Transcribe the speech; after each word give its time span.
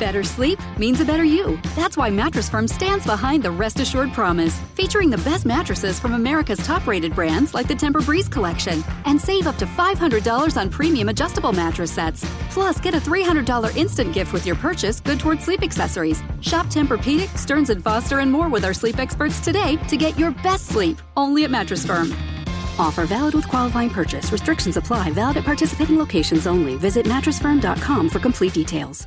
Better 0.00 0.24
sleep 0.24 0.58
means 0.78 1.02
a 1.02 1.04
better 1.04 1.24
you. 1.24 1.60
That's 1.76 1.94
why 1.94 2.08
Mattress 2.08 2.48
Firm 2.48 2.66
stands 2.66 3.04
behind 3.04 3.42
the 3.42 3.50
Rest 3.50 3.80
Assured 3.80 4.14
promise, 4.14 4.58
featuring 4.74 5.10
the 5.10 5.18
best 5.18 5.44
mattresses 5.44 6.00
from 6.00 6.14
America's 6.14 6.58
top 6.60 6.86
rated 6.86 7.14
brands 7.14 7.52
like 7.52 7.68
the 7.68 7.74
Tempur-Breeze 7.74 8.26
collection. 8.26 8.82
And 9.04 9.20
save 9.20 9.46
up 9.46 9.56
to 9.58 9.66
$500 9.66 10.56
on 10.56 10.70
premium 10.70 11.10
adjustable 11.10 11.52
mattress 11.52 11.92
sets. 11.92 12.24
Plus, 12.48 12.80
get 12.80 12.94
a 12.94 12.98
$300 12.98 13.76
instant 13.76 14.14
gift 14.14 14.32
with 14.32 14.46
your 14.46 14.56
purchase, 14.56 15.00
good 15.00 15.20
towards 15.20 15.44
sleep 15.44 15.62
accessories. 15.62 16.22
Shop 16.40 16.64
Tempur-Pedic, 16.66 17.36
Stearns 17.36 17.70
& 17.74 17.82
Foster, 17.82 18.20
and 18.20 18.32
more 18.32 18.48
with 18.48 18.64
our 18.64 18.72
sleep 18.72 18.98
experts 18.98 19.38
today 19.40 19.76
to 19.88 19.98
get 19.98 20.18
your 20.18 20.30
best 20.30 20.68
sleep 20.68 20.96
only 21.18 21.44
at 21.44 21.50
Mattress 21.50 21.84
Firm. 21.84 22.10
Offer 22.78 23.04
valid 23.04 23.34
with 23.34 23.46
qualifying 23.46 23.90
purchase. 23.90 24.32
Restrictions 24.32 24.78
apply. 24.78 25.10
Valid 25.10 25.36
at 25.36 25.44
participating 25.44 25.98
locations 25.98 26.46
only. 26.46 26.76
Visit 26.76 27.04
mattressfirm.com 27.04 28.08
for 28.08 28.18
complete 28.18 28.54
details. 28.54 29.06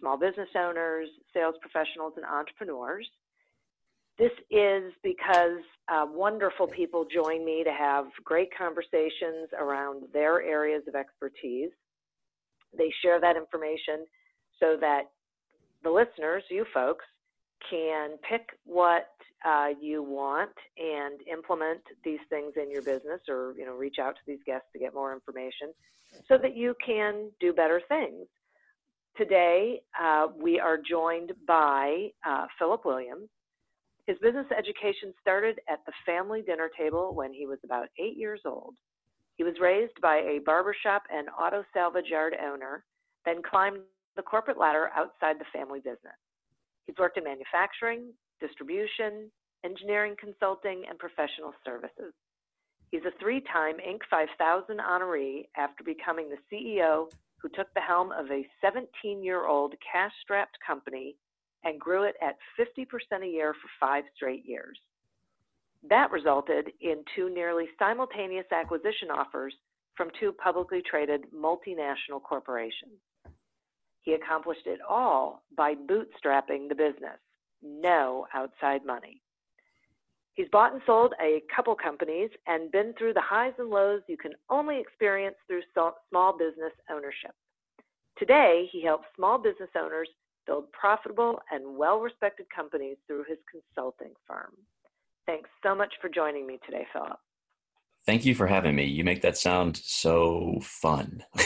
small 0.00 0.16
business 0.16 0.48
owners, 0.56 1.08
sales 1.32 1.54
professionals, 1.60 2.14
and 2.16 2.24
entrepreneurs. 2.24 3.06
This 4.18 4.32
is 4.50 4.92
because 5.02 5.62
uh, 5.88 6.06
wonderful 6.06 6.66
people 6.66 7.06
join 7.12 7.44
me 7.44 7.64
to 7.64 7.72
have 7.72 8.06
great 8.24 8.50
conversations 8.56 9.48
around 9.58 10.04
their 10.12 10.42
areas 10.42 10.82
of 10.88 10.94
expertise. 10.94 11.70
They 12.76 12.92
share 13.02 13.20
that 13.20 13.36
information 13.36 14.04
so 14.58 14.76
that 14.80 15.04
the 15.82 15.90
listeners, 15.90 16.42
you 16.50 16.66
folks, 16.74 17.04
can 17.68 18.18
pick 18.28 18.46
what 18.64 19.08
uh, 19.46 19.68
you 19.80 20.02
want 20.02 20.50
and 20.76 21.20
implement 21.32 21.80
these 22.04 22.20
things 22.28 22.52
in 22.56 22.70
your 22.70 22.82
business 22.82 23.20
or 23.28 23.54
you 23.56 23.64
know 23.64 23.72
reach 23.72 23.96
out 23.98 24.14
to 24.14 24.20
these 24.26 24.38
guests 24.44 24.68
to 24.72 24.78
get 24.78 24.94
more 24.94 25.12
information 25.12 25.72
so 26.28 26.36
that 26.36 26.56
you 26.56 26.74
can 26.84 27.30
do 27.40 27.52
better 27.52 27.80
things 27.88 28.26
Today, 29.16 29.82
uh, 30.00 30.28
we 30.40 30.58
are 30.58 30.78
joined 30.78 31.32
by 31.46 32.08
uh, 32.26 32.46
Philip 32.58 32.84
Williams. 32.84 33.28
His 34.06 34.16
business 34.18 34.46
education 34.56 35.12
started 35.20 35.60
at 35.68 35.80
the 35.84 35.92
family 36.06 36.42
dinner 36.42 36.70
table 36.76 37.14
when 37.14 37.32
he 37.32 37.46
was 37.46 37.58
about 37.64 37.88
eight 37.98 38.16
years 38.16 38.40
old. 38.46 38.74
He 39.36 39.44
was 39.44 39.54
raised 39.60 40.00
by 40.00 40.16
a 40.16 40.40
barbershop 40.44 41.02
and 41.12 41.28
auto 41.38 41.64
salvage 41.74 42.06
yard 42.06 42.34
owner, 42.42 42.84
then 43.24 43.42
climbed 43.42 43.80
the 44.16 44.22
corporate 44.22 44.58
ladder 44.58 44.90
outside 44.94 45.38
the 45.38 45.46
family 45.52 45.80
business. 45.80 46.18
He's 46.86 46.96
worked 46.98 47.18
in 47.18 47.24
manufacturing, 47.24 48.12
distribution, 48.40 49.30
engineering 49.64 50.14
consulting, 50.18 50.84
and 50.88 50.98
professional 50.98 51.52
services. 51.64 52.12
He's 52.90 53.04
a 53.06 53.18
three 53.20 53.40
time 53.52 53.76
Inc. 53.76 54.00
5000 54.10 54.78
honoree 54.78 55.46
after 55.56 55.84
becoming 55.84 56.28
the 56.28 56.38
CEO 56.50 57.10
who 57.42 57.48
took 57.48 57.72
the 57.74 57.80
helm 57.80 58.12
of 58.12 58.30
a 58.30 58.46
17 58.60 59.22
year 59.22 59.46
old 59.46 59.74
cash 59.92 60.12
strapped 60.22 60.56
company 60.66 61.16
and 61.64 61.80
grew 61.80 62.04
it 62.04 62.14
at 62.22 62.36
50% 62.58 63.22
a 63.22 63.26
year 63.26 63.54
for 63.54 63.68
five 63.78 64.04
straight 64.14 64.44
years. 64.46 64.78
That 65.88 66.10
resulted 66.10 66.70
in 66.80 67.04
two 67.16 67.30
nearly 67.30 67.66
simultaneous 67.78 68.46
acquisition 68.52 69.10
offers 69.10 69.54
from 69.96 70.10
two 70.18 70.32
publicly 70.32 70.82
traded 70.88 71.24
multinational 71.34 72.22
corporations. 72.22 73.00
He 74.02 74.14
accomplished 74.14 74.66
it 74.66 74.80
all 74.88 75.42
by 75.56 75.74
bootstrapping 75.74 76.68
the 76.68 76.74
business, 76.74 77.18
no 77.62 78.26
outside 78.34 78.84
money. 78.84 79.20
He's 80.34 80.48
bought 80.52 80.72
and 80.72 80.80
sold 80.86 81.14
a 81.20 81.42
couple 81.54 81.74
companies 81.74 82.30
and 82.46 82.70
been 82.70 82.94
through 82.96 83.14
the 83.14 83.22
highs 83.22 83.52
and 83.58 83.68
lows 83.68 84.00
you 84.08 84.16
can 84.16 84.32
only 84.48 84.80
experience 84.80 85.36
through 85.46 85.62
small 85.72 86.38
business 86.38 86.72
ownership. 86.90 87.32
Today, 88.18 88.68
he 88.72 88.84
helps 88.84 89.06
small 89.16 89.38
business 89.38 89.70
owners 89.76 90.08
build 90.46 90.70
profitable 90.72 91.40
and 91.50 91.76
well 91.76 92.00
respected 92.00 92.46
companies 92.54 92.96
through 93.06 93.24
his 93.28 93.38
consulting 93.50 94.12
firm. 94.26 94.52
Thanks 95.26 95.50
so 95.62 95.74
much 95.74 95.92
for 96.00 96.08
joining 96.08 96.46
me 96.46 96.58
today, 96.64 96.86
Philip. 96.92 97.18
Thank 98.06 98.24
you 98.24 98.34
for 98.34 98.46
having 98.46 98.74
me. 98.74 98.84
You 98.84 99.04
make 99.04 99.22
that 99.22 99.36
sound 99.36 99.76
so 99.76 100.58
fun. 100.62 101.22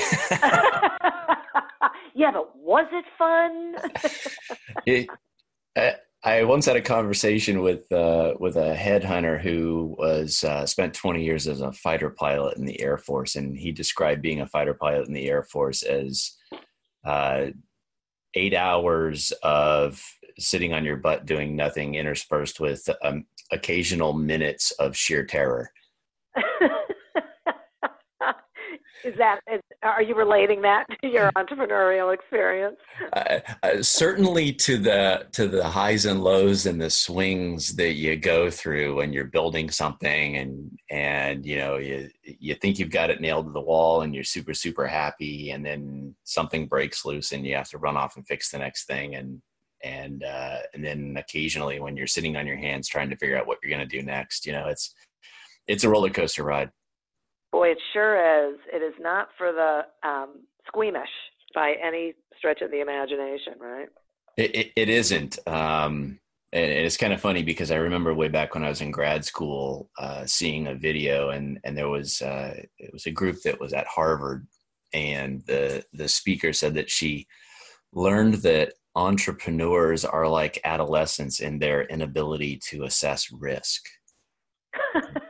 yeah, 2.15 2.31
but 2.33 2.57
was 2.57 2.87
it 2.93 3.05
fun? 3.19 3.75
it, 4.87 5.09
uh, 5.77 5.91
I 6.27 6.43
once 6.45 6.65
had 6.65 6.77
a 6.77 6.81
conversation 6.81 7.61
with 7.61 7.93
uh, 7.93 8.33
with 8.41 8.57
a 8.57 8.75
headhunter 8.75 9.39
who 9.39 9.95
was 9.99 10.43
uh, 10.43 10.65
spent 10.65 10.95
20 10.95 11.23
years 11.23 11.47
as 11.47 11.61
a 11.61 11.71
fighter 11.71 12.09
pilot 12.09 12.57
in 12.57 12.65
the 12.65 12.81
Air 12.81 12.97
Force, 12.97 13.37
and 13.37 13.55
he 13.55 13.73
described 13.73 14.23
being 14.23 14.41
a 14.41 14.47
fighter 14.47 14.73
pilot 14.73 15.07
in 15.07 15.13
the 15.13 15.29
Air 15.29 15.43
Force 15.43 15.83
as 15.83 16.33
uh, 17.05 17.49
eight 18.33 18.55
hours 18.55 19.35
of 19.43 20.03
sitting 20.39 20.73
on 20.73 20.83
your 20.83 20.97
butt 20.97 21.27
doing 21.27 21.57
nothing, 21.57 21.95
interspersed 21.95 22.59
with 22.59 22.89
um, 23.03 23.27
occasional 23.53 24.15
minutes 24.15 24.71
of 24.73 24.97
sheer 24.97 25.27
terror. 25.27 25.71
is 29.05 29.61
are 29.91 30.03
you 30.03 30.15
relating 30.15 30.63
that 30.63 30.87
to 31.03 31.09
your 31.09 31.31
entrepreneurial 31.33 32.13
experience? 32.13 32.77
Uh, 33.13 33.41
uh, 33.63 33.83
certainly 33.83 34.53
to 34.53 34.79
the 34.79 35.27
to 35.33 35.47
the 35.47 35.65
highs 35.65 36.07
and 36.07 36.25
lows 36.25 36.67
and 36.67 36.81
the 36.81 36.91
swings 36.91 37.77
that 37.77 37.93
you 37.93 38.17
go 38.17 38.51
through 38.51 38.97
when 38.97 39.13
you're 39.13 39.25
building 39.25 39.71
something 39.71 40.37
and 40.37 40.71
and 40.91 41.45
you 41.45 41.57
know 41.57 41.77
you 41.77 42.09
you 42.25 42.55
think 42.55 42.79
you've 42.79 42.91
got 42.91 43.11
it 43.11 43.21
nailed 43.21 43.47
to 43.47 43.53
the 43.53 43.61
wall 43.61 44.01
and 44.03 44.15
you're 44.15 44.25
super 44.25 44.55
super 44.55 44.87
happy 44.87 45.51
and 45.51 45.65
then 45.65 46.15
something 46.25 46.67
breaks 46.67 47.05
loose 47.05 47.33
and 47.33 47.47
you 47.47 47.55
have 47.55 47.69
to 47.69 47.79
run 47.79 47.97
off 47.97 48.17
and 48.17 48.27
fix 48.27 48.51
the 48.51 48.59
next 48.59 48.87
thing 48.87 49.15
and 49.15 49.41
and 49.83 50.25
uh, 50.25 50.59
and 50.73 50.85
then 50.85 51.15
occasionally 51.19 51.79
when 51.79 51.97
you're 51.97 52.07
sitting 52.07 52.37
on 52.37 52.47
your 52.47 52.57
hands 52.57 52.89
trying 52.89 53.11
to 53.11 53.17
figure 53.17 53.37
out 53.37 53.47
what 53.47 53.59
you're 53.63 53.71
going 53.71 53.87
to 53.87 53.97
do 53.97 54.03
next 54.03 54.47
you 54.47 54.53
know 54.53 54.67
it's 54.67 54.95
it's 55.67 55.85
a 55.85 55.89
roller 55.89 56.11
coaster 56.11 56.43
ride 56.43 56.71
Boy, 57.55 57.69
it 57.69 57.79
sure 57.93 58.51
is. 58.51 58.59
It 58.73 58.83
is 58.83 58.95
not 58.99 59.29
for 59.39 59.53
the 59.53 59.83
um, 60.03 60.41
squeamish 60.67 61.07
by 61.55 61.75
any 61.81 62.15
stretch 62.37 62.63
of 62.63 62.73
the 62.73 62.81
imagination, 62.81 63.53
right? 63.61 63.87
It, 64.37 64.57
it, 64.57 64.73
it 64.75 64.89
isn't. 64.89 65.39
Um, 65.47 66.19
and 66.53 66.65
it's 66.65 66.97
kind 66.97 67.13
of 67.13 67.21
funny 67.21 67.45
because 67.45 67.71
I 67.71 67.77
remember 67.77 68.13
way 68.13 68.27
back 68.27 68.55
when 68.55 68.65
I 68.65 68.69
was 68.71 68.81
in 68.81 68.91
grad 68.91 69.25
school, 69.25 69.89
uh, 69.97 70.27
seeing 70.27 70.67
a 70.67 70.75
video, 70.75 71.31
and 71.31 71.61
and 71.63 71.79
there 71.79 71.89
was 71.89 72.21
uh, 72.23 72.55
it 72.77 72.93
was 72.93 73.07
a 73.07 73.13
group 73.13 73.41
that 73.43 73.61
was 73.61 73.73
at 73.73 73.87
Harvard, 73.87 74.49
and 74.93 75.41
the 75.47 75.85
the 75.93 76.09
speaker 76.09 76.53
said 76.53 76.75
that 76.75 76.91
she 76.91 77.29
learned 77.93 78.35
that 78.43 78.73
entrepreneurs 78.97 80.05
are 80.05 80.27
like 80.27 80.61
adolescents 80.65 81.39
in 81.39 81.61
their 81.61 81.83
inability 81.85 82.59
to 82.71 82.83
assess 82.83 83.31
risk. 83.31 83.85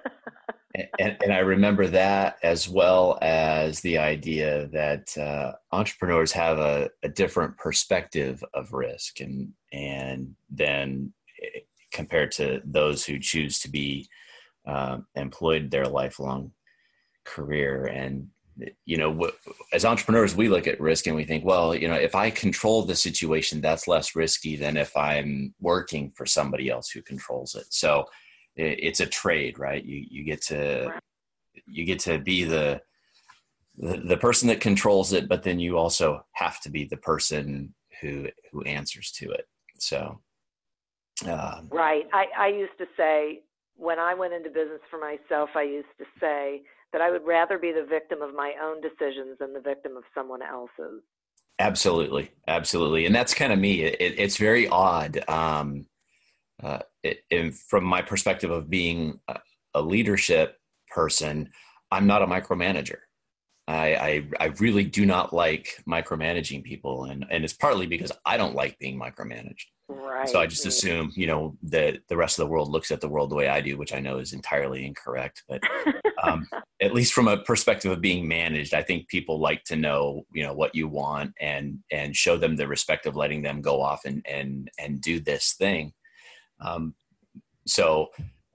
and, 0.75 1.17
and, 1.23 1.33
I 1.33 1.39
remember 1.39 1.87
that 1.89 2.37
as 2.43 2.69
well 2.69 3.19
as 3.23 3.81
the 3.81 3.99
idea 3.99 4.67
that 4.69 5.17
uh, 5.17 5.53
entrepreneurs 5.71 6.33
have 6.33 6.59
a, 6.59 6.91
a, 7.03 7.09
different 7.09 7.57
perspective 7.59 8.43
of 8.55 8.73
risk, 8.73 9.21
and 9.21 9.53
and 9.73 10.35
then 10.51 11.13
eh, 11.43 11.61
compared 11.93 12.33
to 12.33 12.61
those 12.65 13.05
who 13.05 13.21
choose 13.21 13.61
to 13.61 13.71
be 13.71 14.09
uh, 14.67 14.99
employed 15.15 15.71
their 15.71 15.87
lifelong 15.87 16.51
career. 17.25 17.87
And 17.87 18.29
you 18.85 18.97
know, 18.97 19.31
as 19.73 19.85
entrepreneurs, 19.85 20.35
we 20.35 20.49
look 20.49 20.67
at 20.67 20.81
risk 20.81 21.07
and 21.07 21.15
we 21.15 21.25
think, 21.25 21.45
well, 21.45 21.75
you 21.75 21.87
know, 21.87 21.95
if 21.95 22.15
I 22.17 22.31
control 22.31 22.83
the 22.83 22.97
situation, 22.97 23.61
that's 23.61 23.87
less 23.87 24.17
risky 24.17 24.57
than 24.57 24.77
if 24.77 24.97
I'm 24.97 25.55
working 25.61 26.11
for 26.11 26.27
somebody 26.27 26.69
else 26.69 26.91
who 26.91 27.03
controls 27.03 27.55
it. 27.55 27.67
So 27.71 28.07
it's 28.57 29.01
a 29.01 29.07
trade, 29.07 29.59
right? 29.59 29.85
You 29.85 30.05
you 30.09 30.25
get 30.25 30.43
to 30.43 30.93
you 31.67 31.85
get 31.85 32.01
to 32.01 32.19
be 32.19 32.45
the, 32.45 32.81
the 33.77 33.97
the 33.99 34.17
person 34.17 34.49
that 34.49 34.61
controls 34.61 35.13
it, 35.13 35.29
but 35.29 35.43
then 35.43 35.59
you 35.59 35.77
also 35.77 36.25
have 36.33 36.61
to 36.61 36.71
be 36.71 36.85
the 36.85 36.97
person 36.97 37.75
who 38.01 38.29
who 38.53 38.63
answers 38.63 39.11
to 39.13 39.31
it. 39.31 39.49
So, 39.79 40.21
um, 41.27 41.69
right. 41.71 42.07
I 42.13 42.27
I 42.37 42.49
used 42.49 42.79
to 42.79 42.87
say 42.97 43.43
when 43.77 43.99
I 43.99 44.15
went 44.15 44.35
into 44.35 44.51
business 44.51 44.81
for 44.91 44.99
myself, 44.99 45.51
I 45.55 45.63
used 45.63 45.89
to 45.99 46.05
say 46.21 46.63
that 46.93 47.01
I 47.01 47.11
would 47.11 47.27
rather 47.27 47.59
be 47.59 47.73
the 47.73 47.85
victim 47.85 48.23
of 48.23 48.35
my 48.35 48.55
own 48.63 48.81
decisions 48.81 49.39
than 49.41 49.53
the 49.53 49.61
victim 49.61 49.97
of 49.97 50.05
someone 50.15 50.43
else's. 50.43 51.03
Absolutely, 51.59 52.31
absolutely, 52.49 53.07
and 53.07 53.15
that's 53.15 53.35
kind 53.35 53.53
of 53.53 53.59
me. 53.59 53.83
It, 53.83 54.15
it's 54.19 54.37
very 54.37 54.69
odd. 54.69 55.29
Um, 55.29 55.87
uh, 56.65 56.79
it, 57.03 57.55
from 57.55 57.85
my 57.85 58.01
perspective 58.01 58.51
of 58.51 58.71
being 58.71 59.21
a, 59.29 59.39
a, 59.75 59.83
leadership 59.83 60.57
person, 60.89 61.51
I'm 61.91 62.07
not 62.07 62.23
a 62.23 62.27
micromanager. 62.27 62.99
I, 63.69 63.95
I, 63.95 64.29
I 64.41 64.47
really 64.61 64.85
do 64.85 65.05
not 65.05 65.35
like 65.35 65.83
micromanaging 65.87 66.65
people, 66.65 67.05
and 67.05 67.27
and 67.31 67.45
it's 67.45 67.53
partly 67.53 67.87
because 67.87 68.13
I 68.25 68.37
don't 68.37 68.55
like 68.55 68.79
being 68.79 68.99
micromanaged. 68.99 69.67
Right. 69.89 70.29
So 70.29 70.41
I 70.41 70.47
just 70.47 70.65
assume, 70.65 71.13
you 71.15 71.27
know, 71.27 71.57
that 71.65 72.01
the 72.09 72.17
rest 72.17 72.39
of 72.39 72.47
the 72.47 72.51
world 72.51 72.71
looks 72.71 72.91
at 72.91 73.03
the 73.03 73.09
world 73.09 73.31
the 73.31 73.35
way 73.35 73.49
I 73.49 73.61
do, 73.61 73.77
which 73.77 73.93
I 73.93 74.01
know 74.01 74.17
is 74.19 74.33
entirely 74.33 74.87
incorrect. 74.87 75.43
But 75.47 75.63
um, 76.23 76.47
at 76.81 76.95
least 76.95 77.13
from 77.13 77.29
a 77.29 77.39
perspective 77.39 77.93
of 77.93 78.01
being 78.01 78.27
managed, 78.27 78.73
I 78.73 78.83
think 78.83 79.09
people 79.09 79.39
like 79.39 79.65
to 79.65 79.77
know, 79.77 80.25
you 80.33 80.43
know, 80.43 80.55
what 80.55 80.75
you 80.75 80.89
want 80.89 81.35
and 81.41 81.81
and 81.91 82.17
show 82.17 82.39
them 82.39 82.57
the 82.57 82.69
respect 82.69 83.05
of 83.05 83.17
letting 83.17 83.43
them 83.43 83.61
go 83.61 83.83
off 83.83 84.07
and 84.07 84.25
and 84.27 84.71
and 84.79 85.03
do 85.03 85.21
this 85.21 85.53
thing. 85.53 85.93
Um, 86.61 86.95
so, 87.67 88.09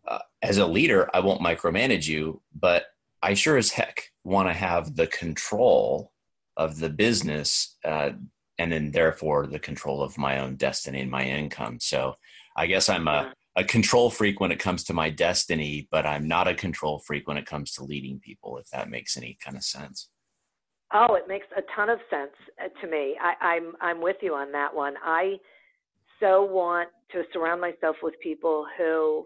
uh, 0.07 0.19
as 0.41 0.57
a 0.57 0.67
leader, 0.67 1.09
I 1.13 1.19
won't 1.19 1.41
micromanage 1.41 2.07
you, 2.07 2.41
but 2.53 2.85
I 3.21 3.33
sure 3.33 3.57
as 3.57 3.71
heck 3.71 4.11
want 4.23 4.49
to 4.49 4.53
have 4.53 4.95
the 4.95 5.07
control 5.07 6.11
of 6.57 6.79
the 6.79 6.89
business, 6.89 7.75
uh, 7.85 8.11
and 8.57 8.71
then 8.71 8.91
therefore 8.91 9.47
the 9.47 9.59
control 9.59 10.01
of 10.01 10.17
my 10.17 10.39
own 10.39 10.55
destiny 10.55 11.01
and 11.01 11.11
my 11.11 11.23
income. 11.23 11.79
So, 11.79 12.15
I 12.55 12.67
guess 12.67 12.89
I'm 12.89 13.07
a, 13.07 13.33
a 13.55 13.63
control 13.63 14.09
freak 14.09 14.39
when 14.39 14.51
it 14.51 14.59
comes 14.59 14.83
to 14.85 14.93
my 14.93 15.09
destiny, 15.09 15.87
but 15.91 16.05
I'm 16.05 16.27
not 16.27 16.47
a 16.47 16.53
control 16.53 16.99
freak 16.99 17.27
when 17.27 17.37
it 17.37 17.45
comes 17.45 17.71
to 17.73 17.83
leading 17.83 18.19
people. 18.19 18.57
If 18.57 18.69
that 18.71 18.89
makes 18.89 19.17
any 19.17 19.37
kind 19.43 19.55
of 19.55 19.63
sense. 19.63 20.09
Oh, 20.93 21.15
it 21.15 21.27
makes 21.27 21.45
a 21.55 21.61
ton 21.75 21.89
of 21.89 21.99
sense 22.09 22.31
uh, 22.63 22.69
to 22.81 22.87
me. 22.89 23.15
I, 23.21 23.33
I'm 23.41 23.73
I'm 23.79 24.01
with 24.01 24.17
you 24.21 24.33
on 24.33 24.51
that 24.53 24.73
one. 24.73 24.95
I 25.03 25.37
so 26.19 26.43
want 26.43 26.89
to 27.11 27.23
surround 27.33 27.61
myself 27.61 27.95
with 28.03 28.13
people 28.21 28.65
who 28.77 29.25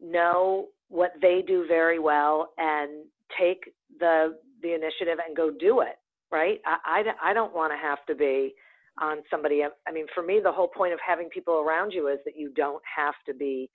know 0.00 0.66
what 0.88 1.12
they 1.20 1.42
do 1.46 1.66
very 1.66 1.98
well 1.98 2.50
and 2.58 3.04
take 3.38 3.72
the 3.98 4.36
the 4.62 4.74
initiative 4.74 5.18
and 5.26 5.36
go 5.36 5.50
do 5.50 5.80
it 5.80 5.96
right? 6.30 6.60
I 6.66 7.02
i, 7.22 7.30
I 7.30 7.34
don't 7.34 7.54
want 7.54 7.72
to 7.72 7.76
have 7.76 7.98
to 8.06 8.14
be 8.14 8.54
on 9.00 9.18
somebody 9.30 9.62
i 9.86 9.92
mean 9.92 10.06
for 10.14 10.22
me 10.22 10.40
the 10.42 10.52
whole 10.52 10.68
point 10.68 10.92
of 10.92 10.98
having 11.06 11.28
people 11.28 11.54
around 11.54 11.92
you 11.92 12.08
is 12.08 12.18
that 12.24 12.34
you 12.36 12.52
don't 12.54 12.82
have 12.96 13.14
to 13.26 13.34
be 13.34 13.70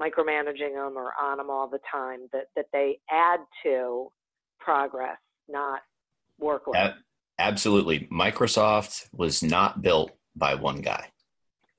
micromanaging 0.00 0.74
them 0.74 0.96
or 0.96 1.12
on 1.20 1.36
them 1.36 1.50
all 1.50 1.68
the 1.68 1.78
time 1.90 2.20
that 2.32 2.46
that 2.56 2.66
they 2.72 2.98
add 3.10 3.40
to 3.62 4.08
progress 4.58 5.18
not 5.48 5.80
workload 6.40 6.94
absolutely. 7.38 8.08
Microsoft 8.10 9.08
was 9.12 9.42
not 9.42 9.82
built 9.82 10.12
by 10.36 10.54
one 10.54 10.80
guy 10.80 11.11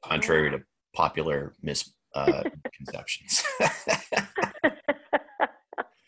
contrary 0.04 0.52
to 0.52 0.62
popular 0.96 1.54
misconceptions. 1.62 3.44
Uh, 3.60 3.70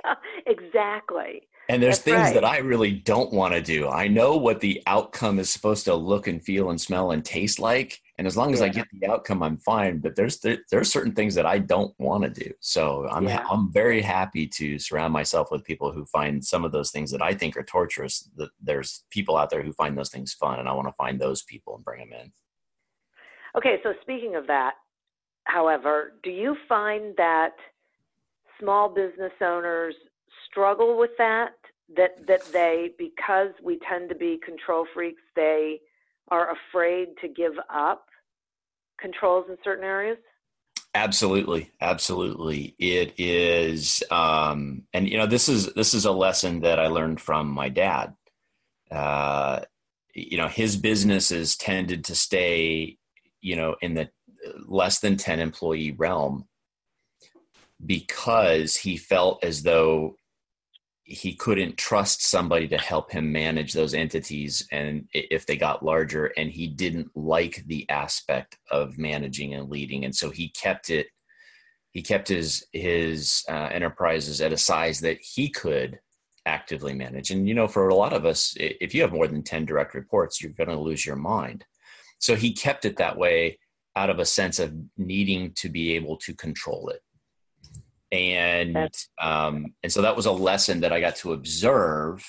exactly. 0.46 1.48
And 1.68 1.82
there's 1.82 1.98
That's 1.98 2.04
things 2.04 2.18
right. 2.18 2.34
that 2.36 2.46
I 2.46 2.60
really 2.60 2.92
don't 2.92 3.34
want 3.34 3.56
to 3.56 3.62
do. 3.62 3.88
I 3.88 4.08
know 4.08 4.38
what 4.38 4.60
the 4.60 4.84
outcome 4.86 5.40
is 5.40 5.50
supposed 5.50 5.86
to 5.86 5.96
look 5.96 6.28
and 6.28 6.42
feel 6.42 6.70
and 6.70 6.80
smell 6.80 7.10
and 7.10 7.26
taste 7.26 7.60
like, 7.60 8.02
and 8.18 8.28
as 8.28 8.38
long 8.38 8.54
as 8.54 8.60
yeah. 8.60 8.68
I 8.68 8.70
get 8.70 8.88
the 8.94 9.08
outcome, 9.10 9.42
I'm 9.42 9.58
fine. 9.58 9.98
But 9.98 10.16
there's 10.16 10.40
there, 10.40 10.60
there's 10.70 10.92
certain 10.92 11.14
things 11.14 11.34
that 11.36 11.46
I 11.46 11.58
don't 11.58 11.94
want 11.98 12.24
to 12.24 12.30
do. 12.30 12.54
So 12.60 13.08
I'm 13.10 13.28
yeah. 13.28 13.44
I'm 13.50 13.74
very 13.74 14.02
happy 14.02 14.48
to 14.48 14.78
surround 14.80 15.12
myself 15.12 15.52
with 15.52 15.66
people 15.66 15.92
who 15.92 16.06
find 16.06 16.46
some 16.46 16.64
of 16.64 16.72
those 16.72 16.92
things 16.92 17.12
that 17.12 17.22
I 17.22 17.34
think 17.34 17.58
are 17.58 17.64
torturous. 17.64 18.30
That 18.38 18.52
there's 18.62 19.04
people 19.10 19.36
out 19.36 19.50
there 19.50 19.64
who 19.64 19.74
find 19.74 19.98
those 19.98 20.10
things 20.10 20.34
fun, 20.34 20.60
and 20.60 20.70
I 20.70 20.74
want 20.74 20.88
to 20.88 20.94
find 20.94 21.20
those 21.20 21.42
people 21.42 21.76
and 21.76 21.84
bring 21.84 22.00
them 22.00 22.14
in. 22.14 22.32
Okay, 23.58 23.78
so 23.84 23.94
speaking 24.02 24.36
of 24.36 24.48
that, 24.48 24.74
however, 25.46 26.14
do 26.24 26.30
you 26.30 26.58
find 26.68 27.16
that 27.18 27.56
small 28.60 28.90
business 28.90 29.32
owners 29.42 29.96
struggle 30.50 30.98
with 30.98 31.12
that? 31.18 31.54
That 31.96 32.26
that 32.28 32.44
they 32.52 32.92
because 32.98 33.50
we 33.64 33.80
tend 33.88 34.10
to 34.10 34.16
be 34.16 34.40
control 34.44 34.88
freaks, 34.94 35.22
they 35.36 35.80
are 36.30 36.52
afraid 36.52 37.10
to 37.22 37.28
give 37.28 37.54
up 37.72 38.08
controls 39.00 39.46
in 39.50 39.58
certain 39.64 39.84
areas? 39.84 40.18
Absolutely, 40.96 41.72
absolutely. 41.82 42.74
It 42.80 43.14
is, 43.18 44.02
um, 44.10 44.84
and 44.94 45.10
you 45.10 45.18
know, 45.18 45.28
this 45.28 45.50
is 45.50 45.74
this 45.74 45.94
is 45.94 46.06
a 46.06 46.12
lesson 46.12 46.62
that 46.62 46.80
I 46.80 46.88
learned 46.88 47.20
from 47.20 47.50
my 47.50 47.70
dad. 47.70 48.16
Uh, 48.90 49.60
you 50.14 50.38
know, 50.38 50.48
his 50.48 50.78
businesses 50.78 51.58
tended 51.58 52.06
to 52.06 52.16
stay 52.16 52.98
you 53.46 53.56
know 53.56 53.76
in 53.82 53.94
the 53.94 54.10
less 54.68 55.00
than 55.00 55.18
10 55.18 55.40
employee 55.40 55.92
realm 55.92 56.48
because 57.86 58.76
he 58.76 58.98
felt 58.98 59.44
as 59.44 59.64
though 59.64 60.16
he 61.04 61.36
couldn't 61.36 61.78
trust 61.78 62.26
somebody 62.26 62.68
to 62.68 62.78
help 62.78 63.12
him 63.12 63.32
manage 63.32 63.74
those 63.74 63.94
entities 63.94 64.68
and 64.72 65.08
if 65.14 65.46
they 65.46 65.56
got 65.56 65.86
larger 65.86 66.32
and 66.38 66.50
he 66.50 66.68
didn't 66.68 67.16
like 67.16 67.64
the 67.68 67.88
aspect 67.90 68.58
of 68.72 68.98
managing 68.98 69.54
and 69.54 69.70
leading. 69.70 70.04
And 70.04 70.16
so 70.16 70.32
he 70.32 70.50
kept 70.50 70.90
it 70.90 71.08
he 71.92 72.02
kept 72.02 72.28
his 72.28 72.66
his 72.74 73.44
uh, 73.48 73.70
enterprises 73.72 74.42
at 74.42 74.52
a 74.52 74.58
size 74.58 75.00
that 75.02 75.20
he 75.22 75.50
could 75.50 76.00
actively 76.48 76.94
manage. 76.94 77.30
And 77.30 77.48
you 77.48 77.54
know 77.54 77.68
for 77.68 77.88
a 77.88 77.96
lot 77.96 78.14
of 78.14 78.26
us 78.26 78.56
if 78.60 78.96
you 78.96 79.04
have 79.04 79.14
more 79.14 79.28
than 79.28 79.44
10 79.44 79.66
direct 79.66 79.94
reports 79.94 80.42
you're 80.42 80.54
going 80.54 80.70
to 80.70 80.80
lose 80.80 81.06
your 81.06 81.16
mind 81.16 81.66
so 82.20 82.36
he 82.36 82.54
kept 82.54 82.86
it 82.86 82.98
that 82.98 83.18
way 83.18 83.60
out 83.96 84.10
of 84.10 84.20
a 84.20 84.26
sense 84.26 84.60
of 84.60 84.74
needing 84.98 85.54
to 85.54 85.70
be 85.70 85.94
able 85.94 86.18
to 86.18 86.34
control 86.34 86.90
it. 86.90 87.02
And 88.12 88.78
um, 89.22 89.74
and 89.84 89.92
so 89.92 90.02
that 90.02 90.16
was 90.16 90.26
a 90.26 90.32
lesson 90.32 90.82
that 90.82 90.94
I 90.94 91.02
got 91.02 91.16
to 91.18 91.34
observe 91.34 92.26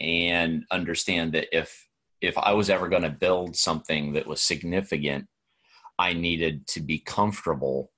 and 0.00 0.64
understand 0.70 1.32
that 1.32 1.56
if 1.56 1.86
if 2.20 2.36
I 2.38 2.52
was 2.52 2.70
ever 2.70 2.88
going 2.88 3.02
to 3.02 3.10
build 3.10 3.56
something 3.56 4.14
that 4.14 4.26
was 4.26 4.40
significant, 4.40 5.26
I 5.98 6.14
needed 6.14 6.66
to 6.68 6.80
be 6.80 6.98
comfortable 6.98 7.90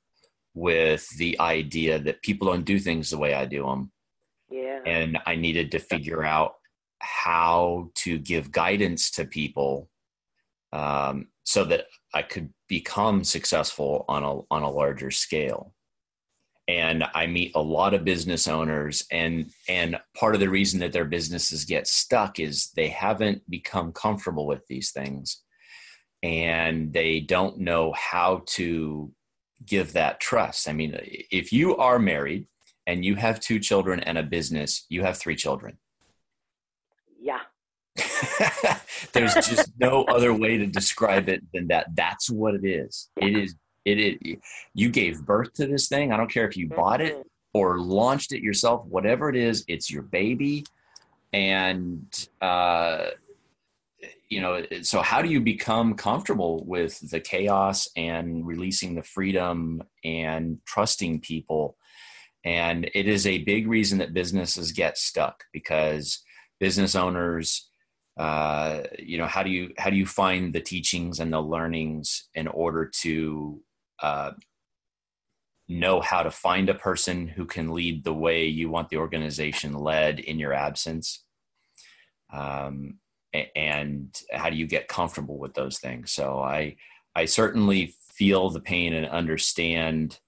with 0.55 1.09
the 1.17 1.39
idea 1.41 1.99
that 1.99 2.23
people 2.23 2.49
don't 2.49 2.65
do 2.65 2.79
things 2.79 3.11
the 3.11 3.19
way 3.19 3.35
I 3.35 3.45
do 3.45 3.65
them. 3.65 3.93
Yeah. 4.51 4.81
And 4.85 5.19
I 5.27 5.37
needed 5.37 5.71
to 5.73 5.79
figure 5.79 6.25
out 6.25 6.55
how 7.01 7.91
to 7.97 8.19
give 8.19 8.53
guidance 8.53 9.11
to 9.13 9.25
people 9.25 9.89
um, 10.77 11.29
so 11.45 11.65
that 11.65 11.87
I 12.13 12.23
could 12.23 12.49
become 12.69 13.25
successful 13.25 14.05
on 14.09 14.23
a 14.25 14.33
on 14.51 14.63
a 14.63 14.71
larger 14.71 15.11
scale. 15.11 15.73
And 16.69 17.05
I 17.15 17.27
meet 17.29 17.53
a 17.55 17.63
lot 17.63 17.95
of 17.95 18.05
business 18.05 18.49
owners, 18.49 19.07
and 19.11 19.51
and 19.69 19.99
part 20.21 20.35
of 20.35 20.41
the 20.41 20.49
reason 20.59 20.81
that 20.81 20.93
their 20.93 21.05
businesses 21.05 21.65
get 21.65 21.87
stuck 21.87 22.39
is 22.41 22.71
they 22.77 22.89
haven't 22.89 23.49
become 23.49 23.93
comfortable 23.93 24.47
with 24.47 24.67
these 24.69 24.91
things. 24.91 25.43
and 26.23 26.93
they 26.93 27.21
don't 27.21 27.59
know 27.59 27.93
how 27.93 28.43
to 28.47 29.13
give 29.65 29.93
that 29.93 30.21
trust. 30.21 30.69
I 30.69 30.73
mean, 30.73 30.99
if 31.31 31.53
you 31.53 31.77
are 31.77 31.99
married 31.99 32.47
and 32.87 33.05
you 33.05 33.15
have 33.17 33.41
two 33.41 33.59
children 33.61 34.01
and 34.01 34.19
a 34.19 34.23
business, 34.23 34.87
you 34.89 35.03
have 35.03 35.17
three 35.19 35.37
children. 35.37 35.79
Yeah. 37.21 37.41
There's 39.17 39.35
just 39.35 39.73
no 39.79 40.05
other 40.05 40.33
way 40.33 40.59
to 40.59 40.67
describe 40.67 41.29
it 41.29 41.43
than 41.53 41.69
that. 41.69 41.89
That's 41.95 42.31
what 42.31 42.55
it 42.55 42.65
is. 42.65 43.09
It 43.17 43.37
is. 43.37 43.55
It 43.85 43.99
is. 43.99 44.37
You 44.75 44.91
gave 44.91 45.25
birth 45.25 45.55
to 45.55 45.67
this 45.67 45.89
thing. 45.89 46.13
I 46.13 46.17
don't 46.17 46.31
care 46.31 46.47
if 46.49 46.57
you 46.57 46.67
mm-hmm. 46.67 46.77
bought 46.77 47.01
it 47.01 47.25
or 47.55 47.79
launched 47.79 48.33
it 48.33 48.43
yourself. 48.43 48.85
Whatever 48.87 49.29
it 49.31 49.37
is, 49.37 49.65
it's 49.69 49.91
your 49.91 50.03
baby, 50.03 50.65
and 51.33 52.29
uh, 52.41 53.07
you 54.29 54.41
know. 54.41 54.65
So 54.83 55.03
how 55.03 55.23
do 55.23 55.29
you 55.29 55.41
become 55.41 55.95
comfortable 55.95 56.65
with 56.65 57.11
the 57.11 57.21
chaos 57.21 57.89
and 57.97 58.47
releasing 58.47 58.95
the 58.95 59.03
freedom 59.03 59.83
and 60.05 60.59
trusting 60.67 61.21
people? 61.21 61.77
And 62.45 62.89
it 62.95 63.09
is 63.09 63.27
a 63.27 63.39
big 63.39 63.67
reason 63.67 63.99
that 63.99 64.15
businesses 64.15 64.71
get 64.71 64.97
stuck 64.97 65.45
because 65.53 66.23
business 66.61 66.95
owners 66.95 67.66
uh, 68.17 68.83
you 68.99 69.19
know 69.19 69.27
how 69.27 69.43
do 69.43 69.51
you 69.51 69.73
how 69.79 69.91
do 69.91 69.97
you 69.97 70.07
find 70.07 70.55
the 70.55 70.61
teachings 70.61 71.21
and 71.21 71.33
the 71.33 71.41
learnings 71.41 72.29
in 72.35 72.49
order 72.49 72.87
to 72.87 73.61
uh, 74.03 74.33
know 75.69 76.01
how 76.01 76.23
to 76.23 76.31
find 76.31 76.69
a 76.69 76.75
person 76.75 77.29
who 77.29 77.45
can 77.45 77.75
lead 77.75 78.05
the 78.05 78.15
way 78.15 78.47
you 78.47 78.71
want 78.71 78.89
the 78.89 78.97
organization 78.97 79.75
led 79.75 80.19
in 80.19 80.39
your 80.39 80.55
absence? 80.55 81.25
Um, 82.33 82.99
and 83.55 84.19
how 84.33 84.49
do 84.49 84.57
you 84.57 84.67
get 84.67 84.89
comfortable 84.89 85.39
with 85.39 85.55
those 85.55 85.79
things? 85.79 86.13
So 86.13 86.41
i 86.41 86.77
i 87.15 87.27
certainly 87.27 87.95
feel 88.13 88.49
the 88.49 88.61
pain 88.61 88.95
and 88.95 89.07
understand 89.07 90.21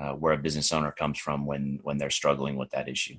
uh, 0.00 0.12
where 0.12 0.32
a 0.32 0.38
business 0.38 0.72
owner 0.72 0.92
comes 0.92 1.18
from 1.18 1.44
when 1.44 1.80
when 1.82 1.98
they're 1.98 2.10
struggling 2.10 2.56
with 2.56 2.70
that 2.70 2.88
issue. 2.88 3.16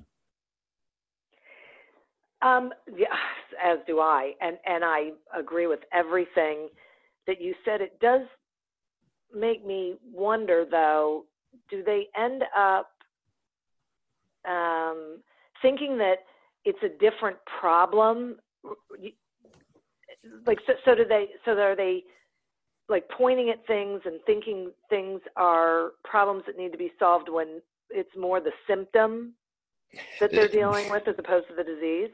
Um, 2.40 2.72
yeah, 2.96 3.16
as 3.62 3.78
do 3.86 4.00
I, 4.00 4.32
and 4.40 4.58
and 4.66 4.84
I 4.84 5.10
agree 5.36 5.66
with 5.66 5.80
everything 5.92 6.68
that 7.26 7.40
you 7.40 7.54
said. 7.64 7.80
It 7.80 7.98
does 8.00 8.22
make 9.34 9.66
me 9.66 9.94
wonder, 10.12 10.64
though. 10.70 11.24
Do 11.70 11.82
they 11.82 12.08
end 12.18 12.44
up 12.56 12.90
um, 14.48 15.18
thinking 15.62 15.98
that 15.98 16.24
it's 16.64 16.82
a 16.82 16.88
different 16.98 17.38
problem? 17.60 18.36
Like, 20.46 20.58
so, 20.66 20.74
so 20.84 20.94
do 20.94 21.04
they? 21.04 21.26
So 21.44 21.52
are 21.52 21.76
they? 21.76 22.04
like 22.88 23.08
pointing 23.10 23.50
at 23.50 23.66
things 23.66 24.00
and 24.04 24.20
thinking 24.24 24.70
things 24.88 25.20
are 25.36 25.90
problems 26.04 26.42
that 26.46 26.56
need 26.56 26.72
to 26.72 26.78
be 26.78 26.90
solved 26.98 27.28
when 27.28 27.60
it's 27.90 28.08
more 28.18 28.40
the 28.40 28.50
symptom 28.66 29.34
that 30.20 30.30
they're 30.32 30.48
dealing 30.48 30.90
with 30.90 31.06
as 31.06 31.14
opposed 31.18 31.46
to 31.48 31.54
the 31.54 31.64
disease 31.64 32.10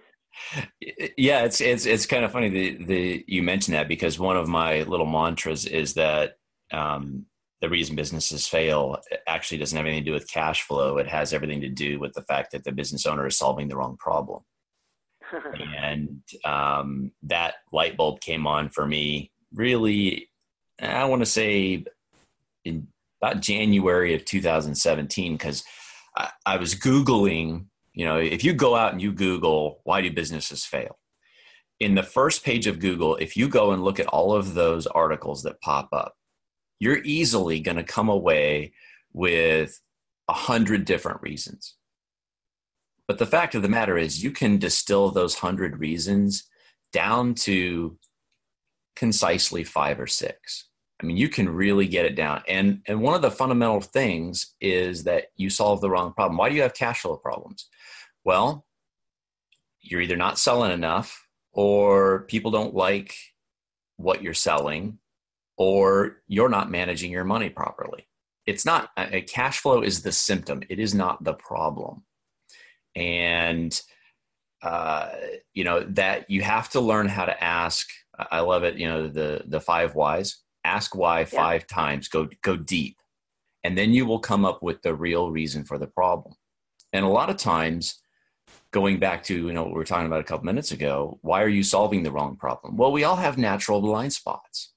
yeah, 1.16 1.44
it's 1.44 1.60
it's 1.60 1.86
it's 1.86 2.06
kind 2.06 2.24
of 2.24 2.32
funny 2.32 2.48
the 2.48 2.84
the 2.84 3.24
you 3.26 3.42
mentioned 3.42 3.74
that 3.74 3.88
because 3.88 4.18
one 4.18 4.36
of 4.36 4.48
my 4.48 4.82
little 4.82 5.06
mantras 5.06 5.66
is 5.66 5.94
that 5.94 6.38
um, 6.72 7.26
the 7.60 7.68
reason 7.68 7.96
businesses 7.96 8.46
fail 8.46 8.98
actually 9.26 9.58
doesn't 9.58 9.76
have 9.76 9.86
anything 9.86 10.04
to 10.04 10.10
do 10.10 10.14
with 10.14 10.30
cash 10.30 10.62
flow. 10.62 10.98
It 10.98 11.08
has 11.08 11.32
everything 11.32 11.60
to 11.62 11.68
do 11.68 11.98
with 11.98 12.12
the 12.12 12.22
fact 12.22 12.52
that 12.52 12.64
the 12.64 12.72
business 12.72 13.06
owner 13.06 13.26
is 13.26 13.38
solving 13.38 13.68
the 13.68 13.76
wrong 13.76 13.96
problem. 13.96 14.42
and 15.78 16.20
um, 16.44 17.12
that 17.22 17.54
light 17.72 17.96
bulb 17.96 18.20
came 18.20 18.46
on 18.46 18.68
for 18.68 18.86
me 18.86 19.32
really, 19.54 20.28
I 20.80 21.04
want 21.04 21.22
to 21.22 21.26
say 21.26 21.84
in 22.64 22.88
about 23.22 23.40
January 23.40 24.14
of 24.14 24.24
2017 24.24 25.34
because 25.34 25.64
I, 26.16 26.30
I 26.44 26.56
was 26.58 26.74
Googling 26.74 27.66
you 27.94 28.04
know, 28.04 28.18
if 28.18 28.42
you 28.42 28.52
go 28.52 28.74
out 28.74 28.92
and 28.92 29.00
you 29.00 29.12
Google, 29.12 29.80
why 29.84 30.02
do 30.02 30.12
businesses 30.12 30.64
fail? 30.64 30.98
In 31.78 31.94
the 31.94 32.02
first 32.02 32.44
page 32.44 32.66
of 32.66 32.80
Google, 32.80 33.16
if 33.16 33.36
you 33.36 33.48
go 33.48 33.70
and 33.70 33.84
look 33.84 34.00
at 34.00 34.06
all 34.08 34.34
of 34.34 34.54
those 34.54 34.86
articles 34.88 35.42
that 35.44 35.60
pop 35.60 35.88
up, 35.92 36.14
you're 36.80 37.02
easily 37.04 37.60
going 37.60 37.76
to 37.76 37.84
come 37.84 38.08
away 38.08 38.72
with 39.12 39.80
a 40.28 40.32
hundred 40.32 40.84
different 40.84 41.22
reasons. 41.22 41.76
But 43.06 43.18
the 43.18 43.26
fact 43.26 43.54
of 43.54 43.62
the 43.62 43.68
matter 43.68 43.96
is, 43.96 44.22
you 44.22 44.30
can 44.30 44.58
distill 44.58 45.10
those 45.10 45.36
hundred 45.36 45.78
reasons 45.78 46.44
down 46.92 47.34
to 47.34 47.98
concisely 48.96 49.62
five 49.62 50.00
or 50.00 50.06
six. 50.06 50.68
I 51.02 51.06
mean, 51.06 51.16
you 51.16 51.28
can 51.28 51.48
really 51.48 51.86
get 51.86 52.06
it 52.06 52.16
down. 52.16 52.42
And 52.48 52.80
and 52.86 53.02
one 53.02 53.14
of 53.14 53.22
the 53.22 53.30
fundamental 53.30 53.80
things 53.80 54.54
is 54.60 55.04
that 55.04 55.26
you 55.36 55.50
solve 55.50 55.80
the 55.80 55.90
wrong 55.90 56.12
problem. 56.12 56.38
Why 56.38 56.48
do 56.48 56.54
you 56.54 56.62
have 56.62 56.74
cash 56.74 57.02
flow 57.02 57.16
problems? 57.16 57.68
Well, 58.24 58.66
you're 59.80 60.00
either 60.00 60.16
not 60.16 60.38
selling 60.38 60.72
enough 60.72 61.28
or 61.52 62.22
people 62.22 62.50
don't 62.50 62.74
like 62.74 63.14
what 63.96 64.22
you're 64.22 64.34
selling 64.34 64.98
or 65.56 66.22
you're 66.26 66.48
not 66.48 66.70
managing 66.70 67.12
your 67.12 67.24
money 67.24 67.50
properly. 67.50 68.08
It's 68.46 68.66
not 68.66 68.90
a 68.96 69.22
cash 69.22 69.60
flow 69.60 69.82
is 69.82 70.02
the 70.02 70.12
symptom. 70.12 70.62
It 70.68 70.78
is 70.78 70.94
not 70.94 71.22
the 71.24 71.34
problem. 71.34 72.04
And 72.94 73.80
uh, 74.62 75.10
you 75.52 75.64
know 75.64 75.80
that 75.80 76.28
you 76.30 76.42
have 76.42 76.68
to 76.70 76.80
learn 76.80 77.08
how 77.08 77.24
to 77.24 77.44
ask. 77.44 77.88
I 78.30 78.40
love 78.40 78.64
it. 78.64 78.76
You 78.76 78.88
know 78.88 79.08
the 79.08 79.42
the 79.46 79.60
five 79.60 79.94
whys. 79.94 80.38
Ask 80.64 80.94
why 80.94 81.20
yeah. 81.20 81.24
five 81.26 81.66
times. 81.66 82.08
Go 82.08 82.28
go 82.42 82.56
deep, 82.56 82.96
and 83.62 83.78
then 83.78 83.92
you 83.92 84.06
will 84.06 84.18
come 84.18 84.44
up 84.44 84.62
with 84.62 84.82
the 84.82 84.94
real 84.94 85.30
reason 85.30 85.64
for 85.64 85.78
the 85.78 85.86
problem. 85.86 86.34
And 86.92 87.04
a 87.04 87.08
lot 87.08 87.30
of 87.30 87.36
times, 87.36 88.00
going 88.74 88.98
back 88.98 89.22
to 89.22 89.46
you 89.46 89.52
know 89.52 89.62
what 89.62 89.70
we 89.70 89.76
were 89.76 89.84
talking 89.84 90.06
about 90.06 90.18
a 90.18 90.24
couple 90.24 90.44
minutes 90.44 90.72
ago 90.72 91.16
why 91.22 91.40
are 91.40 91.48
you 91.48 91.62
solving 91.62 92.02
the 92.02 92.10
wrong 92.10 92.36
problem? 92.36 92.76
Well 92.76 92.90
we 92.90 93.04
all 93.04 93.14
have 93.14 93.38
natural 93.38 93.80
blind 93.80 94.12
spots. 94.12 94.72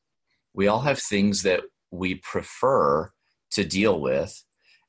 We 0.54 0.68
all 0.68 0.82
have 0.82 1.00
things 1.00 1.42
that 1.42 1.62
we 1.90 2.14
prefer 2.16 3.12
to 3.52 3.64
deal 3.64 4.00
with. 4.00 4.44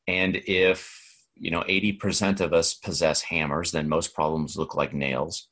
And 0.07 0.37
if 0.47 0.95
you 1.37 1.51
know 1.51 1.63
80% 1.63 2.41
of 2.41 2.53
us 2.53 2.75
possess 2.75 3.23
hammers 3.23 3.73
then 3.73 3.89
most 3.89 4.15
problems 4.15 4.59
look 4.59 4.75
like 4.75 4.93
nails. 4.93 5.49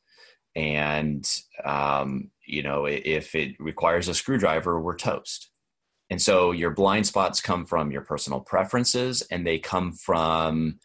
And 0.55 1.27
um, 1.65 2.31
you 2.45 2.63
know 2.63 2.85
if 2.85 3.35
it 3.35 3.57
requires 3.59 4.07
a 4.07 4.15
screwdriver 4.15 4.79
we're 4.79 4.97
toast. 4.97 5.49
And 6.11 6.21
so 6.21 6.53
your 6.53 6.73
blind 6.73 7.07
spots 7.07 7.41
come 7.41 7.65
from 7.65 7.91
your 7.91 8.03
personal 8.03 8.41
preferences 8.41 9.23
and 9.31 9.47
they 9.47 9.59
come 9.59 9.93
from 9.93 10.79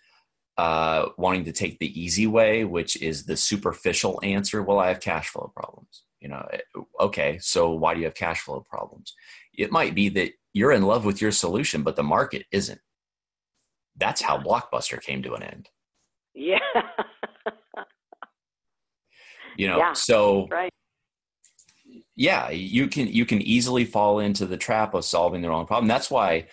uh, 0.62 1.10
wanting 1.18 1.44
to 1.44 1.52
take 1.52 1.80
the 1.80 2.00
easy 2.00 2.28
way, 2.28 2.64
which 2.64 2.96
is 3.02 3.26
the 3.26 3.36
superficial 3.36 4.20
answer. 4.22 4.62
Well, 4.62 4.78
I 4.78 4.90
have 4.90 5.00
cash 5.00 5.30
flow 5.30 5.52
problems. 5.56 6.04
You 6.20 6.30
know, 6.30 6.48
eh, 6.54 6.60
okay, 7.00 7.40
so 7.42 7.72
why 7.72 7.96
do 7.96 8.00
you 8.00 8.06
have 8.06 8.14
cash 8.14 8.42
flow 8.42 8.64
problems? 8.70 9.16
It 9.58 9.72
might 9.72 9.96
be 9.96 10.08
that 10.10 10.34
you're 10.54 10.72
in 10.72 10.84
love 10.84 11.04
with 11.04 11.20
your 11.20 11.32
solution, 11.32 11.82
but 11.82 11.96
the 11.96 12.04
market 12.04 12.46
isn't. 12.52 12.80
That's 13.98 14.22
how 14.22 14.38
Blockbuster 14.38 15.02
came 15.02 15.24
to 15.24 15.34
an 15.34 15.42
end. 15.42 15.70
Yeah. 16.36 16.60
you 19.58 19.68
know, 19.68 19.80
yeah, 19.80 19.94
so 19.94 20.48
right. 20.52 20.72
Yeah, 22.16 22.52
you 22.52 22.88
can 22.88 23.08
you 23.08 23.26
can 23.26 23.42
easily 23.42 23.84
fall 23.84 24.20
into 24.20 24.46
the 24.46 24.58
trap 24.58 24.94
of 24.94 25.06
solving 25.06 25.42
the 25.42 25.50
wrong 25.50 25.66
problem. 25.66 25.88
That's 25.88 26.12
why 26.12 26.50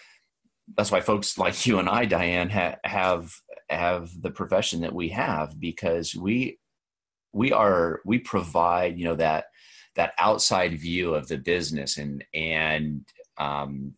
that's 0.77 0.91
why 0.91 1.03
folks 1.03 1.37
like 1.37 1.67
you 1.67 1.79
and 1.79 1.91
I, 1.91 2.07
Diane, 2.07 2.49
ha- 2.49 2.77
have 2.85 3.35
have 3.71 4.11
the 4.21 4.31
profession 4.31 4.81
that 4.81 4.95
we 4.95 5.09
have 5.11 5.59
because 5.61 6.15
we 6.15 6.59
we 7.33 7.53
are 7.53 8.01
we 8.05 8.19
provide 8.19 8.99
you 8.99 9.05
know 9.05 9.15
that 9.15 9.47
that 9.95 10.13
outside 10.19 10.79
view 10.79 11.15
of 11.15 11.29
the 11.29 11.37
business 11.37 11.99
and 11.99 12.25
and 12.33 13.05
um, 13.37 13.95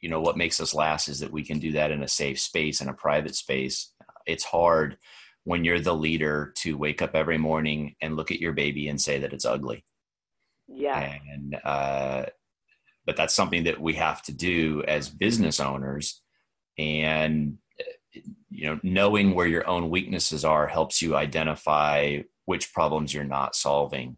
you 0.00 0.08
know 0.08 0.20
what 0.20 0.36
makes 0.36 0.60
us 0.60 0.74
last 0.74 1.08
is 1.08 1.20
that 1.20 1.32
we 1.32 1.44
can 1.44 1.58
do 1.58 1.72
that 1.72 1.90
in 1.90 2.02
a 2.02 2.08
safe 2.08 2.40
space 2.40 2.80
in 2.80 2.88
a 2.88 2.94
private 2.94 3.34
space. 3.34 3.92
It's 4.26 4.44
hard 4.44 4.96
when 5.44 5.64
you're 5.64 5.80
the 5.80 5.94
leader 5.94 6.52
to 6.56 6.76
wake 6.76 7.02
up 7.02 7.14
every 7.14 7.38
morning 7.38 7.96
and 8.00 8.16
look 8.16 8.30
at 8.30 8.40
your 8.40 8.52
baby 8.52 8.88
and 8.88 9.00
say 9.00 9.18
that 9.18 9.32
it's 9.32 9.44
ugly. 9.44 9.84
Yeah. 10.68 11.16
And 11.32 11.56
uh, 11.64 12.26
but 13.06 13.16
that's 13.16 13.34
something 13.34 13.64
that 13.64 13.80
we 13.80 13.94
have 13.94 14.22
to 14.22 14.32
do 14.32 14.84
as 14.86 15.08
business 15.08 15.60
owners. 15.60 16.22
And 16.78 17.58
you 18.12 18.66
know 18.66 18.80
knowing 18.82 19.34
where 19.34 19.46
your 19.46 19.66
own 19.68 19.90
weaknesses 19.90 20.44
are 20.44 20.66
helps 20.66 21.00
you 21.00 21.16
identify 21.16 22.18
which 22.46 22.72
problems 22.72 23.14
you're 23.14 23.24
not 23.24 23.54
solving 23.54 24.16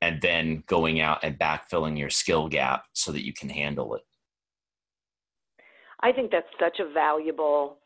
and 0.00 0.20
then 0.20 0.62
going 0.66 1.00
out 1.00 1.22
and 1.22 1.38
backfilling 1.38 1.98
your 1.98 2.10
skill 2.10 2.48
gap 2.48 2.84
so 2.92 3.12
that 3.12 3.24
you 3.24 3.32
can 3.32 3.48
handle 3.50 3.94
it. 3.94 4.02
I 6.02 6.12
think 6.12 6.30
that's 6.30 6.48
such 6.58 6.80
a 6.80 6.90
valuable 6.90 7.76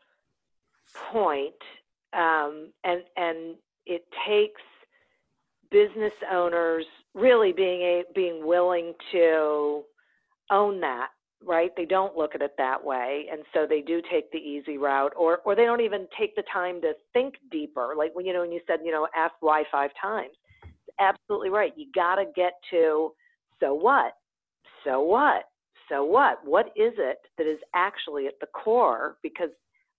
point 1.11 1.53
um, 2.15 2.71
and 2.83 3.01
and 3.17 3.55
it 3.85 4.05
takes 4.27 4.61
business 5.69 6.13
owners 6.31 6.85
really 7.13 7.51
being 7.51 7.81
a, 7.81 8.03
being 8.13 8.45
willing 8.45 8.93
to 9.11 9.83
own 10.49 10.79
that 10.81 11.09
right? 11.45 11.71
They 11.75 11.85
don't 11.85 12.17
look 12.17 12.35
at 12.35 12.41
it 12.41 12.53
that 12.57 12.83
way 12.83 13.25
and 13.31 13.43
so 13.53 13.65
they 13.67 13.81
do 13.81 14.01
take 14.11 14.31
the 14.31 14.37
easy 14.37 14.77
route 14.77 15.13
or 15.17 15.39
or 15.45 15.55
they 15.55 15.65
don't 15.65 15.81
even 15.81 16.07
take 16.17 16.35
the 16.35 16.43
time 16.51 16.81
to 16.81 16.93
think 17.13 17.35
deeper 17.51 17.93
like 17.97 18.13
when 18.13 18.25
you 18.25 18.33
know 18.33 18.41
when 18.41 18.51
you 18.51 18.61
said 18.67 18.79
you 18.83 18.91
know 18.91 19.07
ask 19.15 19.33
why 19.39 19.63
five 19.71 19.91
times. 20.01 20.33
Absolutely 20.99 21.49
right. 21.49 21.73
You 21.75 21.87
got 21.93 22.15
to 22.15 22.25
get 22.35 22.53
to 22.71 23.13
so 23.59 23.73
what? 23.73 24.13
So 24.83 25.01
what? 25.01 25.43
So 25.89 26.03
what? 26.03 26.39
What 26.45 26.67
is 26.75 26.93
it 26.97 27.17
that 27.37 27.47
is 27.47 27.59
actually 27.73 28.27
at 28.27 28.39
the 28.39 28.47
core? 28.47 29.17
Because 29.21 29.49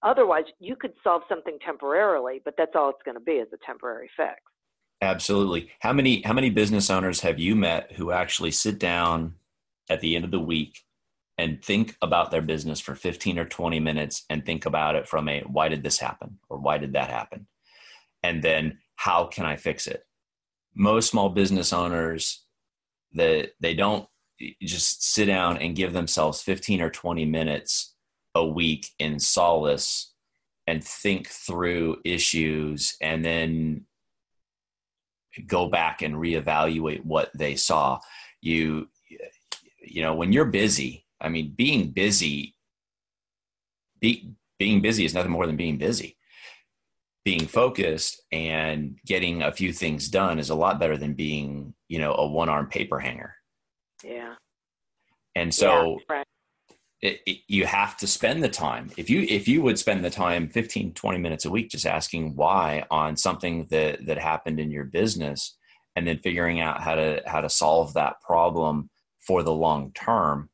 otherwise 0.03 0.45
you 0.59 0.77
could 0.77 0.93
solve 1.03 1.23
something 1.29 1.59
temporarily 1.65 2.41
but 2.45 2.55
that's 2.59 2.73
all 2.75 2.91
it's 2.91 3.03
going 3.05 3.17
to 3.17 3.25
be 3.25 3.33
is 3.33 3.49
a 3.53 3.67
temporary 3.67 4.11
fix. 4.17 4.41
Absolutely. 5.03 5.71
How 5.81 5.93
many 5.93 6.23
how 6.23 6.33
many 6.33 6.51
business 6.51 6.91
owners 6.91 7.21
have 7.21 7.39
you 7.39 7.55
met 7.55 7.93
who 7.93 8.11
actually 8.11 8.51
sit 8.51 8.79
down 8.79 9.35
at 9.89 10.01
the 10.01 10.17
end 10.17 10.25
of 10.25 10.31
the 10.31 10.41
week 10.41 10.85
and 11.39 11.63
think 11.63 11.97
about 12.01 12.31
their 12.31 12.43
business 12.43 12.81
for 12.81 12.95
15 12.95 13.39
or 13.39 13.45
20 13.45 13.79
minutes 13.81 14.25
and 14.31 14.45
think 14.45 14.65
about 14.65 14.95
it 14.95 15.07
from 15.07 15.29
a 15.29 15.41
why 15.41 15.69
did 15.69 15.83
this 15.83 15.99
happen? 15.99 16.39
or 16.49 16.59
why 16.59 16.79
did 16.79 16.93
that 16.95 17.11
happen? 17.11 17.47
And 18.23 18.43
then 18.43 18.79
how 18.97 19.27
can 19.27 19.45
i 19.45 19.57
fix 19.57 19.87
it? 19.87 20.07
Most 20.75 21.11
small 21.11 21.29
business 21.29 21.73
owners 21.73 22.45
that 23.13 23.53
they 23.61 23.75
don't 23.75 24.09
just 24.63 25.03
sit 25.03 25.27
down 25.27 25.57
and 25.59 25.77
give 25.77 25.93
themselves 25.93 26.43
15 26.43 26.81
or 26.81 26.91
20 26.91 27.25
minutes 27.25 27.95
a 28.35 28.47
week 28.47 28.91
in 28.99 29.19
solace 29.19 30.13
and 30.67 30.85
think 30.85 31.29
through 31.29 31.99
issues 32.05 32.97
and 33.01 33.25
then 33.25 33.87
go 35.47 35.69
back 35.69 36.03
and 36.03 36.15
reevaluate 36.15 37.05
what 37.05 37.31
they 37.35 37.57
saw. 37.57 37.99
You 38.41 38.89
you 39.83 40.03
know 40.03 40.15
when 40.15 40.33
you're 40.33 40.45
busy 40.47 41.06
i 41.21 41.29
mean 41.29 41.53
being 41.57 41.91
busy 41.91 42.57
be, 44.01 44.35
being 44.59 44.81
busy 44.81 45.05
is 45.05 45.15
nothing 45.15 45.33
more 45.33 45.47
than 45.47 45.57
being 45.57 45.79
busy. 45.79 46.17
Being 47.25 47.47
focused 47.47 48.23
and 48.31 48.99
getting 49.05 49.43
a 49.43 49.53
few 49.53 49.73
things 49.73 50.09
done 50.09 50.39
is 50.39 50.51
a 50.51 50.55
lot 50.55 50.79
better 50.79 50.97
than 50.97 51.15
being 51.15 51.75
you 51.89 51.99
know 51.99 52.15
a 52.15 52.27
one 52.27 52.49
arm 52.49 52.69
paper 52.69 53.01
hanger. 53.01 53.35
Yeah. 54.05 54.35
And 55.35 55.53
so 55.53 55.99
yeah, 56.09 56.17
right. 56.17 56.27
it, 57.03 57.21
it, 57.27 57.39
you 57.49 57.67
have 57.67 57.97
to 57.99 58.07
spend 58.07 58.45
the 58.45 58.49
time. 58.49 58.91
If 58.97 59.11
you 59.11 59.23
if 59.29 59.49
you 59.49 59.61
would 59.63 59.79
spend 59.79 60.05
the 60.05 60.11
time 60.11 60.49
15 60.49 60.95
20 60.95 61.19
minutes 61.19 61.45
a 61.45 61.51
week 61.51 61.71
just 61.71 61.85
asking 61.85 62.37
why 62.37 62.85
on 62.93 63.17
something 63.17 63.67
that 63.71 64.07
that 64.07 64.19
happened 64.19 64.61
in 64.61 64.71
your 64.71 64.85
business 64.85 65.57
and 65.97 66.07
then 66.07 66.19
figuring 66.19 66.61
out 66.61 66.81
how 66.81 66.95
to 66.95 67.23
how 67.27 67.41
to 67.41 67.51
solve 67.51 67.93
that 67.95 68.21
problem 68.21 68.89
for 69.19 69.43
the 69.43 69.53
long 69.53 69.91
term, 69.95 70.49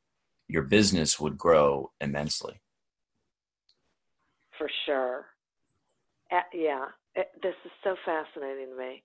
your 0.53 0.63
business 0.63 1.19
would 1.19 1.39
grow 1.39 1.91
immensely. 2.01 2.61
For 4.59 4.69
sure. 4.85 5.27
Uh, 6.31 6.41
yeah, 6.53 6.85
it, 7.15 7.29
this 7.43 7.55
is 7.65 7.71
so 7.83 7.97
fascinating 8.05 8.69
to 8.71 8.77
me 8.77 9.03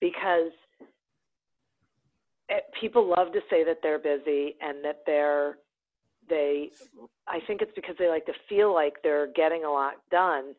because 0.00 0.52
it, 2.48 2.64
people 2.80 3.08
love 3.08 3.32
to 3.32 3.40
say 3.50 3.64
that 3.64 3.78
they're 3.82 3.98
busy 3.98 4.56
and 4.60 4.84
that 4.84 5.00
they're 5.04 5.58
they 6.28 6.70
I 7.28 7.40
think 7.46 7.60
it's 7.60 7.72
because 7.74 7.96
they 7.98 8.08
like 8.08 8.24
to 8.26 8.32
feel 8.48 8.72
like 8.72 8.94
they're 9.02 9.30
getting 9.34 9.64
a 9.64 9.70
lot 9.70 9.94
done 10.10 10.54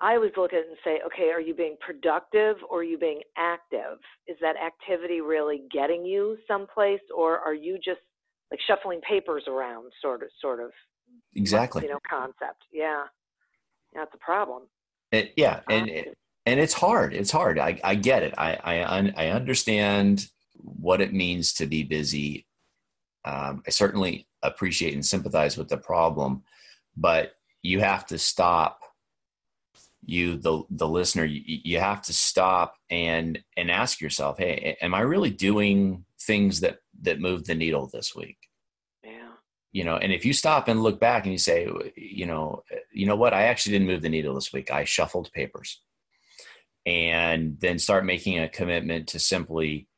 I 0.00 0.14
always 0.14 0.32
look 0.36 0.52
at 0.52 0.60
it 0.60 0.68
and 0.68 0.76
say, 0.84 1.00
okay, 1.06 1.30
are 1.30 1.40
you 1.40 1.54
being 1.54 1.76
productive 1.80 2.56
or 2.70 2.80
are 2.80 2.84
you 2.84 2.98
being 2.98 3.20
active? 3.36 3.98
Is 4.28 4.36
that 4.40 4.54
activity 4.56 5.20
really 5.20 5.62
getting 5.72 6.04
you 6.04 6.36
someplace 6.46 7.00
or 7.14 7.38
are 7.40 7.54
you 7.54 7.78
just 7.84 8.00
like 8.50 8.60
shuffling 8.66 9.00
papers 9.00 9.44
around 9.46 9.92
sort 10.00 10.22
of 10.22 10.28
sort 10.40 10.60
of 10.60 10.70
exactly. 11.34 11.82
you 11.82 11.90
know 11.90 11.98
concept. 12.08 12.64
Yeah. 12.72 13.04
That's 13.94 14.12
a 14.14 14.18
problem. 14.18 14.64
It, 15.10 15.32
yeah 15.36 15.60
and 15.70 15.90
and 16.46 16.60
it's 16.60 16.74
hard. 16.74 17.14
It's 17.14 17.30
hard. 17.30 17.58
I, 17.58 17.80
I 17.82 17.94
get 17.94 18.22
it. 18.22 18.34
I, 18.36 18.58
I 18.62 19.12
i 19.16 19.28
understand 19.28 20.26
what 20.54 21.00
it 21.00 21.12
means 21.12 21.52
to 21.54 21.66
be 21.66 21.82
busy. 21.82 22.46
Um, 23.24 23.62
i 23.66 23.70
certainly 23.70 24.26
appreciate 24.42 24.94
and 24.94 25.04
sympathize 25.04 25.56
with 25.56 25.68
the 25.68 25.76
problem 25.76 26.44
but 26.98 27.34
you 27.62 27.80
have 27.80 28.06
to 28.06 28.18
stop 28.18 28.80
you 30.04 30.36
the 30.36 30.62
the 30.70 30.88
listener. 30.88 31.24
You, 31.24 31.42
you 31.44 31.78
have 31.80 32.02
to 32.02 32.12
stop 32.12 32.74
and 32.90 33.38
and 33.56 33.70
ask 33.70 34.00
yourself 34.00 34.38
hey 34.38 34.76
am 34.80 34.94
i 34.94 35.00
really 35.00 35.30
doing 35.30 36.04
things 36.28 36.60
that 36.60 36.78
that 37.02 37.20
move 37.20 37.46
the 37.46 37.54
needle 37.56 37.90
this 37.92 38.14
week. 38.14 38.38
Yeah. 39.02 39.32
You 39.72 39.84
know 39.84 39.96
and 39.96 40.12
if 40.12 40.24
you 40.24 40.32
stop 40.32 40.68
and 40.68 40.82
look 40.82 41.00
back 41.00 41.24
and 41.24 41.32
you 41.32 41.38
say 41.38 41.66
you 41.96 42.26
know 42.26 42.62
you 42.92 43.06
know 43.06 43.16
what? 43.16 43.34
I 43.34 43.44
actually 43.44 43.72
didn't 43.72 43.88
move 43.88 44.02
the 44.02 44.08
needle 44.08 44.34
this 44.34 44.52
week. 44.52 44.70
I 44.70 44.84
shuffled 44.84 45.32
papers 45.32 45.82
and 46.86 47.58
then 47.60 47.78
start 47.78 48.04
making 48.04 48.38
a 48.38 48.48
commitment 48.48 49.08
to 49.08 49.18
simply 49.18 49.88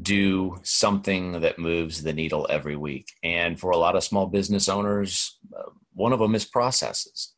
do 0.00 0.58
something 0.62 1.40
that 1.40 1.58
moves 1.58 2.02
the 2.02 2.12
needle 2.12 2.46
every 2.50 2.76
week. 2.76 3.08
And 3.22 3.58
for 3.58 3.70
a 3.70 3.78
lot 3.78 3.96
of 3.96 4.04
small 4.04 4.26
business 4.26 4.68
owners 4.68 5.38
uh, 5.56 5.70
one 5.94 6.12
of 6.12 6.18
them 6.18 6.34
is 6.34 6.44
processes. 6.44 7.34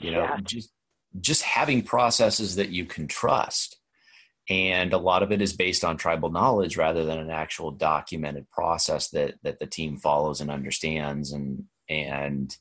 You 0.00 0.12
know 0.12 0.24
yeah. 0.24 0.38
just 0.42 0.70
just 1.20 1.42
having 1.42 1.82
processes 1.82 2.56
that 2.56 2.70
you 2.70 2.84
can 2.84 3.06
trust 3.06 3.78
and 4.48 4.92
a 4.92 4.98
lot 4.98 5.22
of 5.22 5.32
it 5.32 5.42
is 5.42 5.52
based 5.52 5.84
on 5.84 5.96
tribal 5.96 6.30
knowledge 6.30 6.76
rather 6.76 7.04
than 7.04 7.18
an 7.18 7.30
actual 7.30 7.70
documented 7.70 8.50
process 8.50 9.08
that 9.10 9.34
that 9.42 9.58
the 9.58 9.66
team 9.66 9.96
follows 9.96 10.40
and 10.40 10.50
understands. 10.50 11.32
And 11.32 11.64
and 11.88 12.56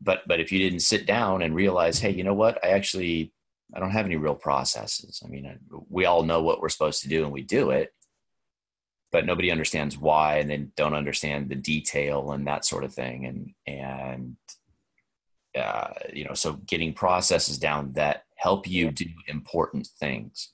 but 0.00 0.22
but 0.26 0.40
if 0.40 0.50
you 0.52 0.58
didn't 0.58 0.80
sit 0.80 1.06
down 1.06 1.42
and 1.42 1.54
realize 1.54 1.98
hey 1.98 2.10
you 2.10 2.24
know 2.24 2.34
what? 2.34 2.64
I 2.64 2.68
actually 2.68 3.32
i 3.74 3.80
don't 3.80 3.90
have 3.90 4.06
any 4.06 4.16
real 4.16 4.34
processes. 4.34 5.22
I 5.24 5.28
mean 5.28 5.58
we 5.88 6.06
all 6.06 6.22
know 6.22 6.42
what 6.42 6.60
we're 6.60 6.68
supposed 6.68 7.02
to 7.02 7.08
do 7.08 7.24
and 7.24 7.32
we 7.32 7.42
do 7.42 7.70
it 7.70 7.92
but 9.14 9.26
nobody 9.26 9.52
understands 9.52 9.96
why 9.96 10.38
and 10.38 10.50
they 10.50 10.56
don't 10.74 10.92
understand 10.92 11.48
the 11.48 11.54
detail 11.54 12.32
and 12.32 12.48
that 12.48 12.64
sort 12.64 12.82
of 12.82 12.92
thing. 12.92 13.24
And 13.24 13.54
and 13.64 14.36
uh, 15.54 15.90
you 16.12 16.24
know, 16.24 16.34
so 16.34 16.54
getting 16.54 16.92
processes 16.92 17.56
down 17.56 17.92
that 17.92 18.24
help 18.34 18.68
you 18.68 18.90
do 18.90 19.04
important 19.28 19.86
things. 19.86 20.53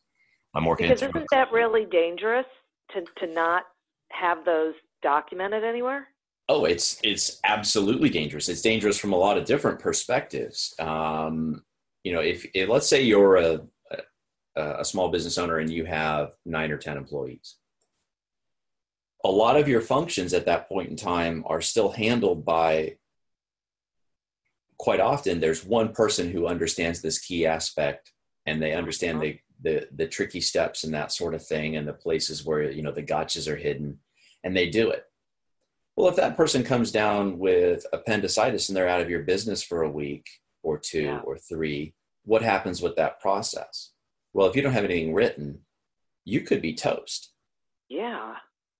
I'm 0.54 0.64
working 0.64 0.88
because 0.88 1.02
isn't 1.02 1.26
that 1.30 1.52
really 1.52 1.86
dangerous 1.86 2.46
to 2.92 3.04
to 3.18 3.32
not 3.32 3.64
have 4.10 4.44
those 4.44 4.74
documented 5.02 5.64
anywhere? 5.64 6.08
Oh, 6.48 6.64
it's 6.64 6.98
it's 7.04 7.38
absolutely 7.44 8.10
dangerous. 8.10 8.48
It's 8.48 8.62
dangerous 8.62 8.98
from 8.98 9.12
a 9.12 9.16
lot 9.16 9.38
of 9.38 9.44
different 9.44 9.78
perspectives. 9.78 10.74
Um, 10.78 11.62
you 12.02 12.12
know, 12.12 12.20
if, 12.20 12.46
if 12.54 12.68
let's 12.68 12.88
say 12.88 13.02
you're 13.02 13.36
a, 13.36 13.60
a 14.56 14.80
a 14.80 14.84
small 14.84 15.10
business 15.10 15.38
owner 15.38 15.58
and 15.58 15.70
you 15.70 15.84
have 15.84 16.32
nine 16.44 16.72
or 16.72 16.78
ten 16.78 16.96
employees, 16.96 17.56
a 19.24 19.30
lot 19.30 19.56
of 19.56 19.68
your 19.68 19.80
functions 19.80 20.34
at 20.34 20.46
that 20.46 20.68
point 20.68 20.90
in 20.90 20.96
time 20.96 21.44
are 21.46 21.60
still 21.60 21.90
handled 21.90 22.44
by 22.44 22.96
quite 24.78 25.00
often 25.00 25.40
there's 25.40 25.64
one 25.64 25.92
person 25.92 26.30
who 26.30 26.46
understands 26.46 27.02
this 27.02 27.18
key 27.18 27.46
aspect 27.46 28.12
and 28.46 28.62
they 28.62 28.72
understand 28.72 29.18
uh-huh. 29.18 29.26
the, 29.26 29.38
the 29.62 29.88
the 29.94 30.06
tricky 30.06 30.40
steps 30.40 30.84
and 30.84 30.94
that 30.94 31.12
sort 31.12 31.34
of 31.34 31.44
thing 31.44 31.76
and 31.76 31.86
the 31.86 31.92
places 31.92 32.44
where 32.44 32.70
you 32.70 32.82
know 32.82 32.92
the 32.92 33.02
gotchas 33.02 33.48
are 33.48 33.56
hidden 33.56 33.98
and 34.44 34.56
they 34.56 34.68
do 34.68 34.90
it 34.90 35.04
well 35.96 36.08
if 36.08 36.16
that 36.16 36.36
person 36.36 36.62
comes 36.62 36.90
down 36.90 37.38
with 37.38 37.84
appendicitis 37.92 38.68
and 38.68 38.76
they're 38.76 38.88
out 38.88 39.00
of 39.00 39.10
your 39.10 39.22
business 39.22 39.62
for 39.62 39.82
a 39.82 39.90
week 39.90 40.28
or 40.62 40.78
two 40.78 41.02
yeah. 41.02 41.20
or 41.20 41.36
three 41.36 41.94
what 42.24 42.42
happens 42.42 42.80
with 42.80 42.96
that 42.96 43.20
process 43.20 43.92
well 44.32 44.46
if 44.46 44.56
you 44.56 44.62
don't 44.62 44.72
have 44.72 44.84
anything 44.84 45.14
written 45.14 45.60
you 46.24 46.40
could 46.40 46.62
be 46.62 46.74
toast 46.74 47.32
yeah 47.88 48.36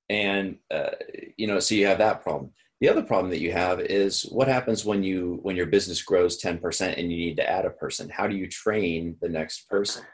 and 0.09 0.57
uh, 0.71 0.91
you 1.37 1.47
know 1.47 1.61
so 1.61 1.75
you 1.75 1.87
have 1.87 1.99
that 1.99 2.23
problem 2.23 2.53
the 2.81 2.89
other 2.89 3.03
problem 3.03 3.31
that 3.31 3.41
you 3.41 3.53
have 3.53 3.79
is 3.81 4.23
what 4.23 4.49
happens 4.49 4.87
when 4.87 5.03
you 5.03 5.39
when 5.43 5.55
your 5.55 5.67
business 5.67 6.03
grows 6.03 6.41
10% 6.41 6.99
and 6.99 7.13
you 7.13 7.19
need 7.19 7.37
to 7.37 7.49
add 7.49 7.67
a 7.67 7.71
person? 7.71 8.09
How 8.09 8.27
do 8.27 8.35
you 8.35 8.47
train 8.47 9.17
the 9.21 9.29
next 9.29 9.69
person? 9.69 10.05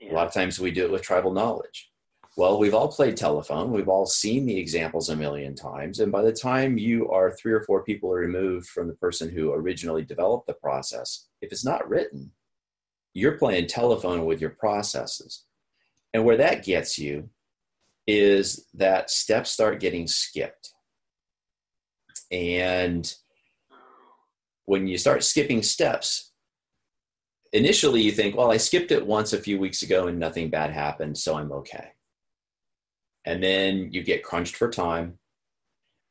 Yeah. 0.00 0.12
A 0.12 0.14
lot 0.14 0.26
of 0.26 0.32
times 0.32 0.58
we 0.58 0.70
do 0.70 0.84
it 0.84 0.90
with 0.90 1.02
tribal 1.02 1.32
knowledge. 1.32 1.90
Well, 2.36 2.58
we've 2.58 2.74
all 2.74 2.90
played 2.90 3.16
telephone. 3.16 3.70
We've 3.70 3.88
all 3.88 4.06
seen 4.06 4.46
the 4.46 4.56
examples 4.56 5.08
a 5.08 5.16
million 5.16 5.54
times. 5.54 6.00
And 6.00 6.10
by 6.10 6.22
the 6.22 6.32
time 6.32 6.78
you 6.78 7.10
are 7.10 7.32
three 7.32 7.52
or 7.52 7.62
four 7.62 7.84
people 7.84 8.10
removed 8.10 8.68
from 8.68 8.88
the 8.88 8.94
person 8.94 9.28
who 9.28 9.52
originally 9.52 10.04
developed 10.04 10.46
the 10.46 10.54
process, 10.54 11.26
if 11.42 11.52
it's 11.52 11.64
not 11.64 11.88
written, 11.88 12.30
you're 13.12 13.36
playing 13.36 13.66
telephone 13.66 14.24
with 14.24 14.40
your 14.40 14.50
processes. 14.50 15.44
And 16.14 16.24
where 16.24 16.36
that 16.36 16.64
gets 16.64 16.98
you 16.98 17.28
is 18.06 18.66
that 18.74 19.10
steps 19.10 19.50
start 19.50 19.80
getting 19.80 20.06
skipped 20.06 20.72
and 22.30 23.12
when 24.66 24.86
you 24.86 24.98
start 24.98 25.24
skipping 25.24 25.62
steps, 25.62 26.29
initially 27.52 28.02
you 28.02 28.12
think, 28.12 28.36
well, 28.36 28.50
I 28.52 28.56
skipped 28.58 28.90
it 28.92 29.06
once 29.06 29.32
a 29.32 29.38
few 29.40 29.58
weeks 29.58 29.82
ago 29.82 30.06
and 30.08 30.18
nothing 30.18 30.50
bad 30.50 30.70
happened, 30.72 31.18
so 31.18 31.36
I'm 31.36 31.52
okay. 31.52 31.92
And 33.24 33.42
then 33.42 33.90
you 33.92 34.02
get 34.02 34.22
crunched 34.24 34.56
for 34.56 34.70
time. 34.70 35.18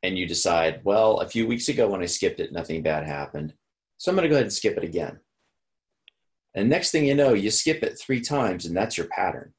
and 0.02 0.18
you 0.18 0.26
decide, 0.26 0.80
well, 0.84 1.20
a 1.20 1.28
few 1.28 1.46
weeks 1.46 1.68
ago 1.68 1.88
when 1.90 2.02
I 2.02 2.06
skipped 2.06 2.40
it, 2.40 2.52
nothing 2.52 2.82
bad 2.82 3.06
happened. 3.06 3.54
So 3.98 4.10
I'm 4.10 4.16
going 4.16 4.24
to 4.24 4.28
go 4.28 4.36
ahead 4.36 4.44
and 4.44 4.52
skip 4.52 4.76
it 4.76 4.84
again. 4.84 5.20
And 6.54 6.68
next 6.68 6.90
thing 6.90 7.04
you 7.04 7.14
know, 7.14 7.34
you 7.34 7.50
skip 7.50 7.82
it 7.82 7.98
three 7.98 8.20
times, 8.20 8.66
and 8.66 8.76
that's 8.76 8.96
your 8.96 9.06
pattern. 9.08 9.52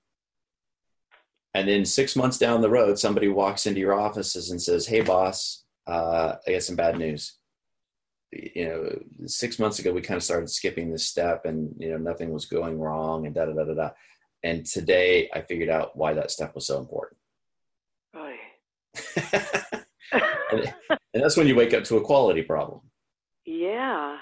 And 1.54 1.67
then 1.67 1.86
six 1.86 2.15
months 2.15 2.38
down 2.38 2.62
the 2.62 2.70
road, 2.70 2.98
somebody 2.98 3.28
walks 3.28 3.65
into 3.65 3.80
your 3.80 4.00
offices 4.00 4.50
and 4.52 4.62
says, 4.62 4.88
Hey, 4.88 5.02
boss, 5.02 5.63
uh, 5.88 6.36
I 6.48 6.54
got 6.54 6.63
some 6.63 6.76
bad 6.76 6.98
news. 6.98 7.38
You 8.32 8.65
know, 8.65 9.00
six 9.28 9.60
months 9.60 9.80
ago, 9.80 9.91
we 9.91 10.02
kind 10.02 10.17
of 10.17 10.24
started 10.24 10.50
skipping 10.50 10.91
this 10.91 11.08
step 11.08 11.46
and, 11.46 11.76
you 11.78 11.89
know, 11.89 11.98
nothing 11.98 12.32
was 12.32 12.46
going 12.46 12.80
wrong 12.80 13.26
and 13.26 13.36
da 13.36 13.46
da 13.46 13.54
da 13.54 13.65
da 13.65 13.74
da. 13.74 13.89
And 14.44 14.65
today 14.65 15.30
I 15.34 15.41
figured 15.41 15.70
out 15.70 15.96
why 15.96 16.13
that 16.13 16.32
step 16.32 16.56
was 16.56 16.65
so 16.65 16.80
important. 16.80 17.17
and, 20.52 20.74
and 21.13 21.24
that's 21.24 21.38
when 21.38 21.48
you 21.48 21.56
wake 21.56 21.74
up 21.74 21.84
to 21.86 21.98
a 21.98 22.02
quality 22.02 22.41
problem. 22.41 22.82
Yeah. 23.46 24.17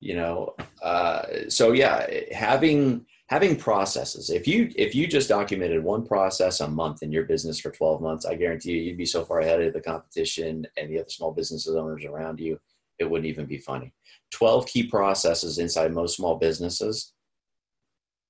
You 0.00 0.14
know, 0.14 0.54
uh, 0.82 1.22
so 1.48 1.72
yeah, 1.72 2.06
having 2.32 3.06
having 3.28 3.56
processes. 3.56 4.30
If 4.30 4.46
you 4.46 4.70
if 4.76 4.94
you 4.94 5.06
just 5.06 5.28
documented 5.28 5.82
one 5.82 6.06
process 6.06 6.60
a 6.60 6.68
month 6.68 7.02
in 7.02 7.10
your 7.10 7.24
business 7.24 7.58
for 7.58 7.70
12 7.70 8.00
months, 8.00 8.24
I 8.24 8.36
guarantee 8.36 8.72
you 8.72 8.82
you'd 8.82 8.96
be 8.96 9.06
so 9.06 9.24
far 9.24 9.40
ahead 9.40 9.60
of 9.60 9.72
the 9.72 9.80
competition 9.80 10.66
and 10.76 10.90
the 10.90 11.00
other 11.00 11.08
small 11.08 11.32
businesses 11.32 11.74
owners 11.74 12.04
around 12.04 12.38
you, 12.38 12.60
it 12.98 13.08
wouldn't 13.08 13.28
even 13.28 13.46
be 13.46 13.58
funny. 13.58 13.92
12 14.32 14.66
key 14.66 14.86
processes 14.86 15.58
inside 15.58 15.92
most 15.92 16.16
small 16.16 16.36
businesses 16.36 17.12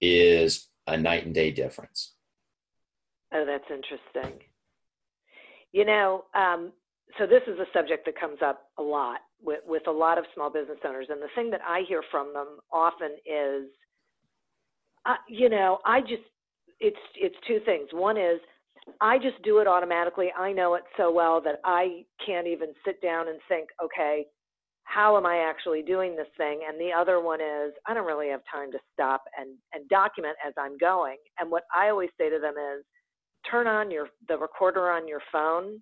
is 0.01 0.69
a 0.87 0.97
night 0.97 1.27
and 1.27 1.35
day 1.35 1.51
difference. 1.51 2.15
Oh, 3.33 3.45
that's 3.45 3.65
interesting. 3.71 4.41
You 5.73 5.85
know, 5.85 6.25
um, 6.35 6.73
so 7.19 7.27
this 7.27 7.43
is 7.47 7.59
a 7.59 7.67
subject 7.73 8.07
that 8.07 8.19
comes 8.19 8.39
up 8.45 8.71
a 8.79 8.83
lot 8.83 9.21
with, 9.43 9.61
with 9.67 9.87
a 9.87 9.91
lot 9.91 10.19
of 10.19 10.25
small 10.35 10.51
business 10.51 10.79
owners. 10.87 11.07
And 11.11 11.21
the 11.21 11.29
thing 11.35 11.51
that 11.51 11.61
I 11.67 11.83
hear 11.87 12.03
from 12.11 12.33
them 12.33 12.59
often 12.73 13.17
is, 13.27 13.69
uh, 15.07 15.17
you 15.29 15.49
know, 15.49 15.79
I 15.85 16.01
just, 16.01 16.23
it's, 16.81 16.97
it's 17.17 17.37
two 17.47 17.61
things. 17.65 17.89
One 17.93 18.17
is, 18.17 18.41
I 19.01 19.19
just 19.19 19.43
do 19.43 19.59
it 19.59 19.67
automatically. 19.67 20.29
I 20.37 20.53
know 20.53 20.75
it 20.75 20.85
so 20.97 21.13
well 21.13 21.41
that 21.43 21.61
I 21.65 22.05
can't 22.25 22.47
even 22.47 22.69
sit 22.85 23.03
down 23.03 23.29
and 23.29 23.39
think, 23.49 23.69
okay, 23.85 24.27
how 24.89 25.19
am 25.19 25.27
I 25.27 25.39
actually 25.49 25.83
doing 25.83 26.17
this 26.17 26.27
thing? 26.39 26.61
And 26.67 26.81
the 26.81 26.91
other 26.99 27.21
one 27.21 27.43
is, 27.43 27.75
I 27.87 27.93
don't 27.93 28.07
really 28.07 28.31
have 28.31 28.41
time 28.51 28.73
to 28.73 28.79
stop 28.93 29.23
and, 29.39 29.51
and 29.75 29.87
document 29.91 30.37
as 30.47 30.55
I'm 30.59 30.79
going. 30.79 31.19
And 31.39 31.51
what 31.51 31.65
I 31.77 31.91
always 31.91 32.09
say 32.19 32.31
to 32.31 32.39
them 32.39 32.55
is, 32.55 32.85
turn 33.49 33.67
on 33.67 33.91
your 33.91 34.09
the 34.29 34.37
recorder 34.37 34.91
on 34.91 35.07
your 35.07 35.21
phone 35.31 35.81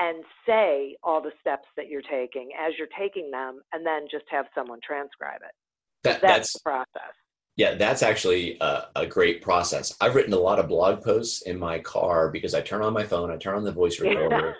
and 0.00 0.24
say 0.46 0.96
all 1.02 1.22
the 1.22 1.30
steps 1.40 1.68
that 1.76 1.88
you're 1.88 2.02
taking 2.02 2.50
as 2.58 2.72
you're 2.78 2.88
taking 2.98 3.30
them 3.30 3.60
and 3.72 3.86
then 3.86 4.06
just 4.10 4.24
have 4.28 4.46
someone 4.54 4.78
transcribe 4.82 5.40
it 5.42 5.54
that, 6.02 6.20
that's, 6.20 6.22
that's 6.22 6.52
the 6.54 6.60
process 6.64 7.14
yeah 7.56 7.74
that's 7.74 8.02
actually 8.02 8.56
a, 8.60 8.84
a, 8.96 9.06
great 9.06 9.40
process 9.40 9.94
i've 10.00 10.14
written 10.14 10.32
a 10.32 10.38
lot 10.38 10.58
of 10.58 10.68
blog 10.68 11.02
posts 11.02 11.42
in 11.42 11.58
my 11.58 11.78
car 11.78 12.28
because 12.30 12.54
i 12.54 12.60
turn 12.60 12.82
on 12.82 12.92
my 12.92 13.04
phone 13.04 13.30
i 13.30 13.36
turn 13.36 13.54
on 13.54 13.64
the 13.64 13.72
voice 13.72 14.00
recorder 14.00 14.56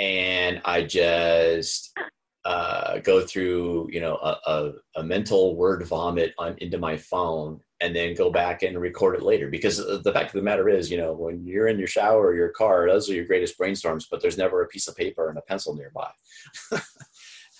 and 0.00 0.60
i 0.64 0.82
just 0.82 1.96
uh, 2.44 2.98
go 2.98 3.20
through 3.20 3.88
you 3.92 4.00
know 4.00 4.16
a, 4.16 4.36
a, 4.46 4.72
a 4.96 5.02
mental 5.02 5.56
word 5.56 5.86
vomit 5.86 6.34
on, 6.38 6.56
into 6.58 6.78
my 6.78 6.96
phone 6.96 7.60
and 7.82 7.96
then 7.96 8.14
go 8.14 8.30
back 8.30 8.62
and 8.62 8.80
record 8.80 9.16
it 9.16 9.22
later. 9.22 9.50
Because 9.50 9.78
the 9.78 10.12
fact 10.12 10.26
of 10.26 10.32
the 10.34 10.42
matter 10.42 10.68
is, 10.68 10.90
you 10.90 10.96
know, 10.96 11.12
when 11.12 11.44
you're 11.44 11.66
in 11.66 11.78
your 11.78 11.88
shower 11.88 12.28
or 12.28 12.34
your 12.34 12.50
car, 12.50 12.88
those 12.88 13.10
are 13.10 13.14
your 13.14 13.24
greatest 13.24 13.58
brainstorms, 13.58 14.06
but 14.08 14.22
there's 14.22 14.38
never 14.38 14.62
a 14.62 14.68
piece 14.68 14.86
of 14.86 14.96
paper 14.96 15.28
and 15.28 15.36
a 15.36 15.42
pencil 15.42 15.74
nearby. 15.74 16.08
it, 16.72 16.80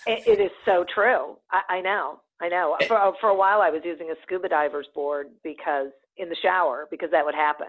it 0.07 0.39
is 0.39 0.51
so 0.65 0.85
true. 0.95 1.37
I, 1.51 1.61
I 1.69 1.81
know. 1.81 2.21
I 2.41 2.47
know. 2.47 2.77
Eh 2.79 2.87
for, 2.87 3.13
for 3.19 3.29
a 3.29 3.35
while, 3.35 3.61
I 3.61 3.69
was 3.69 3.81
using 3.83 4.11
a 4.11 4.15
scuba 4.23 4.47
diver's 4.47 4.87
board 4.95 5.27
because 5.43 5.89
in 6.15 6.29
the 6.29 6.37
shower, 6.41 6.87
because 6.89 7.11
that 7.11 7.25
would 7.25 7.35
happen. 7.35 7.67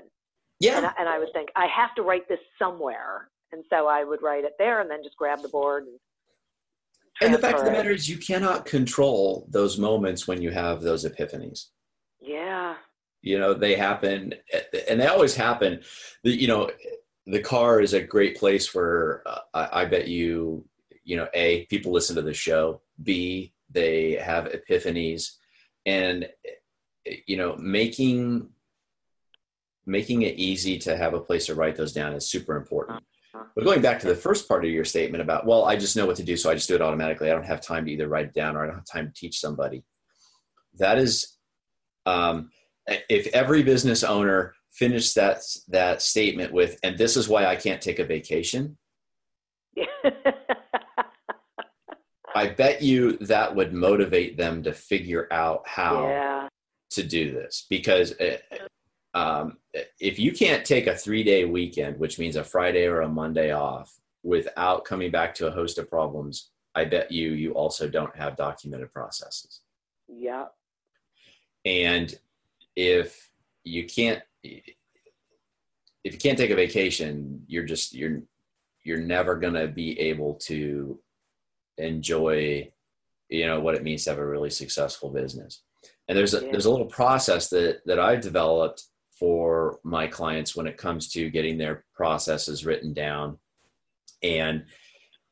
Yeah. 0.60 0.76
And 0.76 0.86
I, 0.86 0.92
and 1.00 1.08
I 1.08 1.18
would 1.18 1.32
think, 1.32 1.48
I 1.56 1.66
have 1.66 1.92
to 1.96 2.02
write 2.02 2.28
this 2.28 2.38
somewhere. 2.56 3.30
And 3.50 3.64
so 3.68 3.88
I 3.88 4.04
would 4.04 4.22
write 4.22 4.44
it 4.44 4.52
there 4.60 4.80
and 4.80 4.88
then 4.88 5.02
just 5.02 5.16
grab 5.16 5.42
the 5.42 5.48
board 5.48 5.84
and 5.84 5.98
and 7.20 7.32
the 7.32 7.38
fact 7.38 7.58
of 7.58 7.64
the 7.64 7.70
matter 7.70 7.90
is, 7.90 8.08
you 8.08 8.18
cannot 8.18 8.66
control 8.66 9.46
those 9.50 9.78
moments 9.78 10.26
when 10.26 10.42
you 10.42 10.50
have 10.50 10.82
those 10.82 11.04
epiphanies. 11.04 11.66
Yeah. 12.20 12.74
You 13.22 13.38
know, 13.38 13.54
they 13.54 13.74
happen 13.74 14.34
and 14.88 15.00
they 15.00 15.06
always 15.06 15.34
happen. 15.34 15.80
The, 16.24 16.30
you 16.30 16.48
know, 16.48 16.70
the 17.26 17.40
car 17.40 17.80
is 17.80 17.94
a 17.94 18.02
great 18.02 18.36
place 18.36 18.74
where 18.74 19.22
uh, 19.26 19.38
I, 19.54 19.68
I 19.82 19.84
bet 19.86 20.08
you, 20.08 20.66
you 21.04 21.16
know, 21.16 21.28
A, 21.34 21.64
people 21.66 21.92
listen 21.92 22.16
to 22.16 22.22
the 22.22 22.34
show, 22.34 22.82
B, 23.02 23.54
they 23.70 24.12
have 24.12 24.52
epiphanies 24.52 25.36
and 25.86 26.28
you 27.26 27.36
know 27.36 27.56
making 27.56 28.48
making 29.86 30.22
it 30.22 30.36
easy 30.36 30.78
to 30.78 30.96
have 30.96 31.12
a 31.12 31.20
place 31.20 31.46
to 31.46 31.54
write 31.54 31.76
those 31.76 31.92
down 31.92 32.14
is 32.14 32.30
super 32.30 32.56
important. 32.56 33.04
But 33.54 33.64
going 33.64 33.82
back 33.82 33.98
to 33.98 34.06
the 34.06 34.14
first 34.14 34.48
part 34.48 34.64
of 34.64 34.70
your 34.70 34.84
statement 34.84 35.22
about 35.22 35.46
well 35.46 35.64
i 35.64 35.76
just 35.76 35.96
know 35.96 36.06
what 36.06 36.16
to 36.16 36.22
do 36.22 36.36
so 36.36 36.50
i 36.50 36.54
just 36.54 36.68
do 36.68 36.74
it 36.74 36.82
automatically 36.82 37.30
i 37.30 37.34
don't 37.34 37.44
have 37.44 37.60
time 37.60 37.84
to 37.84 37.92
either 37.92 38.08
write 38.08 38.26
it 38.26 38.34
down 38.34 38.56
or 38.56 38.62
i 38.62 38.66
don't 38.66 38.76
have 38.76 38.84
time 38.84 39.06
to 39.06 39.12
teach 39.12 39.40
somebody 39.40 39.84
that 40.78 40.98
is 40.98 41.34
um, 42.06 42.50
if 42.86 43.28
every 43.28 43.62
business 43.62 44.02
owner 44.02 44.54
finished 44.70 45.14
that 45.14 45.42
that 45.68 46.02
statement 46.02 46.52
with, 46.52 46.78
"And 46.82 46.98
this 46.98 47.16
is 47.16 47.28
why 47.28 47.46
I 47.46 47.56
can't 47.56 47.80
take 47.80 47.98
a 47.98 48.04
vacation," 48.04 48.76
I 52.34 52.48
bet 52.48 52.82
you 52.82 53.16
that 53.18 53.54
would 53.54 53.72
motivate 53.72 54.36
them 54.36 54.62
to 54.64 54.72
figure 54.72 55.28
out 55.30 55.66
how 55.66 56.08
yeah. 56.08 56.48
to 56.90 57.02
do 57.02 57.32
this 57.32 57.66
because. 57.68 58.12
Uh, 58.20 58.36
um, 59.14 59.58
if 60.00 60.18
you 60.18 60.32
can't 60.32 60.64
take 60.64 60.86
a 60.86 60.96
three 60.96 61.22
day 61.22 61.44
weekend, 61.44 61.98
which 61.98 62.18
means 62.18 62.36
a 62.36 62.44
Friday 62.44 62.86
or 62.86 63.00
a 63.02 63.08
Monday 63.08 63.52
off, 63.52 63.98
without 64.22 64.84
coming 64.84 65.10
back 65.10 65.34
to 65.36 65.46
a 65.46 65.50
host 65.50 65.78
of 65.78 65.88
problems, 65.88 66.50
I 66.74 66.84
bet 66.84 67.12
you 67.12 67.30
you 67.32 67.52
also 67.52 67.88
don't 67.88 68.14
have 68.16 68.36
documented 68.36 68.92
processes. 68.92 69.60
Yeah, 70.08 70.46
and 71.64 72.14
if 72.76 73.30
you 73.64 73.86
can't 73.86 74.22
if 74.42 76.12
you 76.12 76.18
can't 76.18 76.36
take 76.36 76.50
a 76.50 76.56
vacation 76.56 77.42
you're 77.46 77.64
just 77.64 77.94
you're 77.94 78.22
you're 78.82 79.00
never 79.00 79.36
going 79.36 79.54
to 79.54 79.68
be 79.68 79.98
able 79.98 80.34
to 80.34 80.98
enjoy 81.78 82.70
you 83.30 83.46
know 83.46 83.60
what 83.60 83.74
it 83.74 83.82
means 83.82 84.04
to 84.04 84.10
have 84.10 84.18
a 84.18 84.26
really 84.26 84.50
successful 84.50 85.10
business 85.10 85.62
and 86.08 86.16
there's 86.16 86.34
a 86.34 86.44
yeah. 86.44 86.50
there's 86.50 86.66
a 86.66 86.70
little 86.70 86.86
process 86.86 87.48
that 87.48 87.80
that 87.86 87.98
i've 87.98 88.20
developed 88.20 88.84
for 89.18 89.78
my 89.84 90.06
clients 90.06 90.56
when 90.56 90.66
it 90.66 90.76
comes 90.76 91.08
to 91.08 91.30
getting 91.30 91.58
their 91.58 91.84
processes 91.94 92.66
written 92.66 92.92
down 92.92 93.38
and 94.22 94.64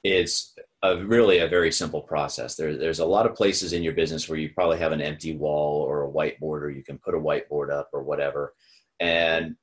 it's 0.04 0.54
a 0.82 0.96
really 0.98 1.38
a 1.38 1.48
very 1.48 1.70
simple 1.70 2.02
process. 2.02 2.56
There, 2.56 2.76
there's 2.76 2.98
a 2.98 3.06
lot 3.06 3.26
of 3.26 3.36
places 3.36 3.72
in 3.72 3.82
your 3.82 3.92
business 3.92 4.28
where 4.28 4.38
you 4.38 4.50
probably 4.50 4.78
have 4.78 4.92
an 4.92 5.00
empty 5.00 5.36
wall 5.36 5.82
or 5.82 6.04
a 6.04 6.10
whiteboard, 6.10 6.62
or 6.62 6.70
you 6.70 6.82
can 6.82 6.98
put 6.98 7.14
a 7.14 7.18
whiteboard 7.18 7.70
up 7.72 7.88
or 7.92 8.02
whatever. 8.02 8.54
And 8.98 9.56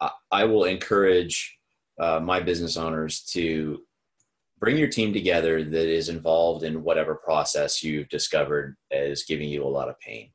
I, 0.00 0.10
I 0.30 0.44
will 0.44 0.64
encourage 0.64 1.58
uh, 1.98 2.20
my 2.20 2.40
business 2.40 2.76
owners 2.76 3.22
to 3.32 3.82
bring 4.58 4.76
your 4.76 4.88
team 4.88 5.12
together 5.14 5.64
that 5.64 5.88
is 5.88 6.10
involved 6.10 6.62
in 6.62 6.82
whatever 6.82 7.14
process 7.14 7.82
you've 7.82 8.08
discovered 8.10 8.76
is 8.90 9.24
giving 9.24 9.48
you 9.48 9.64
a 9.64 9.68
lot 9.68 9.88
of 9.88 9.98
pain, 10.00 10.30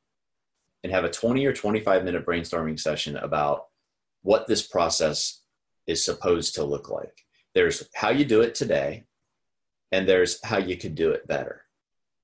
and 0.84 0.92
have 0.92 1.04
a 1.04 1.10
20 1.10 1.46
or 1.46 1.54
25 1.54 2.04
minute 2.04 2.26
brainstorming 2.26 2.80
session 2.80 3.18
about 3.18 3.66
what 4.24 4.48
this 4.48 4.66
process 4.66 5.42
is 5.88 6.04
supposed 6.04 6.56
to 6.56 6.64
look 6.64 6.90
like. 6.90 7.26
There's 7.54 7.88
how 7.96 8.10
you 8.10 8.26
do 8.26 8.42
it 8.42 8.56
today 8.56 9.06
and 9.92 10.08
there's 10.08 10.44
how 10.44 10.58
you 10.58 10.78
could 10.78 10.96
do 10.96 11.12
it 11.12 11.28
better. 11.28 11.64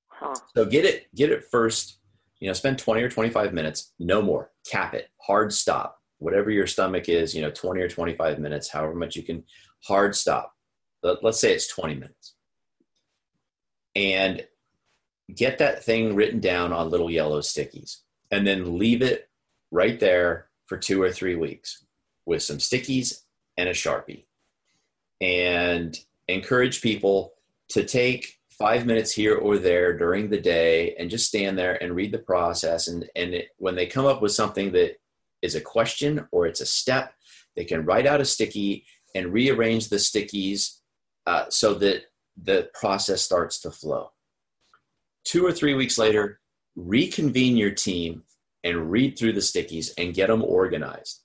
Huh. 0.08 0.36
So 0.56 0.66
get 0.66 0.86
it, 0.86 1.14
get 1.16 1.32
it 1.32 1.46
first. 1.52 2.00
You 2.40 2.48
know, 2.48 2.54
spend 2.54 2.78
20 2.78 3.02
or 3.02 3.10
25 3.10 3.54
minutes, 3.54 3.94
no 4.00 4.22
more. 4.22 4.52
Cap 4.70 4.94
it, 4.94 5.10
hard 5.22 5.52
stop. 5.52 6.00
Whatever 6.20 6.50
your 6.50 6.68
stomach 6.68 7.10
is, 7.10 7.36
you 7.36 7.42
know, 7.42 7.52
20 7.52 7.82
or 7.82 7.90
25 7.90 8.40
minutes, 8.40 8.70
however 8.70 8.96
much 8.96 9.16
you 9.16 9.24
can, 9.24 9.44
hard 9.84 10.16
stop. 10.16 10.54
Let's 11.04 11.40
say 11.40 11.54
it's 11.54 11.68
20 11.68 11.96
minutes. 11.96 12.36
And 13.96 14.46
get 15.34 15.58
that 15.58 15.84
thing 15.84 16.16
written 16.16 16.40
down 16.40 16.72
on 16.74 16.90
little 16.90 17.10
yellow 17.10 17.42
stickies 17.42 17.98
and 18.32 18.46
then 18.46 18.78
leave 18.78 19.02
it 19.02 19.30
right 19.72 20.00
there 20.00 20.48
for 20.66 20.78
two 20.78 21.02
or 21.02 21.12
three 21.12 21.36
weeks 21.36 21.86
with 22.26 22.44
some 22.44 22.58
stickies 22.58 23.24
and 23.58 23.70
a 23.70 23.74
sharpie 23.74 24.26
and 25.22 26.00
encourage 26.28 26.82
people 26.82 27.34
to 27.70 27.84
take 27.86 28.40
five 28.50 28.86
minutes 28.86 29.12
here 29.12 29.36
or 29.36 29.58
there 29.58 29.98
during 29.98 30.30
the 30.30 30.40
day 30.40 30.96
and 30.96 31.10
just 31.10 31.28
stand 31.28 31.58
there 31.58 31.82
and 31.82 31.96
read 31.96 32.12
the 32.12 32.20
process. 32.20 32.88
And, 32.88 33.08
and 33.16 33.34
it, 33.34 33.50
when 33.58 33.76
they 33.76 33.86
come 33.86 34.06
up 34.06 34.22
with 34.22 34.32
something 34.32 34.72
that 34.72 35.00
is 35.42 35.56
a 35.56 35.62
question 35.62 36.28
or 36.32 36.48
it's 36.48 36.62
a 36.62 36.66
step, 36.66 37.14
they 37.56 37.66
can 37.66 37.86
write 37.86 38.08
out 38.08 38.22
a 38.22 38.26
sticky 38.26 38.86
and 39.14 39.34
rearrange 39.34 39.90
the 39.90 39.98
stickies 39.98 40.80
uh, 41.26 41.46
so 41.50 41.74
that 41.76 42.06
the 42.42 42.70
process 42.74 43.22
starts 43.22 43.60
to 43.62 43.72
flow. 43.72 44.12
Two 45.24 45.46
or 45.46 45.52
three 45.52 45.74
weeks 45.74 45.98
later, 45.98 46.40
reconvene 46.78 47.58
your 47.58 47.72
team 47.72 48.24
and 48.64 48.92
read 48.92 49.18
through 49.18 49.34
the 49.34 49.42
stickies 49.42 49.92
and 49.98 50.14
get 50.14 50.28
them 50.28 50.44
organized. 50.44 51.24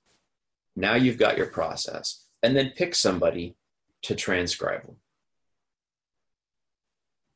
Now 0.75 0.95
you've 0.95 1.19
got 1.19 1.37
your 1.37 1.47
process. 1.47 2.25
And 2.43 2.57
then 2.57 2.73
pick 2.75 2.97
somebody 2.97 3.55
to 4.03 4.17
transcribe 4.17 4.85
them. 4.85 4.97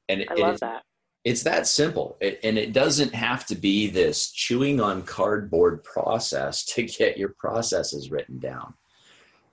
And 0.08 0.24
I 0.28 0.34
love 0.34 0.58
that. 0.60 0.82
It's 1.24 1.42
that 1.44 1.66
simple. 1.66 2.16
It, 2.20 2.40
and 2.42 2.56
it 2.58 2.72
doesn't 2.72 3.14
have 3.14 3.46
to 3.46 3.54
be 3.54 3.88
this 3.88 4.30
chewing 4.30 4.80
on 4.80 5.02
cardboard 5.02 5.84
process 5.84 6.64
to 6.66 6.82
get 6.82 7.18
your 7.18 7.30
processes 7.30 8.10
written 8.10 8.38
down. 8.38 8.74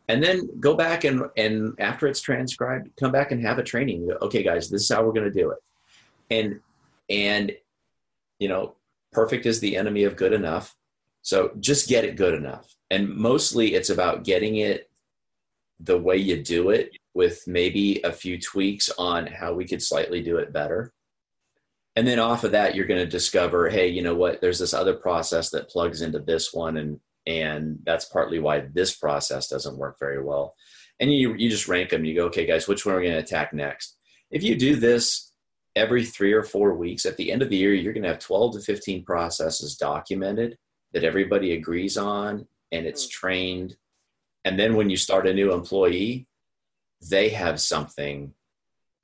And 0.07 0.23
then 0.23 0.49
go 0.59 0.75
back 0.75 1.03
and, 1.03 1.23
and 1.37 1.73
after 1.79 2.07
it's 2.07 2.21
transcribed, 2.21 2.89
come 2.99 3.11
back 3.11 3.31
and 3.31 3.41
have 3.41 3.57
a 3.57 3.63
training. 3.63 4.09
Okay, 4.21 4.43
guys, 4.43 4.69
this 4.69 4.83
is 4.83 4.89
how 4.89 5.03
we're 5.03 5.13
going 5.13 5.31
to 5.31 5.39
do 5.39 5.51
it. 5.51 5.59
And, 6.29 6.59
and, 7.09 7.51
you 8.39 8.47
know, 8.47 8.75
perfect 9.11 9.45
is 9.45 9.59
the 9.59 9.77
enemy 9.77 10.03
of 10.03 10.15
good 10.15 10.33
enough. 10.33 10.75
So 11.21 11.51
just 11.59 11.87
get 11.87 12.03
it 12.03 12.17
good 12.17 12.33
enough. 12.33 12.73
And 12.91 13.09
mostly 13.09 13.73
it's 13.73 13.89
about 13.89 14.23
getting 14.23 14.57
it 14.57 14.89
the 15.79 15.97
way 15.97 16.17
you 16.17 16.41
do 16.41 16.69
it 16.69 16.91
with 17.13 17.43
maybe 17.47 18.01
a 18.03 18.11
few 18.11 18.39
tweaks 18.39 18.89
on 18.97 19.27
how 19.27 19.53
we 19.53 19.65
could 19.65 19.81
slightly 19.81 20.21
do 20.21 20.37
it 20.37 20.53
better. 20.53 20.93
And 21.95 22.07
then 22.07 22.19
off 22.19 22.43
of 22.43 22.51
that, 22.51 22.75
you're 22.75 22.87
going 22.87 23.03
to 23.03 23.09
discover, 23.09 23.69
hey, 23.69 23.87
you 23.87 24.01
know 24.01 24.15
what? 24.15 24.41
There's 24.41 24.59
this 24.59 24.73
other 24.73 24.95
process 24.95 25.51
that 25.51 25.69
plugs 25.69 26.01
into 26.01 26.19
this 26.19 26.51
one, 26.53 26.77
and 26.77 26.99
and 27.27 27.79
that's 27.83 28.05
partly 28.05 28.39
why 28.39 28.61
this 28.73 28.95
process 28.95 29.47
doesn't 29.47 29.77
work 29.77 29.97
very 29.99 30.21
well. 30.21 30.55
And 30.99 31.13
you 31.13 31.35
you 31.35 31.49
just 31.49 31.67
rank 31.67 31.91
them. 31.91 32.03
You 32.03 32.15
go, 32.15 32.25
okay, 32.25 32.47
guys, 32.47 32.67
which 32.67 32.85
one 32.85 32.95
are 32.95 32.97
we 32.97 33.03
going 33.05 33.15
to 33.15 33.23
attack 33.23 33.53
next? 33.53 33.97
If 34.31 34.41
you 34.41 34.55
do 34.55 34.75
this 34.75 35.32
every 35.75 36.05
three 36.05 36.33
or 36.33 36.43
four 36.43 36.73
weeks, 36.73 37.05
at 37.05 37.17
the 37.17 37.31
end 37.31 37.41
of 37.41 37.49
the 37.49 37.57
year, 37.57 37.73
you're 37.73 37.93
going 37.93 38.03
to 38.03 38.09
have 38.09 38.19
12 38.19 38.55
to 38.55 38.59
15 38.59 39.03
processes 39.03 39.75
documented 39.75 40.57
that 40.93 41.03
everybody 41.03 41.53
agrees 41.53 41.97
on, 41.97 42.47
and 42.71 42.85
it's 42.85 43.05
hmm. 43.05 43.11
trained. 43.11 43.77
And 44.45 44.59
then 44.59 44.75
when 44.75 44.89
you 44.89 44.97
start 44.97 45.27
a 45.27 45.33
new 45.33 45.53
employee, 45.53 46.27
they 47.09 47.29
have 47.29 47.59
something 47.59 48.33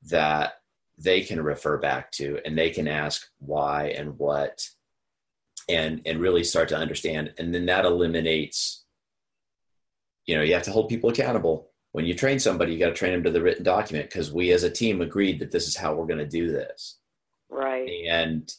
that 0.10 0.53
they 0.97 1.21
can 1.21 1.41
refer 1.41 1.77
back 1.77 2.12
to 2.12 2.39
and 2.45 2.58
they 2.58 2.69
can 2.69 2.88
ask 2.88 3.27
why 3.39 3.88
and 3.88 4.17
what 4.17 4.69
and 5.67 6.01
and 6.05 6.19
really 6.19 6.43
start 6.43 6.69
to 6.69 6.77
understand 6.77 7.34
and 7.38 7.53
then 7.53 7.65
that 7.65 7.86
eliminates 7.86 8.84
you 10.25 10.36
know 10.36 10.41
you 10.41 10.53
have 10.53 10.63
to 10.63 10.71
hold 10.71 10.89
people 10.89 11.10
accountable 11.10 11.69
when 11.91 12.06
you 12.06 12.13
train 12.13 12.39
somebody 12.39 12.73
you 12.73 12.80
got 12.80 12.88
to 12.88 12.93
train 12.93 13.13
them 13.13 13.23
to 13.23 13.32
the 13.32 13.41
written 13.41 13.63
document 13.63 14.10
because 14.10 14.32
we 14.32 14.52
as 14.52 14.63
a 14.63 14.69
team 14.69 15.02
agreed 15.02 15.39
that 15.39 15.52
this 15.52 15.67
is 15.67 15.75
how 15.75 15.93
we're 15.93 16.06
going 16.06 16.19
to 16.19 16.28
do 16.28 16.52
this 16.52 16.97
right 17.49 17.89
and 18.10 18.54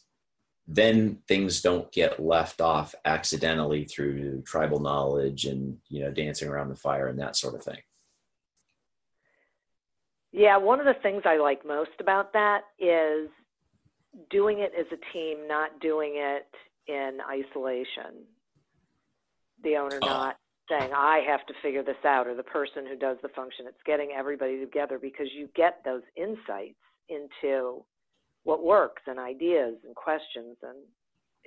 then 0.67 1.17
things 1.27 1.61
don't 1.61 1.91
get 1.91 2.23
left 2.23 2.61
off 2.61 2.95
accidentally 3.03 3.83
through 3.83 4.41
tribal 4.43 4.79
knowledge 4.79 5.45
and 5.45 5.77
you 5.89 6.01
know 6.01 6.11
dancing 6.11 6.49
around 6.49 6.69
the 6.69 6.75
fire 6.75 7.07
and 7.07 7.19
that 7.19 7.35
sort 7.35 7.55
of 7.55 7.63
thing 7.63 7.79
yeah, 10.31 10.57
one 10.57 10.79
of 10.79 10.85
the 10.85 10.95
things 11.01 11.23
I 11.25 11.37
like 11.37 11.65
most 11.65 11.91
about 11.99 12.33
that 12.33 12.61
is 12.79 13.29
doing 14.29 14.59
it 14.59 14.71
as 14.77 14.85
a 14.87 15.13
team, 15.13 15.47
not 15.47 15.79
doing 15.81 16.13
it 16.15 16.47
in 16.87 17.17
isolation. 17.29 18.25
The 19.63 19.75
owner 19.75 19.99
oh. 20.01 20.07
not 20.07 20.37
saying, 20.69 20.91
I 20.95 21.23
have 21.27 21.45
to 21.47 21.53
figure 21.61 21.83
this 21.83 22.03
out, 22.05 22.27
or 22.27 22.35
the 22.35 22.43
person 22.43 22.85
who 22.87 22.95
does 22.95 23.17
the 23.21 23.29
function. 23.29 23.65
It's 23.67 23.81
getting 23.85 24.11
everybody 24.17 24.59
together 24.59 24.99
because 24.99 25.27
you 25.35 25.49
get 25.55 25.81
those 25.83 26.03
insights 26.15 26.75
into 27.09 27.83
what 28.43 28.63
works 28.63 29.03
and 29.07 29.19
ideas 29.19 29.75
and 29.85 29.95
questions 29.95 30.57
and 30.63 30.77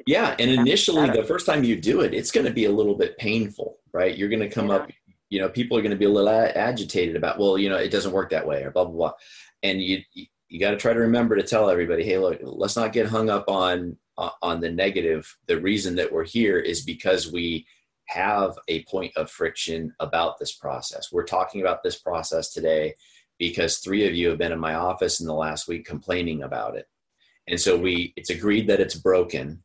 yeah 0.06 0.34
and 0.38 0.50
initially 0.50 1.08
the 1.10 1.24
first 1.24 1.46
time 1.46 1.64
you 1.64 1.76
do 1.76 2.00
it 2.00 2.12
it's 2.14 2.30
going 2.30 2.46
to 2.46 2.52
be 2.52 2.64
a 2.64 2.70
little 2.70 2.94
bit 2.94 3.16
painful 3.18 3.78
right 3.92 4.16
you're 4.16 4.28
going 4.28 4.40
to 4.40 4.48
come 4.48 4.68
yeah. 4.68 4.74
up 4.74 4.90
you 5.30 5.40
know 5.40 5.48
people 5.48 5.76
are 5.76 5.82
going 5.82 5.90
to 5.90 5.96
be 5.96 6.04
a 6.04 6.10
little 6.10 6.28
agitated 6.28 7.16
about 7.16 7.38
well 7.38 7.58
you 7.58 7.68
know 7.68 7.76
it 7.76 7.90
doesn't 7.90 8.12
work 8.12 8.30
that 8.30 8.46
way 8.46 8.62
or 8.62 8.70
blah 8.70 8.84
blah 8.84 8.92
blah 8.92 9.12
and 9.62 9.80
you 9.80 10.00
you 10.48 10.60
got 10.60 10.70
to 10.70 10.76
try 10.76 10.92
to 10.92 11.00
remember 11.00 11.36
to 11.36 11.42
tell 11.42 11.70
everybody 11.70 12.04
hey 12.04 12.18
look 12.18 12.38
let's 12.42 12.76
not 12.76 12.92
get 12.92 13.06
hung 13.06 13.30
up 13.30 13.48
on 13.48 13.96
on 14.42 14.60
the 14.60 14.70
negative 14.70 15.36
the 15.46 15.60
reason 15.60 15.96
that 15.96 16.12
we're 16.12 16.24
here 16.24 16.58
is 16.58 16.82
because 16.82 17.32
we 17.32 17.66
have 18.06 18.58
a 18.68 18.84
point 18.84 19.12
of 19.16 19.30
friction 19.30 19.94
about 20.00 20.38
this 20.38 20.52
process. 20.52 21.10
We're 21.12 21.24
talking 21.24 21.60
about 21.60 21.82
this 21.82 21.98
process 21.98 22.52
today 22.52 22.94
because 23.38 23.78
three 23.78 24.06
of 24.06 24.14
you 24.14 24.28
have 24.28 24.38
been 24.38 24.52
in 24.52 24.60
my 24.60 24.74
office 24.74 25.20
in 25.20 25.26
the 25.26 25.34
last 25.34 25.66
week 25.68 25.84
complaining 25.84 26.42
about 26.42 26.76
it. 26.76 26.86
And 27.48 27.60
so 27.60 27.76
we 27.76 28.12
it's 28.16 28.30
agreed 28.30 28.68
that 28.68 28.80
it's 28.80 28.94
broken. 28.94 29.62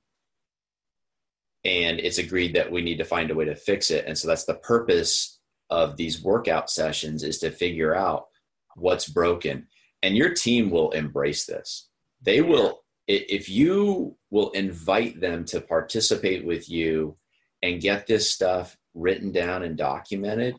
And 1.65 1.99
it's 1.99 2.17
agreed 2.17 2.55
that 2.55 2.71
we 2.71 2.81
need 2.81 2.97
to 2.97 3.05
find 3.05 3.29
a 3.29 3.35
way 3.35 3.45
to 3.45 3.55
fix 3.55 3.91
it. 3.91 4.05
And 4.05 4.17
so 4.17 4.27
that's 4.27 4.45
the 4.45 4.55
purpose 4.55 5.39
of 5.69 5.97
these 5.97 6.23
workout 6.23 6.69
sessions 6.69 7.23
is 7.23 7.37
to 7.39 7.51
figure 7.51 7.93
out 7.93 8.27
what's 8.75 9.07
broken. 9.07 9.67
And 10.01 10.15
your 10.15 10.33
team 10.33 10.69
will 10.69 10.91
embrace 10.91 11.45
this. 11.45 11.89
They 12.21 12.41
will 12.41 12.81
if 13.07 13.49
you 13.49 14.15
will 14.29 14.51
invite 14.51 15.19
them 15.19 15.43
to 15.43 15.59
participate 15.59 16.45
with 16.45 16.69
you 16.69 17.17
and 17.61 17.81
get 17.81 18.07
this 18.07 18.29
stuff 18.29 18.77
written 18.93 19.31
down 19.31 19.63
and 19.63 19.77
documented 19.77 20.55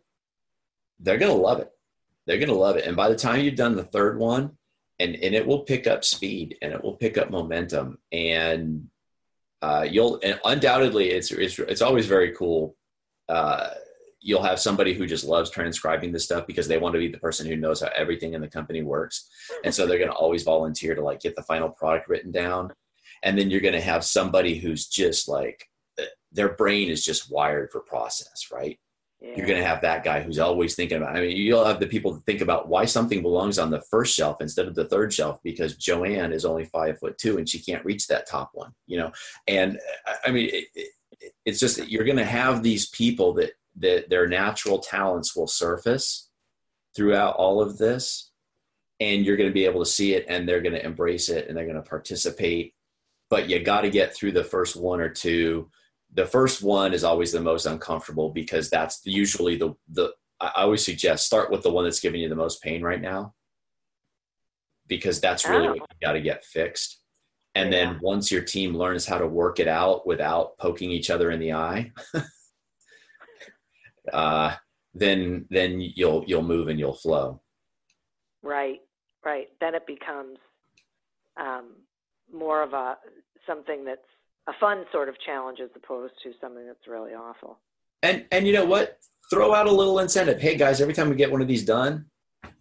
they're 1.00 1.18
going 1.18 1.34
to 1.34 1.42
love 1.42 1.60
it. 1.60 1.70
They're 2.26 2.38
going 2.38 2.48
to 2.48 2.54
love 2.54 2.76
it. 2.76 2.86
And 2.86 2.96
by 2.96 3.08
the 3.08 3.16
time 3.16 3.40
you've 3.40 3.56
done 3.56 3.74
the 3.74 3.84
third 3.84 4.18
one 4.18 4.56
and 4.98 5.14
and 5.16 5.34
it 5.34 5.46
will 5.46 5.60
pick 5.60 5.86
up 5.86 6.04
speed 6.04 6.56
and 6.62 6.72
it 6.72 6.82
will 6.82 6.96
pick 6.96 7.18
up 7.18 7.30
momentum. 7.30 7.98
And 8.12 8.88
uh, 9.62 9.86
you'll 9.90 10.20
and 10.22 10.38
undoubtedly 10.44 11.10
it's, 11.10 11.30
it's 11.32 11.58
it's 11.58 11.82
always 11.82 12.06
very 12.06 12.32
cool 12.32 12.76
uh, 13.28 13.70
you'll 14.20 14.42
have 14.42 14.60
somebody 14.60 14.92
who 14.92 15.06
just 15.06 15.24
loves 15.24 15.50
transcribing 15.50 16.12
this 16.12 16.24
stuff 16.24 16.46
because 16.46 16.68
they 16.68 16.78
want 16.78 16.92
to 16.92 16.98
be 16.98 17.08
the 17.08 17.18
person 17.18 17.46
who 17.46 17.56
knows 17.56 17.80
how 17.80 17.88
everything 17.96 18.34
in 18.34 18.42
the 18.42 18.48
company 18.48 18.82
works. 18.82 19.30
And 19.64 19.74
so 19.74 19.86
they're 19.86 19.98
going 19.98 20.10
to 20.10 20.16
always 20.16 20.42
volunteer 20.42 20.94
to 20.94 21.02
like 21.02 21.20
get 21.20 21.36
the 21.36 21.42
final 21.42 21.70
product 21.70 22.08
written 22.08 22.30
down. 22.30 22.74
And 23.22 23.38
then 23.38 23.48
you're 23.48 23.62
going 23.62 23.74
to 23.74 23.80
have 23.80 24.04
somebody 24.04 24.58
who's 24.58 24.86
just 24.88 25.26
like 25.26 25.69
their 26.32 26.50
brain 26.50 26.88
is 26.88 27.04
just 27.04 27.30
wired 27.30 27.70
for 27.70 27.80
process 27.80 28.48
right 28.52 28.78
yeah. 29.20 29.34
you're 29.36 29.46
going 29.46 29.58
to 29.58 29.66
have 29.66 29.82
that 29.82 30.04
guy 30.04 30.20
who's 30.20 30.38
always 30.38 30.74
thinking 30.74 30.98
about 30.98 31.16
i 31.16 31.20
mean 31.20 31.36
you'll 31.36 31.64
have 31.64 31.80
the 31.80 31.86
people 31.86 32.12
that 32.12 32.24
think 32.24 32.40
about 32.40 32.68
why 32.68 32.84
something 32.84 33.22
belongs 33.22 33.58
on 33.58 33.70
the 33.70 33.82
first 33.90 34.14
shelf 34.14 34.40
instead 34.40 34.66
of 34.66 34.74
the 34.74 34.86
third 34.86 35.12
shelf 35.12 35.38
because 35.42 35.76
joanne 35.76 36.32
is 36.32 36.44
only 36.44 36.64
five 36.64 36.98
foot 36.98 37.18
two 37.18 37.38
and 37.38 37.48
she 37.48 37.58
can't 37.58 37.84
reach 37.84 38.06
that 38.06 38.26
top 38.26 38.50
one 38.54 38.72
you 38.86 38.98
know 38.98 39.10
and 39.46 39.78
i 40.24 40.30
mean 40.30 40.48
it, 40.52 40.64
it, 40.74 40.90
it's 41.44 41.60
just 41.60 41.86
you're 41.88 42.04
going 42.04 42.16
to 42.16 42.24
have 42.24 42.62
these 42.62 42.88
people 42.88 43.32
that 43.34 43.52
that 43.76 44.10
their 44.10 44.26
natural 44.26 44.78
talents 44.78 45.36
will 45.36 45.46
surface 45.46 46.28
throughout 46.94 47.36
all 47.36 47.60
of 47.60 47.78
this 47.78 48.30
and 48.98 49.24
you're 49.24 49.36
going 49.36 49.48
to 49.48 49.54
be 49.54 49.64
able 49.64 49.80
to 49.80 49.90
see 49.90 50.14
it 50.14 50.26
and 50.28 50.48
they're 50.48 50.60
going 50.60 50.74
to 50.74 50.84
embrace 50.84 51.28
it 51.28 51.48
and 51.48 51.56
they're 51.56 51.64
going 51.64 51.76
to 51.76 51.82
participate 51.82 52.74
but 53.28 53.48
you 53.48 53.60
got 53.62 53.82
to 53.82 53.90
get 53.90 54.14
through 54.14 54.32
the 54.32 54.44
first 54.44 54.76
one 54.76 55.00
or 55.00 55.08
two 55.08 55.68
the 56.14 56.26
first 56.26 56.62
one 56.62 56.92
is 56.92 57.04
always 57.04 57.32
the 57.32 57.40
most 57.40 57.66
uncomfortable 57.66 58.30
because 58.30 58.70
that's 58.70 59.00
usually 59.04 59.56
the 59.56 59.74
the 59.92 60.12
i 60.40 60.62
always 60.62 60.84
suggest 60.84 61.26
start 61.26 61.50
with 61.50 61.62
the 61.62 61.70
one 61.70 61.84
that's 61.84 62.00
giving 62.00 62.20
you 62.20 62.28
the 62.28 62.34
most 62.34 62.62
pain 62.62 62.82
right 62.82 63.00
now 63.00 63.34
because 64.86 65.20
that's 65.20 65.46
really 65.48 65.68
oh. 65.68 65.70
what 65.72 65.80
you 65.80 66.06
got 66.06 66.12
to 66.12 66.20
get 66.20 66.44
fixed 66.44 66.98
and 67.54 67.72
yeah. 67.72 67.84
then 67.86 67.98
once 68.02 68.30
your 68.30 68.42
team 68.42 68.74
learns 68.74 69.06
how 69.06 69.18
to 69.18 69.26
work 69.26 69.60
it 69.60 69.68
out 69.68 70.06
without 70.06 70.58
poking 70.58 70.90
each 70.90 71.10
other 71.10 71.30
in 71.30 71.40
the 71.40 71.52
eye 71.52 71.92
uh, 74.12 74.54
then 74.94 75.46
then 75.50 75.80
you'll 75.80 76.24
you'll 76.26 76.42
move 76.42 76.68
and 76.68 76.78
you'll 76.78 76.94
flow. 76.94 77.40
Right, 78.42 78.80
right. 79.24 79.48
Then 79.60 79.74
it 79.74 79.86
becomes 79.86 80.38
um, 81.36 81.76
more 82.32 82.62
of 82.62 82.72
a 82.72 82.96
something 83.46 83.84
that's 83.84 84.00
a 84.48 84.52
fun 84.58 84.84
sort 84.92 85.08
of 85.08 85.14
challenge 85.20 85.58
as 85.62 85.70
opposed 85.76 86.14
to 86.22 86.32
something 86.40 86.66
that's 86.66 86.88
really 86.88 87.12
awful. 87.12 87.58
And 88.02 88.26
and 88.32 88.46
you 88.46 88.52
know 88.52 88.64
what? 88.64 88.98
Throw 89.30 89.54
out 89.54 89.66
a 89.66 89.72
little 89.72 89.98
incentive. 90.00 90.40
Hey 90.40 90.56
guys, 90.56 90.80
every 90.80 90.94
time 90.94 91.08
we 91.08 91.16
get 91.16 91.30
one 91.30 91.42
of 91.42 91.48
these 91.48 91.64
done, 91.64 92.06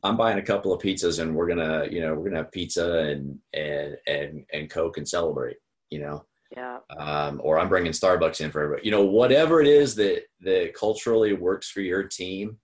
I'm 0.03 0.17
buying 0.17 0.37
a 0.37 0.43
couple 0.43 0.73
of 0.73 0.81
pizzas 0.81 1.19
and 1.19 1.35
we're 1.35 1.47
gonna 1.47 1.87
you 1.89 2.01
know 2.01 2.13
we're 2.13 2.25
gonna 2.25 2.43
have 2.43 2.51
pizza 2.51 2.99
and 2.99 3.39
and 3.53 3.97
and 4.07 4.45
and 4.53 4.69
Coke 4.69 4.97
and 4.97 5.07
celebrate. 5.07 5.57
You 5.89 5.99
know, 5.99 6.25
yeah. 6.55 6.79
Um, 6.97 7.41
or 7.43 7.59
I'm 7.59 7.69
bringing 7.69 7.91
Starbucks 7.91 8.41
in 8.41 8.51
for 8.51 8.61
everybody. 8.61 8.85
You 8.85 8.91
know, 8.91 9.05
whatever 9.05 9.61
it 9.61 9.67
is 9.67 9.95
that 9.95 10.23
that 10.41 10.73
culturally 10.73 11.33
works 11.33 11.69
for 11.69 11.81
your 11.81 12.03
team. 12.03 12.57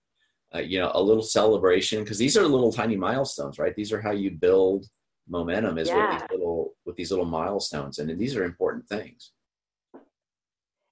Uh, 0.54 0.60
you 0.60 0.78
know, 0.78 0.92
a 0.94 1.02
little 1.02 1.24
celebration 1.24 2.04
because 2.04 2.18
these 2.18 2.36
are 2.36 2.46
little 2.46 2.72
tiny 2.72 2.96
milestones, 2.96 3.58
right? 3.58 3.74
These 3.74 3.92
are 3.92 4.00
how 4.00 4.12
you 4.12 4.30
build 4.30 4.86
momentum 5.28 5.76
is 5.76 5.88
yeah. 5.88 6.12
with 6.12 6.20
these 6.20 6.30
little 6.30 6.45
these 6.96 7.10
little 7.10 7.24
milestones, 7.26 7.98
and 7.98 8.18
these 8.18 8.36
are 8.36 8.44
important 8.44 8.88
things. 8.88 9.32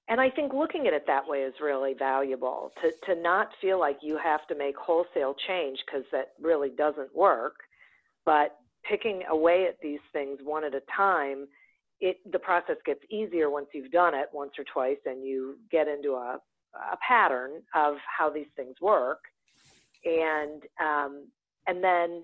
And 0.07 0.21
I 0.21 0.29
think 0.29 0.53
looking 0.53 0.85
at 0.87 0.93
it 0.93 1.05
that 1.07 1.27
way 1.27 1.39
is 1.39 1.53
really 1.59 1.95
valuable 1.97 2.71
to 2.81 2.91
to 3.07 3.19
not 3.19 3.49
feel 3.59 3.79
like 3.79 3.97
you 4.01 4.17
have 4.23 4.45
to 4.47 4.55
make 4.55 4.75
wholesale 4.77 5.35
change 5.47 5.79
because 5.85 6.05
that 6.11 6.33
really 6.39 6.69
doesn't 6.69 7.15
work, 7.15 7.55
but 8.23 8.57
picking 8.87 9.23
away 9.29 9.65
at 9.67 9.77
these 9.81 9.99
things 10.13 10.39
one 10.43 10.63
at 10.63 10.75
a 10.75 10.81
time, 10.95 11.47
it 11.99 12.17
the 12.31 12.39
process 12.39 12.77
gets 12.85 12.99
easier 13.09 13.49
once 13.49 13.67
you've 13.73 13.91
done 13.91 14.13
it 14.13 14.29
once 14.31 14.51
or 14.59 14.65
twice 14.71 14.99
and 15.05 15.25
you 15.25 15.57
get 15.71 15.87
into 15.87 16.11
a, 16.13 16.39
a 16.93 16.97
pattern 17.07 17.61
of 17.73 17.95
how 18.05 18.29
these 18.29 18.51
things 18.55 18.75
work. 18.81 19.19
And 20.05 20.61
um, 20.79 21.25
and 21.65 21.83
then 21.83 22.23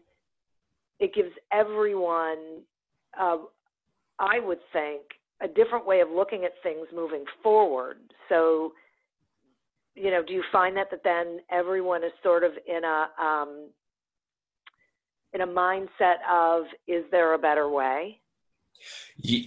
it 1.00 1.16
gives 1.16 1.32
everyone, 1.52 2.62
uh, 3.20 3.38
I 4.22 4.40
would 4.40 4.60
think, 4.72 5.02
a 5.42 5.48
different 5.48 5.86
way 5.86 6.02
of 6.02 6.10
looking 6.10 6.46
at 6.46 6.52
things 6.62 6.88
moving 6.94 7.26
forward. 7.42 7.98
So, 8.30 8.74
you 9.96 10.12
know, 10.12 10.24
do 10.24 10.34
you 10.34 10.44
find 10.52 10.78
that 10.78 10.92
that 10.92 11.04
then 11.04 11.40
everyone 11.52 12.04
is 12.04 12.12
sort 12.24 12.44
of 12.44 12.52
in 12.68 12.84
a 12.84 13.08
um, 13.22 13.70
in 15.34 15.42
a 15.42 15.48
mindset 15.48 16.18
of 16.30 16.66
is 16.88 17.04
there 17.12 17.34
a 17.34 17.40
better 17.40 17.68
way? 17.70 18.20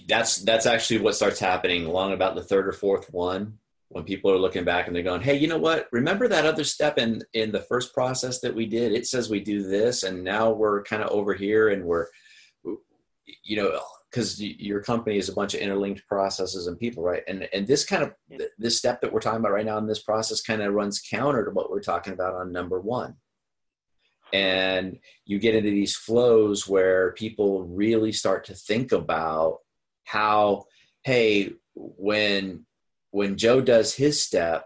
That's 0.07 0.37
that's 0.37 0.65
actually 0.65 0.99
what 0.99 1.15
starts 1.15 1.39
happening 1.39 1.85
along 1.85 2.13
about 2.13 2.35
the 2.35 2.43
third 2.43 2.67
or 2.67 2.73
fourth 2.73 3.11
one 3.13 3.57
when 3.89 4.03
people 4.03 4.31
are 4.31 4.37
looking 4.37 4.65
back 4.65 4.87
and 4.87 4.95
they're 4.95 5.03
going, 5.03 5.21
"Hey, 5.21 5.37
you 5.37 5.47
know 5.47 5.57
what? 5.57 5.87
Remember 5.91 6.27
that 6.27 6.45
other 6.45 6.63
step 6.63 6.97
in 6.97 7.21
in 7.33 7.51
the 7.51 7.61
first 7.61 7.93
process 7.93 8.39
that 8.41 8.55
we 8.55 8.65
did? 8.65 8.91
It 8.91 9.07
says 9.07 9.29
we 9.29 9.39
do 9.39 9.63
this, 9.63 10.03
and 10.03 10.23
now 10.23 10.51
we're 10.51 10.83
kind 10.83 11.01
of 11.03 11.09
over 11.09 11.33
here, 11.33 11.69
and 11.69 11.83
we're, 11.85 12.07
you 13.43 13.57
know, 13.57 13.79
because 14.15 14.41
your 14.41 14.81
company 14.81 15.17
is 15.17 15.27
a 15.27 15.33
bunch 15.33 15.53
of 15.53 15.59
interlinked 15.59 16.07
processes 16.07 16.67
and 16.67 16.79
people, 16.79 17.03
right? 17.03 17.23
And 17.27 17.49
and 17.51 17.67
this 17.67 17.83
kind 17.83 18.01
of 18.01 18.13
this 18.57 18.77
step 18.77 19.01
that 19.01 19.11
we're 19.11 19.19
talking 19.19 19.41
about 19.41 19.51
right 19.51 19.65
now 19.65 19.77
in 19.77 19.87
this 19.87 20.01
process 20.01 20.41
kind 20.41 20.61
of 20.61 20.73
runs 20.73 21.01
counter 21.01 21.43
to 21.43 21.51
what 21.51 21.69
we're 21.69 21.81
talking 21.81 22.13
about 22.13 22.33
on 22.33 22.53
number 22.53 22.79
one. 22.79 23.15
And 24.31 24.99
you 25.25 25.37
get 25.37 25.53
into 25.53 25.69
these 25.69 25.97
flows 25.97 26.65
where 26.65 27.11
people 27.11 27.65
really 27.65 28.13
start 28.13 28.45
to 28.45 28.55
think 28.55 28.93
about 28.93 29.57
how, 30.05 30.65
hey, 31.03 31.51
when 31.73 32.65
when 33.11 33.37
Joe 33.37 33.59
does 33.59 33.93
his 33.93 34.23
step, 34.23 34.65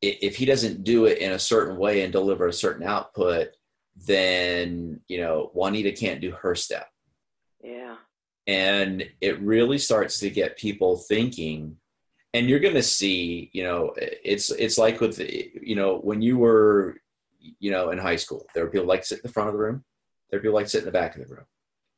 if 0.00 0.36
he 0.36 0.44
doesn't 0.44 0.84
do 0.84 1.06
it 1.06 1.18
in 1.18 1.32
a 1.32 1.38
certain 1.40 1.76
way 1.78 2.02
and 2.02 2.12
deliver 2.12 2.46
a 2.46 2.52
certain 2.52 2.86
output, 2.86 3.48
then 3.96 5.00
you 5.08 5.18
know 5.18 5.50
Juanita 5.52 5.90
can't 5.90 6.20
do 6.20 6.30
her 6.30 6.54
step. 6.54 6.86
Yeah. 7.66 7.96
And 8.46 9.08
it 9.20 9.40
really 9.40 9.78
starts 9.78 10.20
to 10.20 10.30
get 10.30 10.56
people 10.56 10.96
thinking 10.96 11.76
and 12.32 12.48
you're 12.48 12.60
going 12.60 12.74
to 12.74 12.82
see, 12.82 13.50
you 13.54 13.64
know, 13.64 13.94
it's 13.96 14.50
it's 14.50 14.76
like 14.76 15.00
with 15.00 15.18
you 15.18 15.74
know, 15.74 15.98
when 15.98 16.20
you 16.20 16.38
were 16.38 16.98
you 17.60 17.70
know, 17.70 17.90
in 17.90 17.98
high 17.98 18.16
school, 18.16 18.46
there 18.54 18.64
were 18.64 18.70
people 18.70 18.86
like 18.86 19.04
sit 19.04 19.18
in 19.18 19.22
the 19.22 19.32
front 19.32 19.48
of 19.48 19.54
the 19.54 19.60
room, 19.60 19.84
there 20.30 20.38
are 20.38 20.42
people 20.42 20.54
like 20.54 20.68
sit 20.68 20.80
in 20.80 20.84
the 20.84 20.92
back 20.92 21.16
of 21.16 21.26
the 21.26 21.34
room 21.34 21.46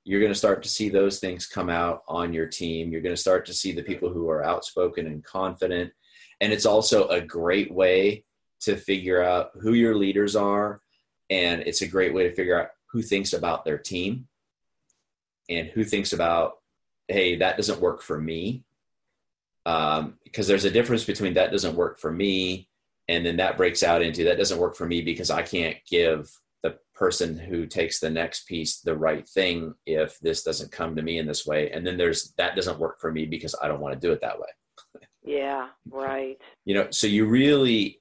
you're 0.09 0.21
going 0.21 0.33
to 0.33 0.39
start 0.39 0.63
to 0.63 0.71
see 0.71 0.89
those 0.89 1.21
things 1.21 1.47
come 1.47 1.69
out 1.69 2.03
on 2.09 2.33
your 2.33 2.47
team. 2.47 2.91
You're 2.91 3.03
going 3.03 3.15
to 3.15 3.21
start 3.21 3.45
to 3.45 3.53
see 3.53 3.73
the 3.73 3.83
people 3.83 4.09
who 4.09 4.31
are 4.31 4.43
outspoken 4.43 5.07
and 5.07 5.23
confident. 5.23 5.93
And 6.41 6.51
it's 6.51 6.65
also 6.65 7.09
a 7.09 7.21
great 7.21 7.71
way 7.71 8.25
to 8.61 8.75
figure 8.77 9.23
out 9.23 9.51
who 9.61 9.75
your 9.75 9.95
leaders 9.95 10.35
are. 10.35 10.81
And 11.29 11.61
it's 11.61 11.83
a 11.83 11.87
great 11.87 12.15
way 12.15 12.23
to 12.23 12.35
figure 12.35 12.59
out 12.59 12.69
who 12.91 13.03
thinks 13.03 13.35
about 13.35 13.67
their 13.67 13.77
team 13.77 14.27
and 15.49 15.69
who 15.69 15.85
thinks 15.85 16.13
about, 16.13 16.59
hey, 17.09 17.37
that 17.37 17.57
doesn't 17.57 17.81
work 17.81 18.03
for 18.03 18.21
me. 18.21 18.65
Um, 19.67 20.19
because 20.25 20.47
there's 20.47 20.65
a 20.65 20.71
difference 20.71 21.05
between 21.05 21.35
that 21.35 21.51
doesn't 21.51 21.77
work 21.77 21.99
for 21.99 22.11
me 22.11 22.69
and 23.09 23.25
then 23.25 23.37
that 23.37 23.57
breaks 23.57 23.83
out 23.83 24.03
into 24.03 24.25
that 24.25 24.39
doesn't 24.39 24.59
work 24.59 24.77
for 24.77 24.87
me 24.87 25.01
because 25.01 25.31
I 25.31 25.43
can't 25.43 25.77
give 25.91 26.31
the 26.63 26.79
person 26.95 27.39
who 27.39 27.67
takes 27.67 28.01
the 28.01 28.11
next 28.11 28.47
piece 28.47 28.81
the 28.81 28.97
right 28.97 29.27
thing 29.27 29.75
if 29.87 30.19
this 30.21 30.43
doesn't 30.43 30.73
come 30.73 30.95
to 30.97 31.03
me 31.03 31.19
in 31.19 31.27
this 31.27 31.47
way. 31.47 31.71
And 31.71 31.87
then 31.87 31.97
there's 31.97 32.33
that 32.37 32.55
doesn't 32.55 32.79
work 32.79 33.01
for 33.01 33.11
me 33.11 33.25
because 33.25 33.55
i 33.63 33.69
don't 33.69 33.81
want 33.81 33.95
to 33.95 34.07
do 34.07 34.13
it 34.13 34.21
that 34.21 34.39
way. 34.39 34.49
Yeah 35.25 35.69
right. 35.91 36.37
You 36.65 36.75
know 36.75 36.89
so 36.91 37.07
you 37.07 37.27
really 37.27 37.99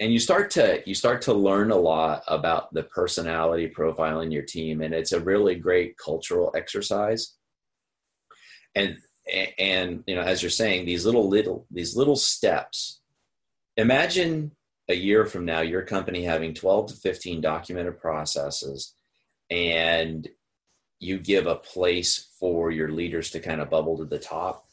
and 0.00 0.12
you 0.12 0.18
start 0.18 0.50
to 0.52 0.82
you 0.86 0.94
start 0.94 1.22
to 1.22 1.34
learn 1.34 1.70
a 1.70 1.76
lot 1.76 2.22
about 2.28 2.72
the 2.72 2.84
personality 2.84 3.66
profile 3.66 4.20
in 4.20 4.30
your 4.30 4.44
team 4.44 4.80
and 4.80 4.94
it's 4.94 5.12
a 5.12 5.20
really 5.20 5.54
great 5.54 5.96
cultural 5.96 6.52
exercise. 6.56 7.34
And 8.74 8.98
and 9.58 10.04
you 10.06 10.14
know 10.14 10.22
as 10.22 10.42
you're 10.42 10.50
saying 10.50 10.86
these 10.86 11.04
little 11.04 11.28
little 11.28 11.66
these 11.70 11.96
little 11.96 12.16
steps 12.16 13.00
imagine 13.76 14.52
a 14.88 14.94
year 14.94 15.26
from 15.26 15.44
now, 15.44 15.60
your 15.60 15.82
company 15.82 16.24
having 16.24 16.54
12 16.54 16.88
to 16.88 16.94
15 16.94 17.40
documented 17.40 18.00
processes 18.00 18.94
and 19.50 20.28
you 20.98 21.18
give 21.18 21.46
a 21.46 21.54
place 21.54 22.28
for 22.40 22.70
your 22.70 22.90
leaders 22.90 23.30
to 23.30 23.40
kind 23.40 23.60
of 23.60 23.70
bubble 23.70 23.98
to 23.98 24.04
the 24.04 24.18
top. 24.18 24.66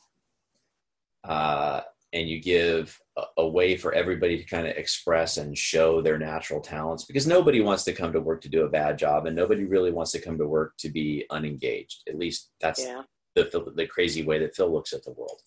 Uh, 1.23 1.81
and 2.15 2.27
you 2.27 2.41
give 2.41 2.99
a, 3.17 3.23
a, 3.37 3.47
way 3.47 3.77
for 3.77 3.93
everybody 3.93 4.37
to 4.37 4.43
kind 4.45 4.65
of 4.65 4.75
express 4.75 5.37
and 5.37 5.55
show 5.55 6.01
their 6.01 6.17
natural 6.17 6.61
talents 6.61 7.05
because 7.05 7.27
nobody 7.27 7.61
wants 7.61 7.83
to 7.83 7.93
come 7.93 8.11
to 8.11 8.19
work 8.19 8.41
to 8.41 8.49
do 8.49 8.65
a 8.65 8.69
bad 8.69 8.97
job 8.97 9.27
and 9.27 9.35
nobody 9.35 9.65
really 9.65 9.91
wants 9.91 10.11
to 10.13 10.19
come 10.19 10.37
to 10.37 10.47
work 10.47 10.73
to 10.77 10.89
be 10.89 11.25
unengaged 11.29 12.01
at 12.09 12.17
least 12.17 12.49
that's 12.59 12.81
yeah. 12.81 13.03
the, 13.35 13.73
the 13.75 13.85
crazy 13.85 14.23
way 14.23 14.39
that 14.39 14.55
phil 14.55 14.71
looks 14.71 14.93
at 14.93 15.03
the 15.03 15.11
world 15.11 15.41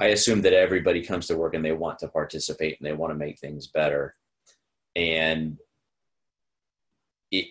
I 0.00 0.06
assume 0.06 0.40
that 0.42 0.54
everybody 0.54 1.02
comes 1.02 1.26
to 1.26 1.36
work 1.36 1.54
and 1.54 1.62
they 1.62 1.72
want 1.72 1.98
to 1.98 2.08
participate 2.08 2.78
and 2.80 2.86
they 2.86 2.94
want 2.94 3.12
to 3.12 3.18
make 3.18 3.38
things 3.38 3.66
better. 3.66 4.16
And 4.96 5.58
it 7.30 7.48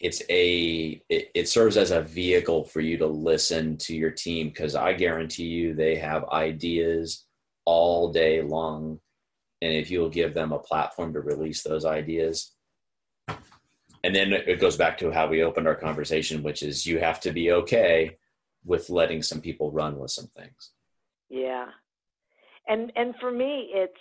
it's 0.00 0.22
a 0.30 1.02
it, 1.10 1.30
it 1.34 1.48
serves 1.48 1.76
as 1.76 1.90
a 1.90 2.00
vehicle 2.00 2.64
for 2.64 2.80
you 2.80 2.96
to 2.98 3.06
listen 3.06 3.76
to 3.78 3.94
your 3.94 4.10
team 4.10 4.48
because 4.48 4.74
I 4.74 4.94
guarantee 4.94 5.44
you 5.44 5.74
they 5.74 5.96
have 5.96 6.24
ideas 6.30 7.23
all 7.64 8.12
day 8.12 8.42
long. 8.42 9.00
And 9.62 9.72
if 9.72 9.90
you'll 9.90 10.10
give 10.10 10.34
them 10.34 10.52
a 10.52 10.58
platform 10.58 11.12
to 11.14 11.20
release 11.20 11.62
those 11.62 11.84
ideas, 11.84 12.52
and 14.04 14.14
then 14.14 14.34
it 14.34 14.60
goes 14.60 14.76
back 14.76 14.98
to 14.98 15.10
how 15.10 15.26
we 15.28 15.42
opened 15.42 15.66
our 15.66 15.74
conversation, 15.74 16.42
which 16.42 16.62
is 16.62 16.84
you 16.84 16.98
have 16.98 17.20
to 17.20 17.32
be 17.32 17.50
okay 17.52 18.18
with 18.62 18.90
letting 18.90 19.22
some 19.22 19.40
people 19.40 19.72
run 19.72 19.98
with 19.98 20.10
some 20.10 20.28
things. 20.36 20.70
Yeah. 21.30 21.66
And 22.68 22.92
and 22.96 23.14
for 23.18 23.30
me 23.30 23.70
it's 23.72 24.00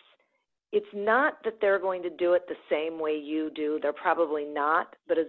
it's 0.74 0.94
not 0.94 1.36
that 1.46 1.60
they're 1.62 1.80
going 1.80 2.04
to 2.04 2.10
do 2.10 2.34
it 2.34 2.44
the 2.48 2.56
same 2.70 3.00
way 3.00 3.16
you 3.16 3.52
do. 3.56 3.80
They're 3.82 3.94
probably 3.94 4.44
not, 4.44 4.88
but 5.08 5.20
as, 5.20 5.28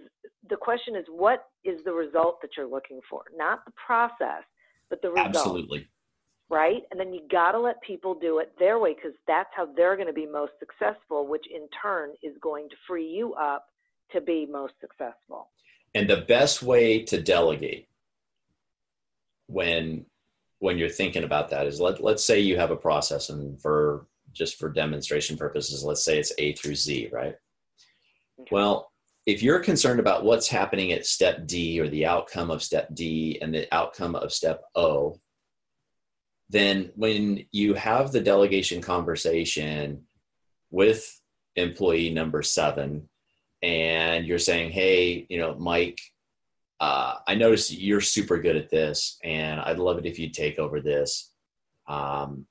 the 0.49 0.57
question 0.57 0.95
is 0.95 1.05
what 1.07 1.45
is 1.63 1.79
the 1.85 1.93
result 1.93 2.41
that 2.41 2.51
you're 2.57 2.69
looking 2.69 2.99
for? 3.09 3.21
Not 3.35 3.63
the 3.65 3.73
process, 3.85 4.43
but 4.89 5.01
the 5.01 5.09
result. 5.09 5.27
Absolutely. 5.27 5.87
Right? 6.49 6.83
And 6.91 6.99
then 6.99 7.11
you 7.11 7.21
got 7.31 7.53
to 7.53 7.59
let 7.59 7.81
people 7.81 8.13
do 8.13 8.37
it 8.37 8.53
their 8.59 8.77
way 8.77 8.93
because 8.93 9.17
that's 9.27 9.49
how 9.55 9.67
they're 9.75 9.95
going 9.95 10.07
to 10.07 10.13
be 10.13 10.27
most 10.27 10.53
successful, 10.59 11.27
which 11.27 11.45
in 11.53 11.67
turn 11.81 12.11
is 12.21 12.33
going 12.39 12.69
to 12.69 12.75
free 12.87 13.07
you 13.07 13.33
up 13.33 13.65
to 14.11 14.21
be 14.21 14.47
most 14.49 14.73
successful. 14.79 15.49
And 15.95 16.09
the 16.09 16.21
best 16.27 16.61
way 16.61 17.03
to 17.03 17.21
delegate 17.21 17.87
when 19.47 20.05
when 20.59 20.77
you're 20.77 20.89
thinking 20.89 21.23
about 21.23 21.49
that 21.49 21.67
is 21.67 21.79
let, 21.79 22.03
let's 22.03 22.25
say 22.25 22.39
you 22.39 22.57
have 22.57 22.71
a 22.71 22.75
process 22.75 23.29
and 23.29 23.61
for 23.61 24.07
just 24.33 24.57
for 24.57 24.69
demonstration 24.69 25.37
purposes 25.37 25.83
let's 25.83 26.03
say 26.03 26.17
it's 26.17 26.33
a 26.37 26.53
through 26.53 26.75
z 26.75 27.09
right 27.11 27.35
okay. 28.39 28.49
well 28.51 28.91
if 29.25 29.41
you're 29.41 29.59
concerned 29.59 29.99
about 29.99 30.23
what's 30.23 30.47
happening 30.47 30.91
at 30.91 31.05
step 31.05 31.45
d 31.45 31.79
or 31.79 31.87
the 31.87 32.05
outcome 32.05 32.49
of 32.49 32.63
step 32.63 32.87
d 32.93 33.37
and 33.41 33.53
the 33.53 33.67
outcome 33.73 34.15
of 34.15 34.33
step 34.33 34.63
o 34.75 35.19
then 36.49 36.91
when 36.95 37.45
you 37.51 37.73
have 37.73 38.11
the 38.11 38.21
delegation 38.21 38.81
conversation 38.81 40.03
with 40.71 41.21
employee 41.55 42.09
number 42.09 42.41
seven 42.41 43.09
and 43.61 44.25
you're 44.25 44.39
saying 44.39 44.71
hey 44.71 45.25
you 45.29 45.37
know 45.37 45.55
mike 45.55 45.99
uh, 46.79 47.15
I 47.27 47.35
noticed 47.35 47.71
you're 47.71 48.01
super 48.01 48.37
good 48.37 48.55
at 48.55 48.69
this, 48.69 49.17
and 49.23 49.59
I'd 49.59 49.79
love 49.79 49.97
it 49.97 50.05
if 50.05 50.19
you'd 50.19 50.33
take 50.33 50.59
over 50.59 50.81
this. 50.81 51.31
Um, 51.87 52.47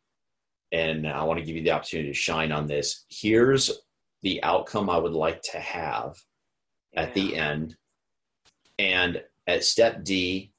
and 0.72 1.06
I 1.06 1.22
want 1.24 1.38
to 1.38 1.44
give 1.44 1.56
you 1.56 1.62
the 1.62 1.72
opportunity 1.72 2.08
to 2.08 2.14
shine 2.14 2.50
on 2.50 2.66
this. 2.66 3.04
Here's 3.08 3.70
the 4.22 4.42
outcome 4.42 4.88
I 4.88 4.96
would 4.96 5.12
like 5.12 5.42
to 5.52 5.58
have 5.58 6.16
yeah. 6.92 7.02
at 7.02 7.14
the 7.14 7.36
end. 7.36 7.76
And 8.78 9.22
at 9.46 9.64
step 9.64 10.02
D, 10.04 10.52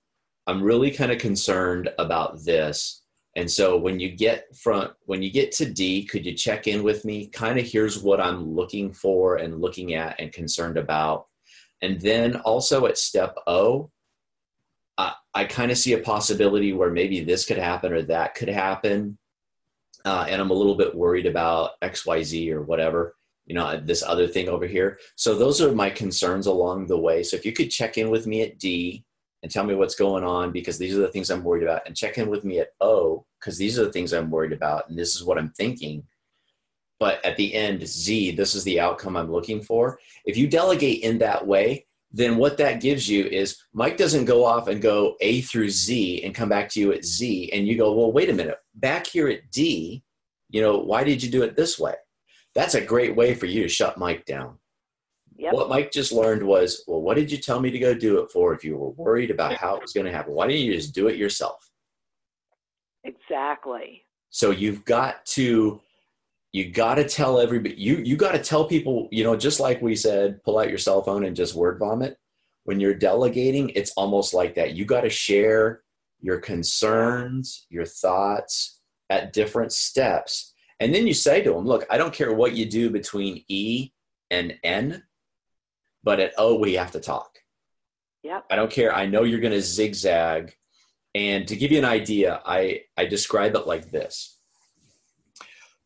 I'm 0.47 0.61
really 0.61 0.91
kind 0.91 1.11
of 1.11 1.17
concerned 1.17 1.89
about 1.97 2.45
this. 2.45 3.01
And 3.35 3.51
so 3.51 3.77
when 3.77 3.99
you 3.99 4.09
get 4.09 4.55
from 4.55 4.89
when 5.05 5.21
you 5.21 5.31
get 5.31 5.51
to 5.53 5.65
D, 5.65 6.05
could 6.05 6.25
you 6.25 6.33
check 6.33 6.67
in 6.67 6.83
with 6.83 7.03
me? 7.03 7.27
Kind 7.27 7.59
of 7.59 7.65
here's 7.65 8.01
what 8.01 8.21
I'm 8.21 8.55
looking 8.55 8.93
for 8.93 9.35
and 9.35 9.61
looking 9.61 9.93
at 9.93 10.19
and 10.19 10.31
concerned 10.31 10.77
about 10.77 11.27
and 11.81 11.99
then 12.01 12.37
also 12.37 12.85
at 12.85 12.97
step 12.97 13.35
O, 13.47 13.91
I, 14.97 15.13
I 15.33 15.43
kind 15.45 15.71
of 15.71 15.77
see 15.77 15.93
a 15.93 15.99
possibility 15.99 16.73
where 16.73 16.89
maybe 16.91 17.23
this 17.23 17.45
could 17.45 17.57
happen 17.57 17.93
or 17.93 18.01
that 18.03 18.35
could 18.35 18.49
happen. 18.49 19.17
Uh, 20.03 20.25
and 20.29 20.41
I'm 20.41 20.51
a 20.51 20.53
little 20.53 20.75
bit 20.75 20.95
worried 20.95 21.25
about 21.25 21.79
XYZ 21.81 22.51
or 22.51 22.61
whatever. 22.61 23.15
you 23.45 23.53
know 23.53 23.79
this 23.79 24.01
other 24.01 24.27
thing 24.27 24.49
over 24.49 24.65
here 24.65 24.97
so 25.15 25.37
those 25.37 25.61
are 25.61 25.71
my 25.71 25.89
concerns 25.89 26.47
along 26.47 26.87
the 26.87 26.97
way 26.97 27.21
so 27.21 27.37
if 27.37 27.45
you 27.45 27.53
could 27.53 27.69
check 27.69 27.95
in 27.97 28.09
with 28.09 28.25
me 28.25 28.41
at 28.41 28.57
d 28.57 29.04
and 29.45 29.51
tell 29.51 29.63
me 29.63 29.75
what's 29.75 29.93
going 29.93 30.23
on 30.23 30.51
because 30.51 30.79
these 30.79 30.97
are 30.97 31.01
the 31.01 31.07
things 31.07 31.29
i'm 31.29 31.43
worried 31.43 31.61
about 31.61 31.83
and 31.85 31.95
check 31.95 32.17
in 32.17 32.29
with 32.29 32.43
me 32.43 32.57
at 32.57 32.69
o 32.81 33.23
because 33.39 33.59
these 33.59 33.77
are 33.77 33.85
the 33.85 33.91
things 33.91 34.11
i'm 34.11 34.31
worried 34.31 34.51
about 34.51 34.89
and 34.89 34.97
this 34.97 35.15
is 35.15 35.23
what 35.23 35.37
i'm 35.37 35.51
thinking. 35.51 36.03
But 36.99 37.23
at 37.23 37.37
the 37.37 37.53
end 37.53 37.87
z 37.87 38.31
this 38.31 38.55
is 38.55 38.63
the 38.63 38.79
outcome 38.79 39.15
i'm 39.15 39.31
looking 39.31 39.61
for. 39.61 39.99
If 40.25 40.35
you 40.35 40.47
delegate 40.47 41.03
in 41.03 41.19
that 41.19 41.45
way 41.45 41.85
then 42.11 42.37
what 42.37 42.57
that 42.57 42.81
gives 42.81 43.07
you 43.07 43.25
is 43.25 43.55
mike 43.71 43.97
doesn't 43.97 44.25
go 44.25 44.43
off 44.43 44.67
and 44.67 44.81
go 44.81 45.15
a 45.21 45.41
through 45.41 45.69
z 45.69 46.23
and 46.23 46.33
come 46.33 46.49
back 46.49 46.67
to 46.69 46.79
you 46.79 46.91
at 46.91 47.05
z 47.05 47.51
and 47.53 47.67
you 47.67 47.77
go 47.77 47.93
well 47.93 48.11
wait 48.11 48.31
a 48.31 48.33
minute. 48.33 48.57
Back 48.73 49.05
here 49.05 49.27
at 49.27 49.51
d 49.51 50.01
you 50.49 50.59
know 50.59 50.79
why 50.79 51.03
did 51.03 51.21
you 51.21 51.29
do 51.29 51.43
it 51.43 51.55
this 51.55 51.77
way? 51.77 51.93
That's 52.55 52.73
a 52.73 52.81
great 52.81 53.15
way 53.15 53.35
for 53.35 53.45
you 53.45 53.61
to 53.61 53.69
shut 53.69 53.99
Mike 53.99 54.25
down. 54.25 54.57
Yep. 55.37 55.53
What 55.53 55.69
Mike 55.69 55.91
just 55.91 56.11
learned 56.11 56.43
was, 56.43 56.83
well, 56.87 57.01
what 57.01 57.15
did 57.15 57.31
you 57.31 57.37
tell 57.37 57.59
me 57.59 57.69
to 57.69 57.79
go 57.79 57.93
do 57.93 58.19
it 58.19 58.31
for 58.31 58.53
if 58.53 58.63
you 58.63 58.77
were 58.77 58.91
worried 58.91 59.31
about 59.31 59.53
how 59.55 59.75
it 59.75 59.81
was 59.81 59.91
going 59.91 60.05
to 60.05 60.11
happen? 60.11 60.33
Why 60.33 60.47
didn't 60.47 60.61
you 60.61 60.73
just 60.73 60.95
do 60.95 61.07
it 61.07 61.17
yourself? 61.17 61.69
Exactly. 63.03 64.05
So 64.29 64.51
you've 64.51 64.85
got 64.85 65.25
to 65.27 65.81
you 66.53 66.71
got 66.71 66.95
to 66.95 67.07
tell 67.07 67.39
everybody 67.39 67.75
you 67.75 67.97
you 67.97 68.15
got 68.15 68.31
to 68.31 68.39
tell 68.39 68.65
people, 68.65 69.09
you 69.11 69.23
know, 69.23 69.35
just 69.35 69.59
like 69.59 69.81
we 69.81 69.95
said, 69.95 70.41
pull 70.43 70.57
out 70.57 70.69
your 70.69 70.77
cell 70.77 71.01
phone 71.01 71.25
and 71.25 71.35
just 71.35 71.53
word 71.53 71.79
vomit. 71.79 72.17
When 72.63 72.79
you're 72.79 72.95
delegating, 72.95 73.69
it's 73.75 73.91
almost 73.91 74.33
like 74.33 74.55
that. 74.55 74.73
You 74.73 74.85
got 74.85 75.01
to 75.01 75.09
share 75.09 75.81
your 76.21 76.39
concerns, 76.39 77.67
your 77.69 77.85
thoughts 77.85 78.79
at 79.09 79.33
different 79.33 79.71
steps 79.71 80.53
and 80.79 80.93
then 80.93 81.07
you 81.07 81.13
say 81.13 81.41
to 81.41 81.51
them, 81.51 81.65
look, 81.65 81.85
I 81.89 81.97
don't 81.97 82.13
care 82.13 82.33
what 82.33 82.53
you 82.53 82.65
do 82.65 82.89
between 82.89 83.43
E 83.47 83.91
and 84.29 84.57
N, 84.63 85.03
but 86.05 86.21
at 86.21 86.33
O, 86.37 86.55
we 86.55 86.75
have 86.75 86.91
to 86.91 87.01
talk. 87.01 87.39
Yep. 88.23 88.45
I 88.49 88.55
don't 88.55 88.71
care. 88.71 88.95
I 88.95 89.07
know 89.07 89.23
you're 89.23 89.41
going 89.41 89.51
to 89.53 89.61
zigzag. 89.61 90.55
And 91.13 91.47
to 91.47 91.55
give 91.55 91.71
you 91.71 91.79
an 91.79 91.85
idea, 91.85 92.41
I, 92.45 92.83
I 92.95 93.05
describe 93.05 93.55
it 93.55 93.67
like 93.67 93.91
this. 93.91 94.39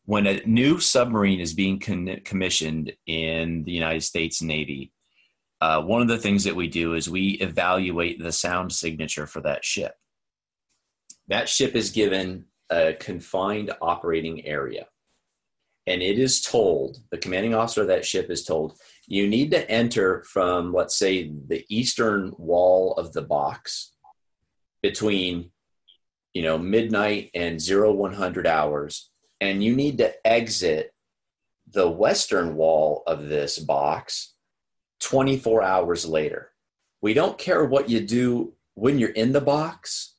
When 0.04 0.26
a 0.26 0.42
new 0.44 0.78
submarine 0.78 1.40
is 1.40 1.54
being 1.54 1.80
con- 1.80 2.20
commissioned 2.24 2.92
in 3.06 3.64
the 3.64 3.72
United 3.72 4.02
States 4.02 4.42
Navy, 4.42 4.92
uh, 5.60 5.82
one 5.82 6.02
of 6.02 6.08
the 6.08 6.18
things 6.18 6.44
that 6.44 6.56
we 6.56 6.68
do 6.68 6.94
is 6.94 7.08
we 7.08 7.32
evaluate 7.32 8.18
the 8.18 8.32
sound 8.32 8.72
signature 8.72 9.26
for 9.26 9.40
that 9.42 9.64
ship. 9.64 9.94
That 11.28 11.48
ship 11.48 11.74
is 11.74 11.90
given 11.90 12.46
a 12.70 12.94
confined 12.94 13.70
operating 13.80 14.44
area. 14.46 14.86
And 15.86 16.02
it 16.02 16.18
is 16.18 16.40
told, 16.40 16.98
the 17.10 17.18
commanding 17.18 17.54
officer 17.54 17.82
of 17.82 17.88
that 17.88 18.04
ship 18.04 18.30
is 18.30 18.44
told, 18.44 18.78
you 19.10 19.28
need 19.28 19.50
to 19.50 19.70
enter 19.70 20.22
from, 20.22 20.72
let's 20.72 20.98
say, 20.98 21.30
the 21.48 21.66
eastern 21.68 22.32
wall 22.38 22.94
of 22.94 23.12
the 23.12 23.20
box 23.20 23.92
between, 24.82 25.50
you 26.32 26.42
know, 26.42 26.56
midnight 26.56 27.30
and 27.34 27.60
0100 27.60 28.46
hours. 28.46 29.10
And 29.42 29.62
you 29.62 29.76
need 29.76 29.98
to 29.98 30.14
exit 30.26 30.94
the 31.70 31.90
western 31.90 32.56
wall 32.56 33.02
of 33.06 33.28
this 33.28 33.58
box 33.58 34.34
24 35.00 35.62
hours 35.62 36.06
later. 36.06 36.52
We 37.02 37.12
don't 37.12 37.36
care 37.36 37.64
what 37.66 37.90
you 37.90 38.00
do 38.00 38.54
when 38.74 38.98
you're 38.98 39.10
in 39.10 39.32
the 39.32 39.42
box 39.42 40.14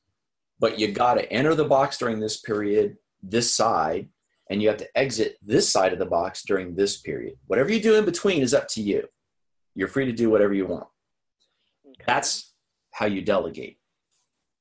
but 0.62 0.78
you 0.78 0.92
got 0.92 1.14
to 1.14 1.30
enter 1.30 1.56
the 1.56 1.64
box 1.64 1.98
during 1.98 2.20
this 2.20 2.36
period, 2.36 2.96
this 3.20 3.52
side, 3.52 4.08
and 4.50 4.60
you 4.60 4.68
have 4.68 4.78
to 4.78 4.98
exit 4.98 5.36
this 5.42 5.68
side 5.68 5.92
of 5.92 5.98
the 5.98 6.06
box 6.06 6.42
during 6.42 6.74
this 6.74 7.00
period. 7.00 7.34
Whatever 7.46 7.72
you 7.72 7.80
do 7.80 7.96
in 7.96 8.04
between 8.04 8.42
is 8.42 8.54
up 8.54 8.68
to 8.68 8.82
you. 8.82 9.06
You're 9.74 9.88
free 9.88 10.06
to 10.06 10.12
do 10.12 10.30
whatever 10.30 10.52
you 10.52 10.66
want. 10.66 10.86
Okay. 11.86 12.04
That's 12.06 12.52
how 12.90 13.06
you 13.06 13.22
delegate. 13.22 13.78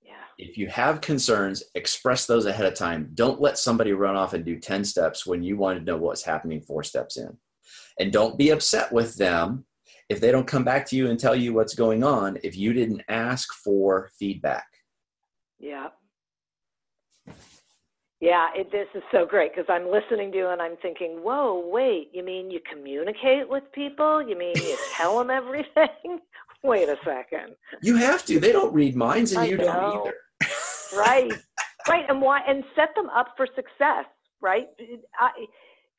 Yeah. 0.02 0.14
If 0.38 0.58
you 0.58 0.68
have 0.68 1.02
concerns, 1.02 1.64
express 1.76 2.26
those 2.26 2.46
ahead 2.46 2.66
of 2.66 2.76
time. 2.76 3.12
Don't 3.14 3.42
let 3.42 3.58
somebody 3.58 3.94
run 3.94 4.16
off 4.16 4.34
and 4.34 4.46
do 4.46 4.58
10 4.58 4.86
steps 4.86 5.26
when 5.26 5.44
you 5.44 5.58
want 5.58 5.80
to 5.80 5.86
know 5.86 5.98
what's 5.98 6.24
happening 6.24 6.62
four 6.62 6.84
steps 6.84 7.18
in. 7.18 7.38
And 8.00 8.12
don't 8.12 8.38
be 8.38 8.52
upset 8.52 8.92
with 8.92 9.18
them 9.18 9.66
if 10.10 10.20
they 10.20 10.32
don't 10.32 10.48
come 10.48 10.64
back 10.64 10.86
to 10.88 10.96
you 10.96 11.10
and 11.10 11.20
tell 11.20 11.36
you 11.36 11.54
what's 11.54 11.76
going 11.76 12.04
on 12.04 12.38
if 12.44 12.56
you 12.56 12.74
didn't 12.74 13.04
ask 13.08 13.54
for 13.54 14.12
feedback. 14.18 14.68
Yeah. 15.60 15.90
Yeah, 18.22 18.50
it, 18.56 18.72
this 18.72 18.88
is 18.94 19.02
so 19.12 19.26
great 19.26 19.52
because 19.52 19.66
I'm 19.68 19.90
listening 19.90 20.32
to 20.32 20.38
you 20.38 20.50
and 20.50 20.62
I'm 20.62 20.78
thinking, 20.78 21.24
whoa, 21.24 21.68
wait, 21.68 22.12
you 22.14 22.24
mean 22.24 22.52
you 22.52 22.60
communicate 22.72 23.50
with 23.50 23.64
people? 23.74 24.22
You 24.22 24.38
mean 24.38 24.54
you 24.56 24.78
tell 24.96 25.18
them 25.18 25.32
everything? 25.32 26.20
wait 26.64 26.88
a 26.88 26.98
second. 27.04 27.56
You 27.82 27.96
have 27.96 28.24
to. 28.26 28.40
They 28.40 28.52
don't 28.52 28.74
read 28.74 28.96
minds 28.96 29.32
and 29.32 29.42
I 29.42 29.46
you 29.46 29.58
know. 29.58 29.66
don't 29.66 30.08
either. 30.08 30.16
right. 30.96 31.34
Right. 31.90 32.06
And 32.08 32.22
why 32.22 32.42
and 32.48 32.64
set 32.76 32.90
them 32.96 33.10
up 33.10 33.34
for 33.36 33.48
success, 33.56 34.06
right? 34.40 34.68
I, 35.20 35.32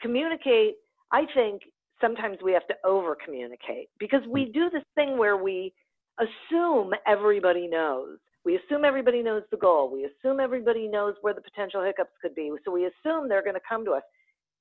communicate, 0.01 0.77
I 1.11 1.25
think 1.35 1.63
sometimes 2.01 2.37
we 2.41 2.53
have 2.53 2.65
to 2.69 2.75
over 2.85 3.17
communicate 3.17 3.89
because 3.99 4.21
we 4.31 4.45
hmm. 4.45 4.53
do 4.53 4.71
this 4.71 4.85
thing 4.95 5.19
where 5.19 5.37
we 5.37 5.73
assume 6.21 6.93
everybody 7.05 7.67
knows 7.67 8.19
we 8.45 8.57
assume 8.57 8.85
everybody 8.85 9.23
knows 9.23 9.43
the 9.51 9.57
goal. 9.57 9.91
We 9.91 10.05
assume 10.05 10.41
everybody 10.41 10.89
knows 10.89 11.15
where 11.21 11.35
the 11.35 11.41
potential 11.41 11.83
hiccups 11.83 12.13
could 12.21 12.35
be. 12.35 12.51
So 12.65 12.73
we 12.73 12.87
assume 12.87 13.29
they're 13.29 13.43
going 13.43 13.55
to 13.55 13.61
come 13.69 13.85
to 13.85 13.93
us. 13.93 14.03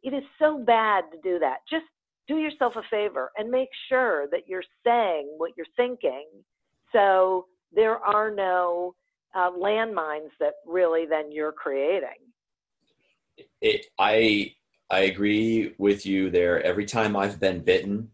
It 0.03 0.13
is 0.13 0.23
so 0.39 0.59
bad 0.59 1.05
to 1.11 1.17
do 1.23 1.39
that. 1.39 1.57
Just 1.69 1.85
do 2.27 2.37
yourself 2.37 2.73
a 2.75 2.83
favor 2.89 3.31
and 3.37 3.49
make 3.49 3.69
sure 3.89 4.27
that 4.31 4.47
you're 4.47 4.63
saying 4.85 5.33
what 5.37 5.51
you're 5.57 5.65
thinking 5.75 6.27
so 6.91 7.45
there 7.73 7.97
are 7.97 8.31
no 8.31 8.95
uh, 9.33 9.49
landmines 9.51 10.29
that 10.39 10.55
really 10.65 11.05
then 11.05 11.31
you're 11.31 11.51
creating. 11.51 12.09
It, 13.61 13.85
I 13.97 14.53
I 14.89 15.01
agree 15.01 15.73
with 15.77 16.05
you 16.05 16.29
there. 16.29 16.61
Every 16.63 16.85
time 16.85 17.15
I've 17.15 17.39
been 17.39 17.61
bitten, 17.61 18.09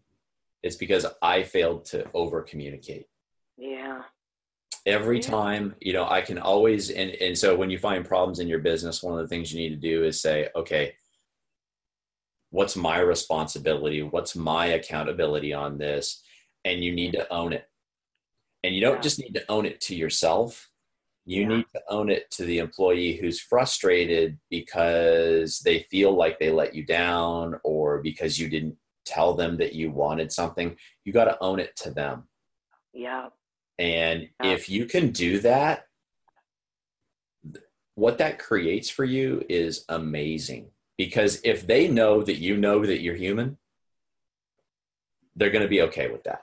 it's 0.62 0.76
because 0.76 1.04
I 1.20 1.42
failed 1.42 1.86
to 1.86 2.06
over 2.14 2.42
communicate. 2.42 3.08
Yeah 3.56 4.02
every 4.88 5.20
time 5.20 5.74
you 5.80 5.92
know 5.92 6.08
i 6.08 6.20
can 6.20 6.38
always 6.38 6.90
and, 6.90 7.10
and 7.10 7.36
so 7.36 7.54
when 7.54 7.70
you 7.70 7.78
find 7.78 8.04
problems 8.04 8.38
in 8.38 8.48
your 8.48 8.58
business 8.58 9.02
one 9.02 9.18
of 9.18 9.20
the 9.20 9.28
things 9.28 9.52
you 9.52 9.60
need 9.60 9.70
to 9.70 9.88
do 9.88 10.04
is 10.04 10.20
say 10.20 10.48
okay 10.56 10.92
what's 12.50 12.76
my 12.76 12.98
responsibility? 12.98 14.02
What's 14.02 14.34
my 14.34 14.66
accountability 14.66 15.52
on 15.52 15.78
this? 15.78 16.22
And 16.64 16.82
you 16.82 16.92
need 16.92 17.14
mm-hmm. 17.14 17.22
to 17.22 17.32
own 17.32 17.52
it. 17.52 17.68
And 18.64 18.74
you 18.74 18.80
don't 18.80 18.96
yeah. 18.96 19.02
just 19.02 19.18
need 19.18 19.34
to 19.34 19.50
own 19.50 19.66
it 19.66 19.80
to 19.82 19.94
yourself. 19.94 20.70
You 21.24 21.42
yeah. 21.42 21.48
need 21.48 21.66
to 21.74 21.82
own 21.88 22.10
it 22.10 22.30
to 22.32 22.44
the 22.44 22.58
employee 22.58 23.16
who's 23.16 23.40
frustrated 23.40 24.38
because 24.50 25.60
they 25.60 25.80
feel 25.90 26.12
like 26.12 26.38
they 26.38 26.50
let 26.50 26.74
you 26.74 26.84
down 26.84 27.60
or 27.62 27.98
because 28.02 28.38
you 28.38 28.48
didn't 28.48 28.76
tell 29.04 29.34
them 29.34 29.56
that 29.58 29.74
you 29.74 29.90
wanted 29.90 30.32
something. 30.32 30.76
You 31.04 31.12
got 31.12 31.24
to 31.24 31.38
own 31.40 31.60
it 31.60 31.76
to 31.76 31.90
them. 31.90 32.28
Yeah 32.92 33.28
and 33.78 34.28
if 34.42 34.68
you 34.68 34.86
can 34.86 35.10
do 35.10 35.38
that, 35.40 35.86
what 37.94 38.18
that 38.18 38.38
creates 38.38 38.90
for 38.90 39.04
you 39.04 39.44
is 39.48 39.84
amazing. 39.88 40.70
Because 40.96 41.40
if 41.44 41.66
they 41.66 41.88
know 41.88 42.22
that 42.22 42.38
you 42.38 42.56
know 42.56 42.84
that 42.84 43.00
you're 43.00 43.14
human, 43.14 43.56
they're 45.36 45.50
going 45.50 45.62
to 45.62 45.68
be 45.68 45.82
okay 45.82 46.10
with 46.10 46.24
that. 46.24 46.42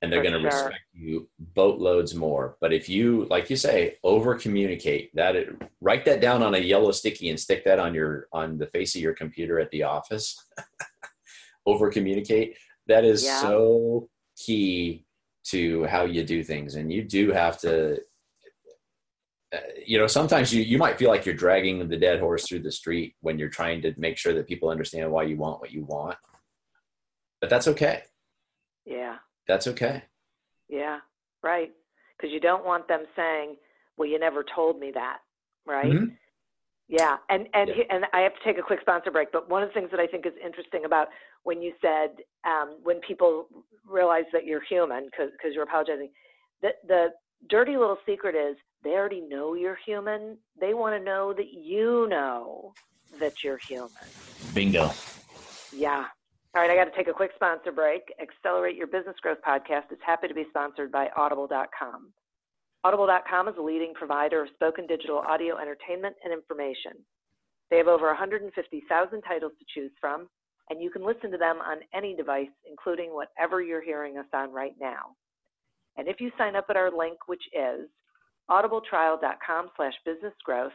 And 0.00 0.12
they're 0.12 0.22
going 0.22 0.34
to 0.34 0.40
sure. 0.40 0.48
respect 0.48 0.80
you 0.92 1.28
boatloads 1.38 2.16
more. 2.16 2.56
But 2.60 2.72
if 2.72 2.88
you, 2.88 3.26
like 3.30 3.48
you 3.48 3.56
say, 3.56 3.98
over 4.02 4.34
communicate 4.34 5.14
that, 5.14 5.36
it, 5.36 5.62
write 5.80 6.04
that 6.06 6.20
down 6.20 6.42
on 6.42 6.54
a 6.54 6.58
yellow 6.58 6.90
sticky 6.90 7.30
and 7.30 7.38
stick 7.38 7.64
that 7.64 7.78
on 7.78 7.94
your 7.94 8.26
on 8.32 8.58
the 8.58 8.66
face 8.66 8.96
of 8.96 9.00
your 9.00 9.14
computer 9.14 9.60
at 9.60 9.70
the 9.70 9.84
office. 9.84 10.44
over 11.66 11.88
communicate. 11.90 12.56
That 12.88 13.04
is 13.04 13.24
yeah. 13.24 13.40
so 13.40 14.08
key 14.36 15.04
to 15.44 15.84
how 15.84 16.04
you 16.04 16.24
do 16.24 16.42
things. 16.42 16.74
And 16.74 16.92
you 16.92 17.02
do 17.02 17.32
have 17.32 17.58
to 17.60 18.00
uh, 19.52 19.58
you 19.84 19.98
know 19.98 20.06
sometimes 20.06 20.52
you, 20.52 20.62
you 20.62 20.78
might 20.78 20.98
feel 20.98 21.10
like 21.10 21.26
you're 21.26 21.34
dragging 21.34 21.86
the 21.88 21.96
dead 21.96 22.20
horse 22.20 22.46
through 22.46 22.60
the 22.60 22.72
street 22.72 23.14
when 23.20 23.38
you're 23.38 23.48
trying 23.48 23.82
to 23.82 23.94
make 23.98 24.16
sure 24.16 24.32
that 24.34 24.48
people 24.48 24.70
understand 24.70 25.10
why 25.10 25.24
you 25.24 25.36
want 25.36 25.60
what 25.60 25.72
you 25.72 25.84
want. 25.84 26.16
But 27.40 27.50
that's 27.50 27.68
okay. 27.68 28.02
Yeah. 28.86 29.16
That's 29.46 29.66
okay. 29.66 30.04
Yeah. 30.68 31.00
Right. 31.42 31.72
Because 32.16 32.32
you 32.32 32.40
don't 32.40 32.64
want 32.64 32.88
them 32.88 33.04
saying 33.16 33.56
well 33.96 34.08
you 34.08 34.18
never 34.18 34.44
told 34.54 34.78
me 34.78 34.90
that. 34.94 35.18
Right? 35.66 35.92
Mm-hmm. 35.92 36.14
Yeah, 36.92 37.16
and 37.30 37.48
and 37.54 37.70
yeah. 37.74 37.84
and 37.88 38.04
I 38.12 38.20
have 38.20 38.34
to 38.34 38.44
take 38.44 38.58
a 38.58 38.62
quick 38.62 38.80
sponsor 38.82 39.10
break. 39.10 39.32
But 39.32 39.48
one 39.48 39.62
of 39.62 39.68
the 39.70 39.72
things 39.72 39.90
that 39.92 40.00
I 40.00 40.06
think 40.06 40.26
is 40.26 40.34
interesting 40.44 40.84
about 40.84 41.08
when 41.44 41.62
you 41.62 41.72
said 41.80 42.10
um, 42.44 42.78
when 42.82 43.00
people 43.00 43.46
realize 43.88 44.24
that 44.32 44.44
you're 44.44 44.62
human 44.62 45.06
because 45.06 45.54
you're 45.54 45.64
apologizing, 45.64 46.10
the 46.60 46.70
the 46.86 47.08
dirty 47.48 47.76
little 47.76 47.98
secret 48.06 48.34
is 48.34 48.56
they 48.84 48.90
already 48.90 49.20
know 49.20 49.54
you're 49.54 49.78
human. 49.84 50.38
They 50.60 50.74
want 50.74 50.96
to 50.98 51.04
know 51.04 51.32
that 51.32 51.52
you 51.52 52.06
know 52.08 52.74
that 53.20 53.44
you're 53.44 53.58
human. 53.58 53.90
Bingo. 54.54 54.90
Yeah, 55.74 56.06
All 56.54 56.60
right, 56.60 56.70
I 56.70 56.76
got 56.76 56.84
to 56.84 56.94
take 56.94 57.08
a 57.08 57.14
quick 57.14 57.30
sponsor 57.34 57.72
break. 57.72 58.12
Accelerate 58.20 58.76
Your 58.76 58.86
Business 58.86 59.16
Growth 59.22 59.38
podcast 59.46 59.90
is 59.90 59.98
happy 60.04 60.28
to 60.28 60.34
be 60.34 60.44
sponsored 60.50 60.92
by 60.92 61.08
Audible.com. 61.16 62.12
Audible.com 62.84 63.48
is 63.48 63.54
a 63.58 63.62
leading 63.62 63.94
provider 63.94 64.42
of 64.42 64.48
spoken 64.52 64.86
digital 64.86 65.16
audio 65.18 65.56
entertainment 65.56 66.14
and 66.22 66.30
information. 66.30 66.92
They 67.70 67.78
have 67.78 67.88
over 67.88 68.06
150,000 68.08 69.22
titles 69.22 69.52
to 69.58 69.64
choose 69.72 69.92
from, 69.98 70.28
and 70.72 70.82
you 70.82 70.90
can 70.90 71.04
listen 71.04 71.30
to 71.30 71.36
them 71.36 71.58
on 71.58 71.80
any 71.94 72.16
device, 72.16 72.48
including 72.68 73.10
whatever 73.12 73.60
you're 73.60 73.82
hearing 73.82 74.16
us 74.16 74.24
on 74.32 74.50
right 74.50 74.74
now. 74.80 75.14
And 75.98 76.08
if 76.08 76.18
you 76.18 76.30
sign 76.38 76.56
up 76.56 76.64
at 76.70 76.76
our 76.76 76.90
link, 76.90 77.18
which 77.26 77.42
is 77.52 77.90
audibletrial.com 78.50 79.68
slash 79.76 79.92
businessgrowth, 80.08 80.70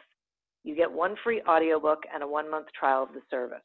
you 0.63 0.75
get 0.75 0.91
one 0.91 1.15
free 1.23 1.41
audiobook 1.49 2.03
and 2.13 2.21
a 2.21 2.27
one-month 2.27 2.67
trial 2.79 3.01
of 3.01 3.13
the 3.13 3.21
service. 3.31 3.57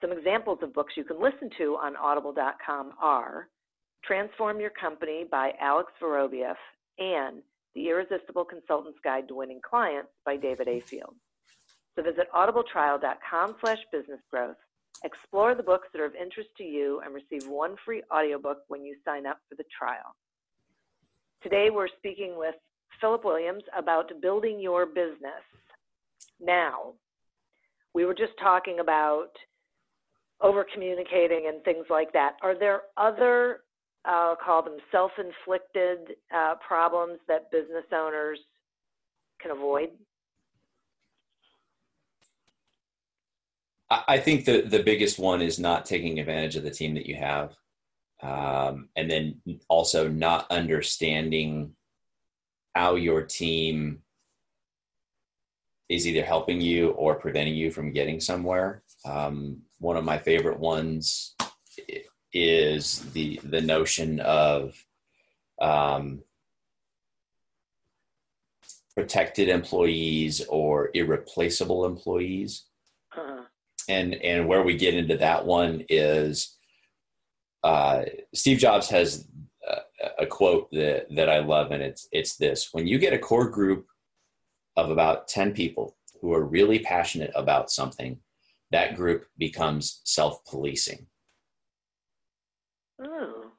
Some 0.00 0.10
examples 0.10 0.58
of 0.62 0.74
books 0.74 0.94
you 0.96 1.04
can 1.04 1.22
listen 1.22 1.48
to 1.58 1.76
on 1.76 1.94
audible.com 1.94 2.92
are 3.00 3.48
Transform 4.04 4.58
Your 4.58 4.70
Company 4.70 5.26
by 5.30 5.52
Alex 5.60 5.92
Vorobiev 6.02 6.56
and 6.98 7.40
The 7.76 7.88
Irresistible 7.88 8.44
Consultant's 8.44 8.98
Guide 9.04 9.28
to 9.28 9.36
Winning 9.36 9.60
Clients 9.62 10.10
by 10.24 10.36
David 10.36 10.66
A. 10.66 10.82
So 11.96 12.02
visit 12.02 12.28
audibletrial.com 12.34 13.56
slash 13.60 13.78
businessgrowth, 13.92 14.56
explore 15.02 15.54
the 15.54 15.62
books 15.62 15.88
that 15.92 16.00
are 16.00 16.06
of 16.06 16.14
interest 16.14 16.50
to 16.58 16.64
you, 16.64 17.00
and 17.04 17.14
receive 17.14 17.48
one 17.48 17.74
free 17.84 18.02
audiobook 18.14 18.58
when 18.68 18.84
you 18.84 18.96
sign 19.04 19.26
up 19.26 19.38
for 19.48 19.54
the 19.54 19.64
trial. 19.76 20.14
Today 21.42 21.68
we're 21.72 21.88
speaking 21.96 22.34
with 22.36 22.54
Philip 23.00 23.24
Williams 23.24 23.62
about 23.76 24.10
building 24.20 24.60
your 24.60 24.84
business. 24.84 25.44
Now, 26.40 26.92
we 27.94 28.04
were 28.04 28.14
just 28.14 28.32
talking 28.42 28.80
about 28.80 29.30
over 30.42 30.66
communicating 30.72 31.46
and 31.48 31.62
things 31.64 31.86
like 31.88 32.12
that. 32.12 32.32
Are 32.42 32.58
there 32.58 32.82
other, 32.98 33.60
call 34.04 34.62
them 34.62 34.76
self 34.92 35.12
inflicted 35.18 36.16
uh, 36.34 36.56
problems 36.66 37.18
that 37.26 37.50
business 37.50 37.84
owners 37.90 38.38
can 39.40 39.50
avoid? 39.50 39.90
I 43.88 44.18
think 44.18 44.44
the, 44.44 44.62
the 44.62 44.82
biggest 44.82 45.18
one 45.18 45.40
is 45.40 45.58
not 45.58 45.86
taking 45.86 46.18
advantage 46.18 46.56
of 46.56 46.64
the 46.64 46.70
team 46.70 46.94
that 46.94 47.06
you 47.06 47.14
have. 47.16 47.56
Um, 48.22 48.88
and 48.96 49.10
then 49.10 49.40
also 49.68 50.08
not 50.08 50.50
understanding 50.50 51.76
how 52.74 52.96
your 52.96 53.22
team 53.22 54.02
is 55.88 56.06
either 56.06 56.24
helping 56.24 56.60
you 56.60 56.90
or 56.90 57.14
preventing 57.14 57.54
you 57.54 57.70
from 57.70 57.92
getting 57.92 58.20
somewhere. 58.20 58.82
Um, 59.04 59.62
one 59.78 59.96
of 59.96 60.04
my 60.04 60.18
favorite 60.18 60.58
ones 60.58 61.36
is 62.32 63.00
the 63.12 63.40
the 63.44 63.60
notion 63.60 64.20
of 64.20 64.74
um, 65.60 66.22
protected 68.96 69.48
employees 69.48 70.44
or 70.48 70.90
irreplaceable 70.94 71.86
employees. 71.86 72.64
And 73.88 74.14
and 74.14 74.48
where 74.48 74.62
we 74.62 74.76
get 74.76 74.94
into 74.94 75.16
that 75.18 75.46
one 75.46 75.84
is 75.88 76.56
uh, 77.62 78.04
Steve 78.34 78.58
Jobs 78.58 78.88
has 78.88 79.26
a, 79.68 80.22
a 80.24 80.26
quote 80.26 80.70
that 80.72 81.06
that 81.14 81.28
I 81.28 81.38
love, 81.38 81.70
and 81.70 81.82
it's 81.82 82.08
it's 82.12 82.36
this: 82.36 82.70
when 82.72 82.86
you 82.86 82.98
get 82.98 83.12
a 83.12 83.18
core 83.18 83.48
group 83.48 83.86
of 84.76 84.90
about 84.90 85.28
ten 85.28 85.52
people 85.52 85.96
who 86.20 86.32
are 86.32 86.44
really 86.44 86.78
passionate 86.78 87.32
about 87.34 87.70
something 87.70 88.18
that 88.70 88.96
group 88.96 89.26
becomes 89.38 90.00
self 90.04 90.44
policing. 90.44 91.06
Oh. 93.02 93.52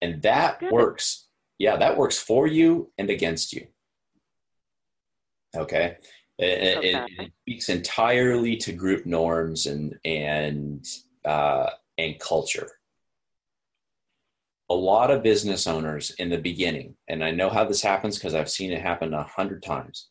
And 0.00 0.22
that 0.22 0.60
Good. 0.60 0.72
works. 0.72 1.28
Yeah, 1.58 1.76
that 1.76 1.96
works 1.96 2.18
for 2.18 2.46
you 2.46 2.92
and 2.98 3.10
against 3.10 3.52
you. 3.52 3.66
Okay. 5.56 5.96
It, 6.38 6.78
okay. 6.78 6.88
It, 6.88 7.10
it, 7.18 7.32
speaks 7.42 7.68
entirely 7.68 8.56
to 8.58 8.72
group 8.72 9.06
norms 9.06 9.66
and 9.66 9.98
and 10.04 10.84
uh, 11.24 11.70
and 11.96 12.18
culture. 12.18 12.70
A 14.70 14.74
lot 14.74 15.10
of 15.10 15.22
business 15.22 15.66
owners 15.66 16.10
in 16.18 16.30
the 16.30 16.38
beginning, 16.38 16.96
and 17.08 17.22
I 17.22 17.30
know 17.30 17.50
how 17.50 17.64
this 17.64 17.82
happens 17.82 18.18
because 18.18 18.34
I've 18.34 18.50
seen 18.50 18.72
it 18.72 18.80
happen 18.80 19.14
a 19.14 19.22
hundred 19.22 19.62
times. 19.62 20.08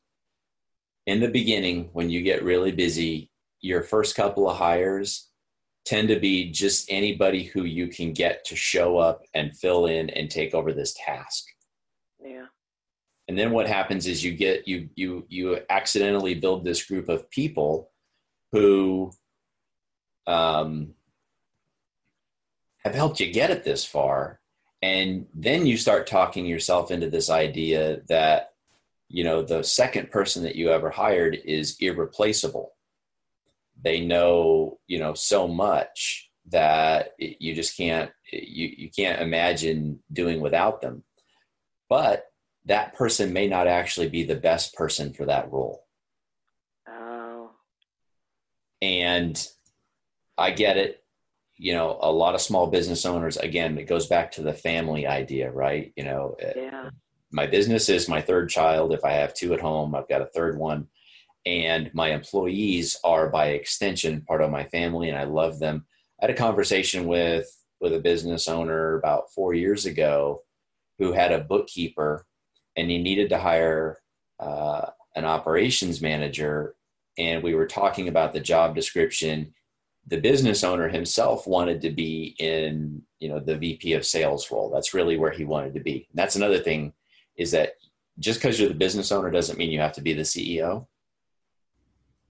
In 1.06 1.20
the 1.20 1.28
beginning, 1.28 1.90
when 1.92 2.10
you 2.10 2.22
get 2.22 2.44
really 2.44 2.72
busy, 2.72 3.30
your 3.60 3.84
first 3.84 4.16
couple 4.16 4.50
of 4.50 4.58
hires 4.58 5.30
tend 5.86 6.08
to 6.08 6.20
be 6.20 6.50
just 6.50 6.90
anybody 6.90 7.44
who 7.44 7.64
you 7.66 7.88
can 7.88 8.14
get 8.14 8.46
to 8.46 8.56
show 8.56 8.98
up 8.98 9.24
and 9.34 9.58
fill 9.58 9.88
in 9.88 10.10
and 10.12 10.30
take 10.30 10.54
over 10.54 10.72
this 10.72 10.94
task. 10.94 11.46
Yeah. 12.24 12.46
And 13.28 13.38
then 13.38 13.52
what 13.52 13.68
happens 13.68 14.06
is 14.06 14.24
you 14.24 14.34
get 14.34 14.68
you 14.68 14.90
you 14.96 15.26
you 15.30 15.60
accidentally 15.70 16.36
build 16.36 16.66
this 16.66 16.84
group 16.84 17.08
of 17.08 17.30
people 17.30 17.90
who 18.52 19.12
um, 20.28 20.94
have 22.84 22.94
helped 22.94 23.20
you 23.20 23.32
get 23.32 23.50
it 23.52 23.64
this 23.64 23.86
far. 23.86 24.40
And 24.82 25.28
then 25.34 25.66
you 25.66 25.78
start 25.78 26.08
talking 26.08 26.46
yourself 26.46 26.92
into 26.92 27.10
this 27.10 27.30
idea 27.30 28.02
that 28.10 28.54
you 29.08 29.24
know 29.24 29.42
the 29.42 29.64
second 29.64 30.12
person 30.12 30.44
that 30.44 30.56
you 30.56 30.70
ever 30.70 30.90
hired 30.90 31.36
is 31.46 31.78
irreplaceable. 31.80 32.74
They 33.82 34.02
know 34.02 34.80
you 34.88 35.00
know 35.00 35.14
so 35.14 35.48
much 35.48 36.30
that 36.48 37.12
you 37.18 37.56
just 37.56 37.78
can't 37.78 38.12
you, 38.32 38.70
you 38.78 38.90
can't 38.90 39.22
imagine 39.22 40.00
doing 40.12 40.42
without 40.42 40.82
them. 40.82 41.04
But 41.88 42.26
that 42.66 42.96
person 42.96 43.34
may 43.34 43.48
not 43.48 43.68
actually 43.68 44.10
be 44.10 44.24
the 44.24 44.36
best 44.36 44.74
person 44.74 45.14
for 45.14 45.26
that 45.26 45.52
role. 45.52 45.86
Oh. 46.88 47.52
And 48.82 49.46
i 50.38 50.52
get 50.52 50.78
it. 50.78 51.00
You 51.58 51.74
know 51.74 51.98
a 52.02 52.12
lot 52.12 52.36
of 52.36 52.42
small 52.42 52.68
business 52.68 53.06
owners 53.06 53.38
again 53.38 53.78
it 53.78 53.84
goes 53.84 54.08
back 54.08 54.32
to 54.34 54.42
the 54.42 54.54
family 54.54 55.06
idea 55.06 55.52
right? 55.52 55.94
You 55.96 56.04
know 56.06 56.36
eh, 56.40 56.54
yeah. 56.56 56.90
my 57.32 57.48
business 57.48 57.90
is 57.90 58.10
my 58.10 58.22
third 58.22 58.50
child. 58.50 58.94
If 58.94 59.06
i 59.06 59.12
have 59.12 59.34
two 59.34 59.54
at 59.54 59.62
home 59.62 59.96
i've 59.96 60.10
got 60.10 60.22
a 60.22 60.28
third 60.34 60.58
one. 60.58 60.88
And 61.46 61.92
my 61.94 62.12
employees 62.12 62.98
are 63.04 63.30
by 63.30 63.48
extension 63.48 64.22
part 64.22 64.42
of 64.42 64.50
my 64.50 64.64
family 64.66 65.10
and 65.10 65.18
i 65.18 65.26
love 65.26 65.60
them. 65.60 65.86
I 66.22 66.26
had 66.26 66.36
a 66.36 66.38
conversation 66.38 67.06
with 67.06 67.48
with 67.80 67.94
a 67.94 68.00
business 68.00 68.48
owner 68.48 68.96
about 68.98 69.32
four 69.32 69.54
years 69.54 69.86
ago 69.86 70.42
who 70.98 71.12
had 71.12 71.32
a 71.32 71.44
bookkeeper 71.44 72.26
and 72.76 72.90
he 72.90 72.98
needed 72.98 73.30
to 73.30 73.38
hire 73.38 74.02
uh, 74.40 74.88
an 75.16 75.26
operations 75.26 76.02
manager 76.02 76.76
and 77.18 77.44
we 77.44 77.54
were 77.54 77.68
talking 77.68 78.08
about 78.08 78.34
the 78.34 78.40
job 78.40 78.76
description 78.76 79.54
the 80.08 80.20
business 80.20 80.64
owner 80.64 80.90
himself 80.90 81.48
wanted 81.48 81.82
to 81.82 81.90
be 81.90 82.36
in 82.40 83.02
you 83.20 83.30
know 83.30 83.40
the 83.40 83.58
vp 83.58 83.94
of 83.94 84.06
sales 84.06 84.52
role 84.52 84.70
that's 84.70 84.94
really 84.94 85.18
where 85.18 85.32
he 85.32 85.46
wanted 85.46 85.74
to 85.74 85.80
be 85.80 86.08
and 86.10 86.18
that's 86.18 86.36
another 86.36 86.60
thing 86.60 86.92
is 87.38 87.52
that 87.52 87.74
just 88.20 88.40
because 88.40 88.60
you're 88.60 88.70
the 88.70 88.76
business 88.76 89.12
owner 89.12 89.32
doesn't 89.32 89.58
mean 89.58 89.72
you 89.72 89.80
have 89.80 89.94
to 89.94 90.02
be 90.02 90.14
the 90.14 90.24
ceo 90.24 90.86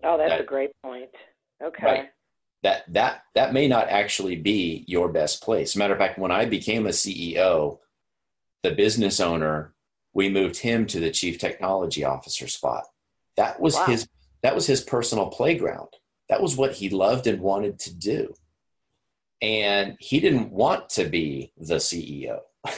Oh, 0.04 0.18
that's 0.18 0.32
that, 0.32 0.42
a 0.42 0.46
great 0.46 0.72
point. 0.82 1.10
Okay. 1.64 1.86
Right. 1.86 2.10
That 2.64 2.84
that 2.94 3.24
that 3.36 3.54
may 3.54 3.68
not 3.68 3.90
actually 3.90 4.36
be 4.36 4.84
your 4.88 5.10
best 5.10 5.42
place. 5.42 5.76
Matter 5.76 5.94
of 5.94 6.00
fact, 6.00 6.20
when 6.20 6.32
I 6.32 6.46
became 6.46 6.86
a 6.86 6.90
CEO, 6.90 7.80
the 8.64 8.72
business 8.72 9.20
owner, 9.20 9.73
we 10.14 10.30
moved 10.30 10.58
him 10.58 10.86
to 10.88 11.00
the 11.00 11.12
chief 11.12 11.40
technology 11.40 12.04
officer 12.04 12.48
spot. 12.48 12.84
That 13.38 13.60
was 13.60 13.76
wow. 13.76 13.86
his 13.86 14.08
that 14.44 14.56
was 14.56 14.68
his 14.68 14.82
personal 14.82 15.28
playground. 15.28 15.90
That 16.30 16.42
was 16.42 16.56
what 16.56 16.74
he 16.74 16.90
loved 16.90 17.28
and 17.28 17.42
wanted 17.42 17.80
to 17.80 17.96
do. 17.96 18.34
And 19.42 19.96
he 20.00 20.20
didn't 20.20 20.52
want 20.52 20.90
to 20.90 21.06
be 21.06 21.52
the 21.58 21.76
CEO. 21.76 22.40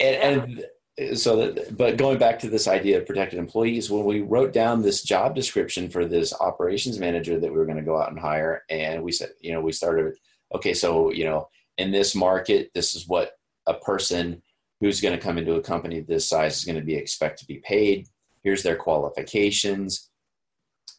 and, 0.00 0.64
and 0.98 1.18
so 1.18 1.36
that, 1.36 1.76
but 1.76 1.96
going 1.96 2.18
back 2.18 2.38
to 2.40 2.50
this 2.50 2.66
idea 2.68 2.98
of 2.98 3.06
protected 3.06 3.38
employees, 3.38 3.90
when 3.90 4.04
we 4.04 4.20
wrote 4.20 4.52
down 4.52 4.82
this 4.82 5.02
job 5.02 5.34
description 5.34 5.88
for 5.88 6.04
this 6.04 6.34
operations 6.40 6.98
manager 6.98 7.38
that 7.38 7.50
we 7.50 7.58
were 7.58 7.66
going 7.66 7.78
to 7.78 7.82
go 7.82 8.00
out 8.00 8.10
and 8.10 8.18
hire, 8.18 8.64
and 8.68 9.02
we 9.02 9.12
said, 9.12 9.30
you 9.40 9.52
know, 9.52 9.60
we 9.60 9.72
started, 9.72 10.16
okay, 10.54 10.74
so, 10.74 11.10
you 11.12 11.24
know, 11.24 11.48
in 11.78 11.90
this 11.92 12.14
market, 12.14 12.70
this 12.74 12.94
is 12.94 13.06
what 13.08 13.32
a 13.70 13.78
person 13.78 14.42
who's 14.80 15.00
going 15.00 15.16
to 15.16 15.22
come 15.22 15.38
into 15.38 15.54
a 15.54 15.62
company 15.62 16.00
this 16.00 16.28
size 16.28 16.58
is 16.58 16.64
going 16.64 16.78
to 16.78 16.84
be 16.84 16.94
expect 16.94 17.38
to 17.40 17.46
be 17.46 17.58
paid. 17.64 18.08
Here's 18.42 18.62
their 18.62 18.76
qualifications. 18.76 20.10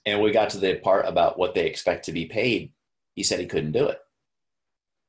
And 0.05 0.21
we 0.21 0.31
got 0.31 0.49
to 0.51 0.57
the 0.57 0.75
part 0.75 1.05
about 1.07 1.37
what 1.37 1.53
they 1.53 1.65
expect 1.65 2.05
to 2.05 2.11
be 2.11 2.25
paid. 2.25 2.71
He 3.15 3.23
said 3.23 3.39
he 3.39 3.45
couldn't 3.45 3.73
do 3.73 3.87
it. 3.87 3.99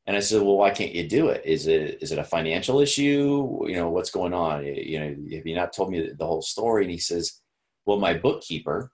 And 0.06 0.16
I 0.16 0.20
said, 0.20 0.42
well, 0.42 0.56
why 0.56 0.70
can't 0.70 0.94
you 0.94 1.08
do 1.08 1.28
it? 1.28 1.42
Is 1.44 1.66
it 1.68 1.98
is 2.02 2.10
it 2.10 2.18
a 2.18 2.24
financial 2.24 2.80
issue? 2.80 3.64
You 3.66 3.76
know, 3.76 3.88
what's 3.88 4.10
going 4.10 4.34
on? 4.34 4.64
You 4.64 4.98
know, 4.98 5.36
have 5.36 5.46
you 5.46 5.54
not 5.54 5.72
told 5.72 5.90
me 5.90 6.10
the 6.18 6.26
whole 6.26 6.42
story? 6.42 6.82
And 6.82 6.90
he 6.90 6.98
says, 6.98 7.40
well, 7.86 7.98
my 7.98 8.14
bookkeeper 8.14 8.90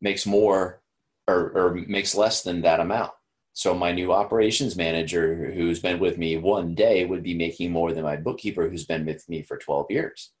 makes 0.00 0.26
more 0.26 0.82
or, 1.26 1.50
or 1.56 1.74
makes 1.74 2.14
less 2.14 2.42
than 2.42 2.62
that 2.62 2.80
amount. 2.80 3.12
So 3.54 3.74
my 3.74 3.92
new 3.92 4.12
operations 4.12 4.76
manager 4.76 5.52
who's 5.52 5.80
been 5.80 5.98
with 5.98 6.16
me 6.16 6.36
one 6.38 6.74
day 6.74 7.04
would 7.04 7.22
be 7.22 7.34
making 7.34 7.70
more 7.70 7.92
than 7.92 8.04
my 8.04 8.16
bookkeeper 8.16 8.68
who's 8.68 8.86
been 8.86 9.04
with 9.04 9.28
me 9.28 9.42
for 9.42 9.58
12 9.58 9.90
years. 9.90 10.32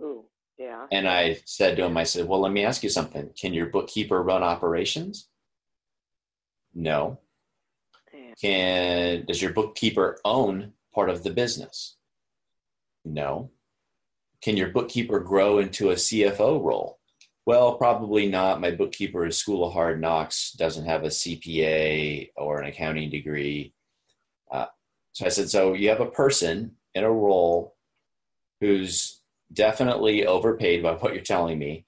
Ooh, 0.00 0.24
yeah. 0.56 0.86
And 0.92 1.08
I 1.08 1.40
said 1.44 1.76
to 1.76 1.84
him, 1.84 1.96
I 1.96 2.04
said, 2.04 2.26
well, 2.28 2.40
let 2.40 2.52
me 2.52 2.64
ask 2.64 2.82
you 2.84 2.90
something. 2.90 3.30
Can 3.38 3.54
your 3.54 3.66
bookkeeper 3.66 4.22
run 4.22 4.44
operations? 4.44 5.28
No. 6.74 7.18
yeah. 8.12 8.34
Can, 8.40 9.24
does 9.26 9.42
your 9.42 9.52
bookkeeper 9.52 10.20
own 10.24 10.72
part 10.94 11.10
of 11.10 11.24
the 11.24 11.30
business? 11.30 11.96
No. 13.04 13.50
Can 14.40 14.56
your 14.56 14.68
bookkeeper 14.68 15.20
grow 15.20 15.58
into 15.58 15.90
a 15.90 15.94
CFO 15.94 16.62
role? 16.62 16.98
Well, 17.46 17.76
probably 17.76 18.28
not. 18.28 18.60
My 18.60 18.70
bookkeeper 18.70 19.26
is 19.26 19.36
School 19.36 19.66
of 19.66 19.74
Hard 19.74 20.00
Knocks, 20.00 20.52
doesn't 20.52 20.86
have 20.86 21.04
a 21.04 21.08
CPA 21.08 22.30
or 22.36 22.60
an 22.60 22.68
accounting 22.68 23.10
degree. 23.10 23.74
Uh, 24.50 24.66
so 25.12 25.26
I 25.26 25.28
said, 25.28 25.50
so 25.50 25.74
you 25.74 25.90
have 25.90 26.00
a 26.00 26.06
person 26.06 26.76
in 26.94 27.04
a 27.04 27.12
role 27.12 27.76
who's 28.60 29.20
definitely 29.52 30.26
overpaid 30.26 30.82
by 30.82 30.94
what 30.94 31.12
you're 31.12 31.22
telling 31.22 31.58
me. 31.58 31.84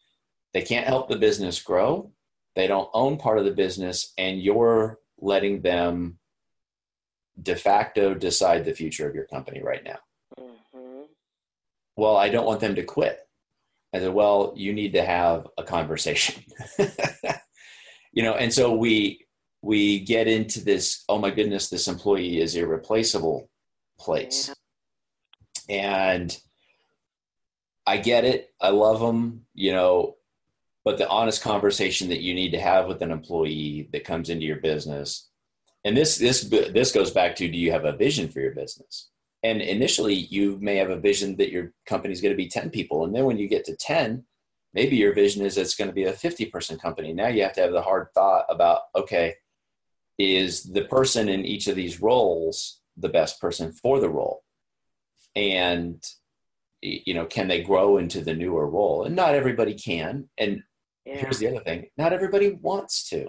They 0.53 0.63
can't 0.63 0.87
help 0.87 1.09
the 1.09 1.17
business 1.17 1.61
grow. 1.61 2.13
They 2.55 2.67
don't 2.67 2.91
own 2.93 3.17
part 3.17 3.39
of 3.39 3.45
the 3.45 3.51
business, 3.51 4.13
and 4.17 4.41
you're 4.41 4.99
letting 5.19 5.63
them 5.63 6.19
de 7.41 7.55
facto 7.55 8.15
decide 8.15 8.65
the 8.65 8.73
future 8.73 9.09
of 9.09 9.15
your 9.15 9.27
company 9.27 9.63
right 9.63 9.85
now. 9.85 9.99
Mm-hmm. 10.39 11.03
Well, 11.97 12.17
I 12.17 12.29
don't 12.29 12.47
want 12.47 12.61
them 12.61 12.75
to 12.75 12.83
quit. 12.83 13.26
I 13.97 14.01
said, 14.01 14.15
well, 14.15 14.53
you 14.57 14.73
need 14.73 14.93
to 14.93 15.05
have 15.05 15.47
a 15.57 15.63
conversation. 15.63 16.43
you 18.13 18.23
know, 18.23 18.35
and 18.35 18.53
so 18.53 18.75
we 18.75 19.27
we 19.63 20.01
get 20.01 20.29
into 20.29 20.63
this, 20.63 21.03
oh 21.09 21.19
my 21.19 21.31
goodness, 21.31 21.69
this 21.69 21.89
employee 21.89 22.41
is 22.41 22.55
irreplaceable 22.55 23.51
place. 23.99 24.55
Yeah. 25.69 26.13
And 26.13 26.39
I 27.87 27.97
get 27.97 28.25
it. 28.25 28.51
I 28.61 28.69
love 28.69 29.01
them, 29.01 29.47
you 29.55 29.73
know, 29.73 30.17
but 30.85 30.99
the 30.99 31.09
honest 31.09 31.43
conversation 31.43 32.11
that 32.11 32.21
you 32.21 32.35
need 32.35 32.53
to 32.53 32.61
have 32.61 32.87
with 32.87 33.03
an 33.03 33.11
employee 33.11 33.89
that 33.93 34.05
comes 34.05 34.31
into 34.31 34.45
your 34.47 34.61
business. 34.61 35.29
And 35.85 35.97
this 35.97 36.19
this 36.19 36.43
this 36.43 36.93
goes 36.93 37.11
back 37.11 37.35
to 37.37 37.49
do 37.49 37.59
you 37.59 37.73
have 37.73 37.85
a 37.85 37.97
vision 37.97 38.29
for 38.29 38.41
your 38.41 38.55
business? 38.55 39.09
And 39.47 39.63
initially, 39.63 40.15
you 40.15 40.59
may 40.61 40.75
have 40.77 40.91
a 40.91 40.99
vision 40.99 41.37
that 41.37 41.53
your 41.53 41.73
company 41.87 42.13
is 42.13 42.21
going 42.21 42.33
to 42.33 42.37
be 42.37 42.49
10 42.49 42.69
people. 42.71 43.05
And 43.05 43.15
then 43.15 43.25
when 43.27 43.39
you 43.39 43.47
get 43.47 43.65
to 43.67 43.77
10, 43.77 44.25
maybe 44.75 44.97
your 44.97 45.15
vision 45.15 45.47
is 45.47 45.57
it's 45.57 45.77
going 45.77 45.87
to 45.87 45.95
be 45.95 46.03
a 46.03 46.13
50 46.13 46.47
person 46.47 46.77
company. 46.77 47.13
Now 47.13 47.29
you 47.29 47.45
have 47.45 47.53
to 47.53 47.61
have 47.61 47.71
the 47.71 47.83
hard 47.83 48.09
thought 48.13 48.47
about 48.49 48.81
okay, 48.97 49.35
is 50.19 50.65
the 50.65 50.85
person 50.87 51.29
in 51.29 51.45
each 51.45 51.69
of 51.69 51.77
these 51.77 52.01
roles 52.03 52.81
the 52.97 53.09
best 53.09 53.41
person 53.41 53.71
for 53.71 54.01
the 54.01 54.09
role? 54.09 54.43
And 55.37 56.03
you 56.83 57.15
know, 57.15 57.27
can 57.27 57.47
they 57.47 57.63
grow 57.63 57.99
into 57.99 58.23
the 58.23 58.35
newer 58.35 58.69
role? 58.69 59.05
And 59.05 59.15
not 59.15 59.35
everybody 59.35 59.75
can. 59.75 60.29
And 60.39 60.63
yeah. 61.05 61.19
here's 61.19 61.39
the 61.39 61.47
other 61.47 61.61
thing 61.61 61.87
not 61.97 62.13
everybody 62.13 62.51
wants 62.51 63.09
to. 63.11 63.29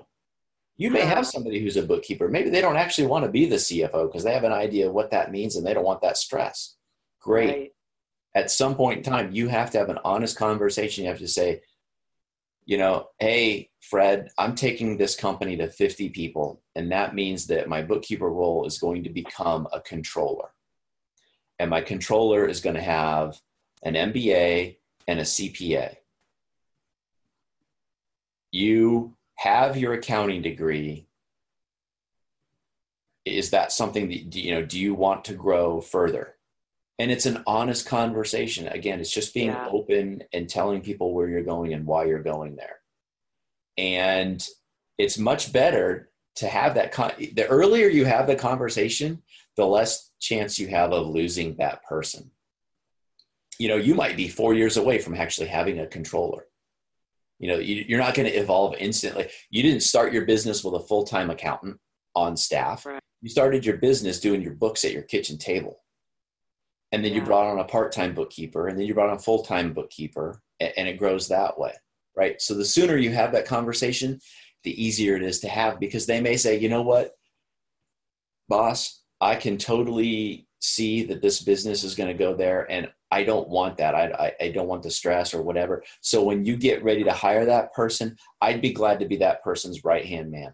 You 0.77 0.91
may 0.91 1.01
have 1.01 1.25
somebody 1.25 1.59
who's 1.59 1.77
a 1.77 1.83
bookkeeper. 1.83 2.29
Maybe 2.29 2.51
they 2.51 2.61
don't 2.61 2.77
actually 2.77 3.07
want 3.07 3.25
to 3.25 3.31
be 3.31 3.47
the 3.47 3.55
CFO 3.55 4.07
because 4.07 4.23
they 4.23 4.33
have 4.33 4.43
an 4.43 4.53
idea 4.53 4.87
of 4.87 4.93
what 4.93 5.09
that 5.09 5.31
means 5.31 5.55
and 5.55 5.65
they 5.65 5.73
don't 5.73 5.83
want 5.83 6.01
that 6.01 6.17
stress. 6.17 6.75
Great. 7.19 7.49
Right. 7.49 7.71
At 8.35 8.51
some 8.51 8.75
point 8.75 8.99
in 8.99 9.03
time, 9.03 9.31
you 9.31 9.47
have 9.47 9.71
to 9.71 9.79
have 9.79 9.89
an 9.89 9.97
honest 10.03 10.37
conversation. 10.37 11.03
You 11.03 11.09
have 11.09 11.19
to 11.19 11.27
say, 11.27 11.61
you 12.65 12.77
know, 12.77 13.07
hey, 13.17 13.71
Fred, 13.81 14.27
I'm 14.37 14.53
taking 14.53 14.97
this 14.97 15.15
company 15.15 15.57
to 15.57 15.67
50 15.67 16.09
people, 16.09 16.61
and 16.75 16.91
that 16.91 17.15
means 17.15 17.47
that 17.47 17.67
my 17.67 17.81
bookkeeper 17.81 18.29
role 18.29 18.65
is 18.65 18.77
going 18.77 19.03
to 19.05 19.09
become 19.09 19.67
a 19.73 19.81
controller. 19.81 20.49
And 21.57 21.71
my 21.71 21.81
controller 21.81 22.45
is 22.45 22.59
going 22.59 22.75
to 22.75 22.81
have 22.81 23.39
an 23.81 23.95
MBA 23.95 24.77
and 25.07 25.19
a 25.19 25.23
CPA. 25.23 25.95
You 28.51 29.16
have 29.37 29.77
your 29.77 29.93
accounting 29.93 30.41
degree 30.41 31.07
is 33.25 33.51
that 33.51 33.71
something 33.71 34.07
that 34.09 34.35
you 34.35 34.51
know 34.51 34.63
do 34.63 34.79
you 34.79 34.93
want 34.93 35.25
to 35.25 35.33
grow 35.33 35.81
further? 35.81 36.35
And 36.99 37.11
it's 37.11 37.27
an 37.27 37.43
honest 37.45 37.85
conversation. 37.85 38.67
Again 38.67 38.99
it's 38.99 39.11
just 39.11 39.33
being 39.33 39.47
yeah. 39.47 39.67
open 39.69 40.23
and 40.33 40.49
telling 40.49 40.81
people 40.81 41.13
where 41.13 41.29
you're 41.29 41.43
going 41.43 41.73
and 41.73 41.85
why 41.85 42.05
you're 42.05 42.23
going 42.23 42.55
there. 42.55 42.77
And 43.77 44.45
it's 44.97 45.19
much 45.19 45.53
better 45.53 46.09
to 46.37 46.47
have 46.47 46.75
that 46.75 46.91
con- 46.91 47.13
the 47.17 47.47
earlier 47.47 47.87
you 47.87 48.05
have 48.05 48.27
the 48.27 48.35
conversation 48.35 49.21
the 49.55 49.65
less 49.65 50.11
chance 50.19 50.59
you 50.59 50.67
have 50.67 50.91
of 50.91 51.07
losing 51.07 51.55
that 51.57 51.83
person. 51.83 52.31
You 53.59 53.67
know 53.67 53.77
you 53.77 53.93
might 53.93 54.17
be 54.17 54.29
four 54.29 54.55
years 54.55 54.77
away 54.77 54.97
from 54.97 55.15
actually 55.15 55.47
having 55.47 55.79
a 55.79 55.85
controller 55.85 56.46
you 57.39 57.47
know 57.47 57.57
you, 57.57 57.95
are 57.95 57.99
not 57.99 58.15
going 58.15 58.29
to 58.29 58.35
evolve 58.35 58.75
instantly. 58.79 59.27
You 59.49 59.63
didn't 59.63 59.81
start 59.81 60.13
your 60.13 60.25
business 60.25 60.63
with 60.63 60.73
a 60.73 60.79
full-time 60.79 61.29
accountant 61.29 61.79
on 62.15 62.35
staff. 62.35 62.85
Right. 62.85 63.01
you 63.21 63.29
started 63.29 63.65
your 63.65 63.77
business 63.77 64.19
doing 64.19 64.41
your 64.41 64.53
books 64.53 64.83
at 64.83 64.91
your 64.91 65.03
kitchen 65.03 65.37
table. 65.37 65.81
And 66.91 67.03
then 67.03 67.11
yeah. 67.11 67.19
you 67.19 67.25
brought 67.25 67.47
on 67.47 67.59
a 67.59 67.65
part-time 67.65 68.15
bookkeeper 68.15 68.67
and 68.67 68.79
then 68.79 68.87
you 68.87 68.93
brought 68.93 69.09
on 69.09 69.17
a 69.17 69.19
full-time 69.19 69.73
bookkeeper 69.73 70.41
and, 70.59 70.71
and 70.77 70.87
it 70.87 70.97
grows 70.97 71.27
that 71.27 71.59
way 71.59 71.73
right? 72.17 72.41
So 72.41 72.55
the 72.55 72.65
sooner 72.65 72.97
you 72.97 73.11
have 73.11 73.31
that 73.31 73.45
conversation 73.45 74.19
the 74.63 74.83
easier 74.83 75.15
it 75.15 75.21
is 75.21 75.39
to 75.41 75.47
have 75.47 75.79
because 75.79 76.07
they 76.07 76.19
may 76.19 76.35
say 76.35 76.59
you 76.59 76.67
know 76.67 76.81
what? 76.81 77.11
Boss 78.49 79.03
i 79.19 79.35
can 79.35 79.57
totally 79.57 80.46
see 80.59 81.03
that 81.03 81.21
this 81.21 81.41
business 81.41 81.83
is 81.83 81.95
going 81.95 82.07
to 82.07 82.17
go 82.17 82.33
there 82.35 82.69
and 82.71 82.89
I 83.11 83.23
don't 83.23 83.47
want 83.47 83.77
that. 83.77 83.95
I, 83.95 84.33
I, 84.39 84.45
I, 84.45 84.51
don't 84.51 84.67
want 84.67 84.83
the 84.83 84.91
stress 84.91 85.33
or 85.33 85.41
whatever. 85.41 85.83
So 86.01 86.23
when 86.23 86.45
you 86.45 86.57
get 86.57 86.83
ready 86.83 87.03
to 87.05 87.11
hire 87.11 87.45
that 87.45 87.73
person, 87.73 88.17
I'd 88.41 88.61
be 88.61 88.73
glad 88.73 88.99
to 88.99 89.05
be 89.05 89.17
that 89.17 89.43
person's 89.43 89.85
right 89.85 90.05
hand 90.05 90.31
man. 90.31 90.53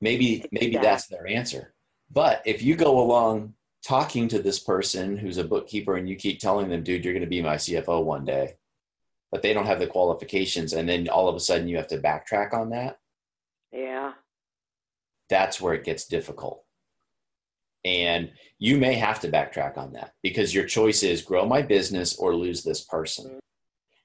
Maybe 0.00 0.44
maybe 0.50 0.78
that's 0.78 1.06
their 1.06 1.28
answer. 1.28 1.74
But 2.10 2.42
if 2.44 2.62
you 2.62 2.74
go 2.74 3.00
along 3.00 3.54
talking 3.86 4.26
to 4.28 4.42
this 4.42 4.58
person 4.58 5.16
who's 5.16 5.38
a 5.38 5.44
bookkeeper 5.44 5.96
and 5.96 6.08
you 6.08 6.16
keep 6.16 6.40
telling 6.40 6.68
them, 6.68 6.82
dude, 6.82 7.04
you're 7.04 7.14
going 7.14 7.24
to 7.24 7.28
be 7.28 7.42
my 7.42 7.56
CFO 7.56 8.02
one 8.02 8.24
day, 8.24 8.56
but 9.30 9.42
they 9.42 9.52
don't 9.52 9.66
have 9.66 9.78
the 9.78 9.86
qualifications, 9.86 10.72
and 10.72 10.88
then 10.88 11.08
all 11.08 11.28
of 11.28 11.36
a 11.36 11.40
sudden 11.40 11.68
you 11.68 11.76
have 11.76 11.86
to 11.88 11.98
backtrack 11.98 12.52
on 12.52 12.70
that. 12.70 12.98
Yeah. 13.70 14.14
That's 15.28 15.60
where 15.60 15.74
it 15.74 15.84
gets 15.84 16.06
difficult 16.06 16.61
and 17.84 18.30
you 18.58 18.78
may 18.78 18.94
have 18.94 19.20
to 19.20 19.28
backtrack 19.28 19.76
on 19.76 19.92
that 19.92 20.14
because 20.22 20.54
your 20.54 20.64
choice 20.64 21.02
is 21.02 21.22
grow 21.22 21.46
my 21.46 21.62
business 21.62 22.16
or 22.16 22.34
lose 22.34 22.62
this 22.62 22.82
person. 22.84 23.38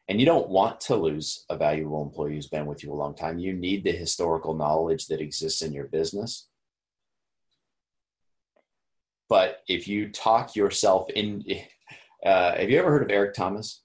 And 0.09 0.19
you 0.19 0.25
don't 0.25 0.49
want 0.49 0.79
to 0.81 0.95
lose 0.95 1.45
a 1.49 1.57
valuable 1.57 2.01
employee 2.01 2.35
who's 2.35 2.47
been 2.47 2.65
with 2.65 2.83
you 2.83 2.93
a 2.93 2.95
long 2.95 3.13
time. 3.13 3.39
You 3.39 3.53
need 3.53 3.83
the 3.83 3.91
historical 3.91 4.53
knowledge 4.53 5.07
that 5.07 5.19
exists 5.19 5.61
in 5.61 5.73
your 5.73 5.85
business. 5.85 6.47
But 9.29 9.63
if 9.67 9.87
you 9.87 10.09
talk 10.09 10.55
yourself 10.55 11.09
in, 11.09 11.43
uh, 12.25 12.55
have 12.55 12.69
you 12.69 12.79
ever 12.79 12.89
heard 12.89 13.03
of 13.03 13.11
Eric 13.11 13.33
Thomas? 13.33 13.83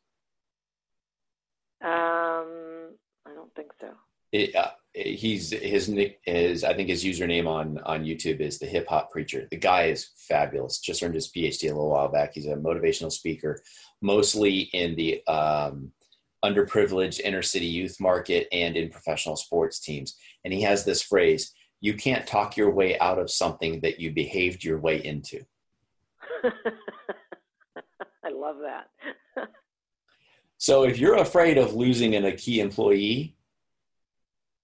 Um, 1.83 2.95
I 3.27 3.35
don't 3.35 3.53
think 3.57 3.73
so. 3.81 3.89
It, 4.31 4.55
uh, 4.55 4.71
he's 4.95 5.51
his 5.51 5.89
nick 5.89 6.21
is 6.27 6.65
I 6.65 6.75
think 6.75 6.89
his 6.89 7.05
username 7.05 7.49
on 7.49 7.79
on 7.85 8.05
YouTube 8.05 8.41
is 8.41 8.59
the 8.59 8.67
hip 8.67 8.87
hop 8.89 9.11
preacher. 9.11 9.49
The 9.51 9.57
guy 9.57 9.85
is 9.85 10.11
fabulous. 10.17 10.79
Just 10.81 11.03
earned 11.03 11.15
his 11.15 11.31
PhD 11.31 11.65
a 11.65 11.69
little 11.69 11.89
while 11.91 12.09
back. 12.09 12.35
He's 12.35 12.47
a 12.47 12.57
motivational 12.57 13.11
speaker, 13.11 13.63
mostly 14.03 14.61
in 14.73 14.95
the 14.95 15.27
um, 15.27 15.93
underprivileged 16.45 17.21
inner 17.21 17.43
city 17.43 17.67
youth 17.67 17.99
market 18.01 18.49
and 18.53 18.77
in 18.77 18.91
professional 18.91 19.37
sports 19.37 19.81
teams. 19.81 20.17
And 20.45 20.53
he 20.53 20.61
has 20.63 20.85
this 20.85 21.01
phrase: 21.01 21.55
"You 21.81 21.95
can't 21.95 22.27
talk 22.27 22.57
your 22.57 22.71
way 22.71 22.99
out 22.99 23.19
of 23.19 23.31
something 23.31 23.81
that 23.81 23.99
you 23.99 24.13
behaved 24.13 24.63
your 24.63 24.79
way 24.79 25.03
into." 25.03 25.41
I 28.25 28.31
love 28.31 28.57
that. 28.63 28.91
so 30.59 30.85
if 30.85 30.99
you're 30.99 31.17
afraid 31.17 31.57
of 31.57 31.75
losing 31.75 32.15
an, 32.15 32.27
a 32.27 32.33
key 32.33 32.61
employee 32.61 33.37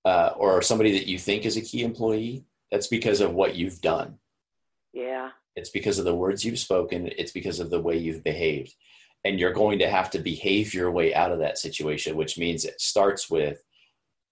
uh, 0.08 0.32
or 0.38 0.62
somebody 0.62 0.92
that 0.92 1.06
you 1.06 1.18
think 1.18 1.44
is 1.44 1.58
a 1.58 1.60
key 1.60 1.82
employee, 1.82 2.46
that's 2.70 2.86
because 2.86 3.20
of 3.20 3.34
what 3.34 3.56
you've 3.56 3.82
done. 3.82 4.16
Yeah. 4.94 5.32
It's 5.54 5.68
because 5.68 5.98
of 5.98 6.06
the 6.06 6.14
words 6.14 6.46
you've 6.46 6.58
spoken, 6.58 7.10
it's 7.18 7.32
because 7.32 7.60
of 7.60 7.68
the 7.68 7.80
way 7.80 7.98
you've 7.98 8.24
behaved. 8.24 8.74
And 9.22 9.38
you're 9.38 9.52
going 9.52 9.80
to 9.80 9.90
have 9.90 10.08
to 10.12 10.18
behave 10.18 10.72
your 10.72 10.90
way 10.90 11.14
out 11.14 11.30
of 11.30 11.40
that 11.40 11.58
situation, 11.58 12.16
which 12.16 12.38
means 12.38 12.64
it 12.64 12.80
starts 12.80 13.28
with 13.28 13.62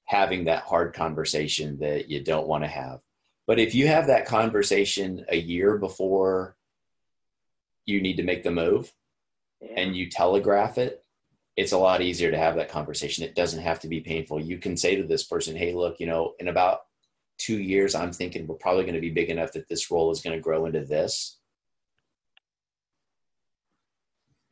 having 0.06 0.46
that 0.46 0.62
hard 0.62 0.94
conversation 0.94 1.78
that 1.80 2.08
you 2.08 2.24
don't 2.24 2.48
want 2.48 2.64
to 2.64 2.68
have. 2.68 3.00
But 3.46 3.58
if 3.58 3.74
you 3.74 3.86
have 3.88 4.06
that 4.06 4.24
conversation 4.24 5.26
a 5.28 5.36
year 5.36 5.76
before 5.76 6.56
you 7.84 8.00
need 8.00 8.16
to 8.16 8.22
make 8.22 8.44
the 8.44 8.50
move 8.50 8.90
yeah. 9.60 9.74
and 9.76 9.94
you 9.94 10.08
telegraph 10.08 10.78
it 10.78 11.04
it's 11.56 11.72
a 11.72 11.78
lot 11.78 12.02
easier 12.02 12.30
to 12.30 12.36
have 12.36 12.56
that 12.56 12.70
conversation. 12.70 13.24
It 13.24 13.34
doesn't 13.34 13.62
have 13.62 13.80
to 13.80 13.88
be 13.88 14.00
painful. 14.00 14.40
You 14.40 14.58
can 14.58 14.76
say 14.76 14.96
to 14.96 15.04
this 15.04 15.24
person, 15.24 15.56
hey, 15.56 15.72
look, 15.72 15.98
you 15.98 16.06
know, 16.06 16.34
in 16.38 16.48
about 16.48 16.80
two 17.38 17.58
years, 17.58 17.94
I'm 17.94 18.12
thinking 18.12 18.46
we're 18.46 18.56
probably 18.56 18.84
going 18.84 18.94
to 18.94 19.00
be 19.00 19.10
big 19.10 19.30
enough 19.30 19.52
that 19.52 19.68
this 19.68 19.90
role 19.90 20.10
is 20.10 20.20
going 20.20 20.36
to 20.36 20.42
grow 20.42 20.66
into 20.66 20.84
this. 20.84 21.38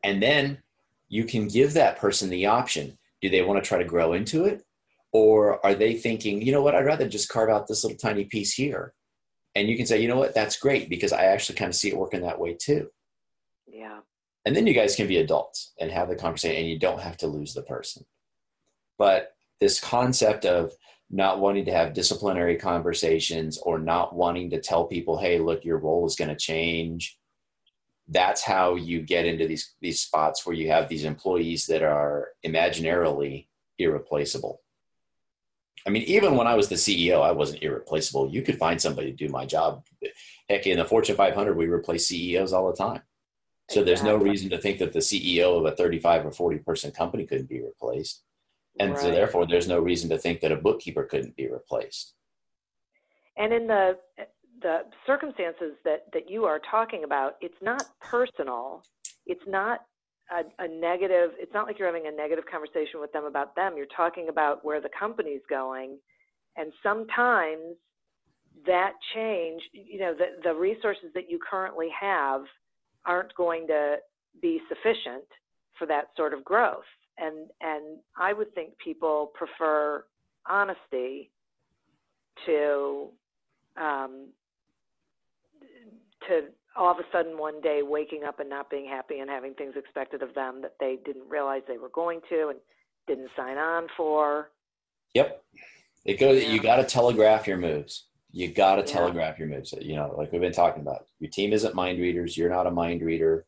And 0.02 0.22
then 0.22 0.62
you 1.08 1.24
can 1.24 1.48
give 1.48 1.74
that 1.74 1.98
person 1.98 2.30
the 2.30 2.46
option. 2.46 2.98
Do 3.20 3.28
they 3.28 3.42
want 3.42 3.62
to 3.62 3.66
try 3.66 3.78
to 3.78 3.84
grow 3.84 4.14
into 4.14 4.44
it? 4.44 4.64
Or 5.12 5.64
are 5.64 5.74
they 5.74 5.94
thinking, 5.94 6.42
you 6.42 6.52
know 6.52 6.62
what, 6.62 6.74
I'd 6.74 6.86
rather 6.86 7.08
just 7.08 7.28
carve 7.28 7.48
out 7.48 7.66
this 7.66 7.84
little 7.84 7.98
tiny 7.98 8.24
piece 8.24 8.52
here? 8.54 8.94
And 9.54 9.68
you 9.68 9.76
can 9.76 9.86
say, 9.86 10.00
you 10.00 10.08
know 10.08 10.18
what, 10.18 10.34
that's 10.34 10.58
great 10.58 10.88
because 10.88 11.12
I 11.12 11.24
actually 11.26 11.56
kind 11.56 11.68
of 11.68 11.76
see 11.76 11.88
it 11.88 11.96
working 11.96 12.22
that 12.22 12.40
way 12.40 12.54
too. 12.54 12.90
Yeah. 13.66 14.00
And 14.44 14.54
then 14.54 14.66
you 14.66 14.74
guys 14.74 14.96
can 14.96 15.06
be 15.06 15.18
adults 15.18 15.72
and 15.80 15.90
have 15.90 16.08
the 16.08 16.16
conversation 16.16 16.60
and 16.60 16.68
you 16.68 16.78
don't 16.78 17.00
have 17.00 17.16
to 17.18 17.26
lose 17.26 17.54
the 17.54 17.62
person. 17.62 18.04
But 18.98 19.34
this 19.60 19.80
concept 19.80 20.44
of 20.44 20.72
not 21.10 21.40
wanting 21.40 21.64
to 21.66 21.72
have 21.72 21.94
disciplinary 21.94 22.56
conversations 22.56 23.58
or 23.58 23.78
not 23.78 24.14
wanting 24.14 24.50
to 24.50 24.60
tell 24.60 24.84
people, 24.84 25.18
hey, 25.18 25.38
look, 25.38 25.64
your 25.64 25.78
role 25.78 26.06
is 26.06 26.16
going 26.16 26.30
to 26.30 26.36
change. 26.36 27.18
That's 28.08 28.42
how 28.42 28.74
you 28.74 29.00
get 29.00 29.24
into 29.24 29.46
these 29.46 29.74
these 29.80 30.00
spots 30.00 30.44
where 30.44 30.54
you 30.54 30.68
have 30.68 30.88
these 30.88 31.04
employees 31.04 31.66
that 31.66 31.82
are 31.82 32.28
imaginarily 32.44 33.46
irreplaceable. 33.78 34.60
I 35.86 35.90
mean, 35.90 36.02
even 36.02 36.36
when 36.36 36.46
I 36.46 36.54
was 36.54 36.68
the 36.68 36.76
CEO, 36.76 37.22
I 37.22 37.32
wasn't 37.32 37.62
irreplaceable. 37.62 38.30
You 38.30 38.42
could 38.42 38.58
find 38.58 38.80
somebody 38.80 39.10
to 39.10 39.16
do 39.16 39.28
my 39.28 39.46
job. 39.46 39.84
Heck, 40.48 40.66
in 40.66 40.78
the 40.78 40.84
Fortune 40.84 41.16
500, 41.16 41.56
we 41.56 41.66
replace 41.66 42.08
CEOs 42.08 42.52
all 42.52 42.70
the 42.70 42.76
time. 42.76 43.02
So 43.70 43.80
exactly. 43.80 43.84
there's 43.84 44.02
no 44.02 44.16
reason 44.16 44.50
to 44.50 44.58
think 44.58 44.78
that 44.78 44.92
the 44.92 44.98
CEO 44.98 45.58
of 45.58 45.64
a 45.64 45.74
35 45.74 46.26
or 46.26 46.30
40 46.32 46.58
person 46.58 46.90
company 46.90 47.24
couldn't 47.24 47.48
be 47.48 47.62
replaced. 47.62 48.22
And 48.78 48.92
right. 48.92 49.00
so 49.00 49.10
therefore 49.10 49.46
there's 49.46 49.68
no 49.68 49.78
reason 49.78 50.10
to 50.10 50.18
think 50.18 50.40
that 50.40 50.52
a 50.52 50.56
bookkeeper 50.56 51.04
couldn't 51.04 51.36
be 51.36 51.48
replaced. 51.48 52.14
And 53.36 53.52
in 53.52 53.66
the 53.66 53.98
the 54.62 54.82
circumstances 55.06 55.72
that 55.84 56.06
that 56.12 56.30
you 56.30 56.44
are 56.44 56.60
talking 56.70 57.04
about, 57.04 57.36
it's 57.40 57.60
not 57.62 57.84
personal. 58.00 58.82
It's 59.26 59.46
not 59.46 59.80
a, 60.30 60.64
a, 60.64 60.68
negative 60.68 61.30
it's 61.38 61.52
not 61.52 61.66
like 61.66 61.78
you're 61.78 61.88
having 61.88 62.06
a 62.06 62.10
negative 62.10 62.44
conversation 62.50 63.00
with 63.00 63.12
them 63.12 63.24
about 63.24 63.54
them 63.56 63.74
you're 63.76 63.86
talking 63.94 64.28
about 64.28 64.64
where 64.64 64.80
the 64.80 64.88
company's 64.98 65.42
going 65.48 65.98
and 66.56 66.72
sometimes 66.82 67.76
that 68.66 68.92
change 69.14 69.62
you 69.72 69.98
know 69.98 70.14
the, 70.14 70.42
the 70.42 70.54
resources 70.54 71.10
that 71.14 71.30
you 71.30 71.38
currently 71.38 71.88
have 71.98 72.42
aren't 73.06 73.34
going 73.34 73.66
to 73.66 73.96
be 74.40 74.60
sufficient 74.68 75.24
for 75.78 75.86
that 75.86 76.08
sort 76.16 76.32
of 76.32 76.44
growth 76.44 76.84
and 77.18 77.50
and 77.60 77.98
i 78.18 78.32
would 78.32 78.52
think 78.54 78.70
people 78.78 79.30
prefer 79.34 80.04
honesty 80.46 81.30
to 82.46 83.08
um, 83.76 84.28
to 86.28 86.48
all 86.76 86.90
of 86.90 86.98
a 86.98 87.04
sudden 87.12 87.38
one 87.38 87.60
day 87.60 87.82
waking 87.82 88.24
up 88.24 88.40
and 88.40 88.50
not 88.50 88.70
being 88.70 88.86
happy 88.86 89.20
and 89.20 89.30
having 89.30 89.54
things 89.54 89.74
expected 89.76 90.22
of 90.22 90.34
them 90.34 90.60
that 90.62 90.74
they 90.80 90.98
didn't 91.04 91.28
realize 91.28 91.62
they 91.68 91.78
were 91.78 91.90
going 91.90 92.20
to 92.28 92.48
and 92.48 92.58
didn't 93.06 93.30
sign 93.36 93.58
on 93.58 93.86
for. 93.96 94.50
Yep. 95.14 95.44
It 96.04 96.18
goes 96.18 96.42
yeah. 96.42 96.50
you 96.50 96.60
got 96.60 96.76
to 96.76 96.84
telegraph 96.84 97.46
your 97.46 97.58
moves. 97.58 98.06
You 98.34 98.52
got 98.52 98.76
to 98.76 98.80
yeah. 98.80 98.98
telegraph 98.98 99.38
your 99.38 99.46
moves. 99.46 99.72
You 99.80 99.94
know, 99.94 100.12
like 100.18 100.32
we've 100.32 100.40
been 100.40 100.52
talking 100.52 100.82
about. 100.82 101.06
Your 101.20 101.30
team 101.30 101.52
isn't 101.52 101.76
mind 101.76 102.00
readers, 102.00 102.36
you're 102.36 102.50
not 102.50 102.66
a 102.66 102.70
mind 102.70 103.00
reader. 103.00 103.46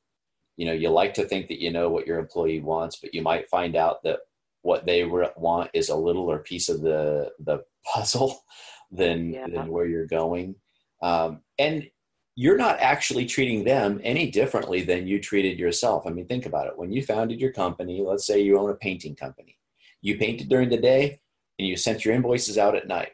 You 0.56 0.66
know, 0.66 0.72
you 0.72 0.90
like 0.90 1.12
to 1.14 1.24
think 1.24 1.48
that 1.48 1.60
you 1.60 1.72
know 1.72 1.88
what 1.88 2.06
your 2.06 2.20
employee 2.20 2.60
wants, 2.60 2.96
but 2.96 3.12
you 3.12 3.20
might 3.20 3.48
find 3.48 3.74
out 3.74 4.04
that 4.04 4.20
what 4.62 4.86
they 4.86 5.04
want 5.04 5.70
is 5.74 5.88
a 5.88 5.96
little 5.96 6.30
or 6.30 6.38
piece 6.38 6.68
of 6.68 6.82
the 6.82 7.32
the 7.40 7.64
puzzle 7.92 8.44
than 8.92 9.32
yeah. 9.32 9.48
than 9.48 9.72
where 9.72 9.86
you're 9.86 10.06
going. 10.06 10.54
Um, 11.02 11.40
and 11.58 11.88
you're 12.36 12.56
not 12.56 12.78
actually 12.78 13.26
treating 13.26 13.64
them 13.64 14.00
any 14.04 14.30
differently 14.30 14.82
than 14.82 15.08
you 15.08 15.20
treated 15.20 15.58
yourself. 15.58 16.06
I 16.06 16.10
mean, 16.10 16.26
think 16.26 16.46
about 16.46 16.68
it. 16.68 16.78
When 16.78 16.92
you 16.92 17.02
founded 17.02 17.40
your 17.40 17.52
company, 17.52 18.04
let's 18.06 18.26
say 18.26 18.40
you 18.40 18.56
own 18.56 18.70
a 18.70 18.74
painting 18.74 19.16
company, 19.16 19.58
you 20.00 20.16
painted 20.16 20.48
during 20.48 20.68
the 20.68 20.76
day 20.76 21.20
and 21.58 21.66
you 21.66 21.76
sent 21.76 22.04
your 22.04 22.14
invoices 22.14 22.56
out 22.56 22.76
at 22.76 22.86
night. 22.86 23.12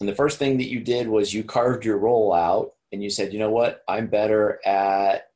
And 0.00 0.08
the 0.08 0.14
first 0.14 0.38
thing 0.38 0.58
that 0.58 0.68
you 0.68 0.80
did 0.80 1.08
was 1.08 1.32
you 1.32 1.44
carved 1.44 1.84
your 1.84 1.98
role 1.98 2.32
out 2.32 2.72
and 2.92 3.02
you 3.02 3.10
said, 3.10 3.32
you 3.32 3.38
know 3.38 3.50
what, 3.50 3.82
I'm 3.88 4.08
better 4.08 4.60
at 4.64 5.28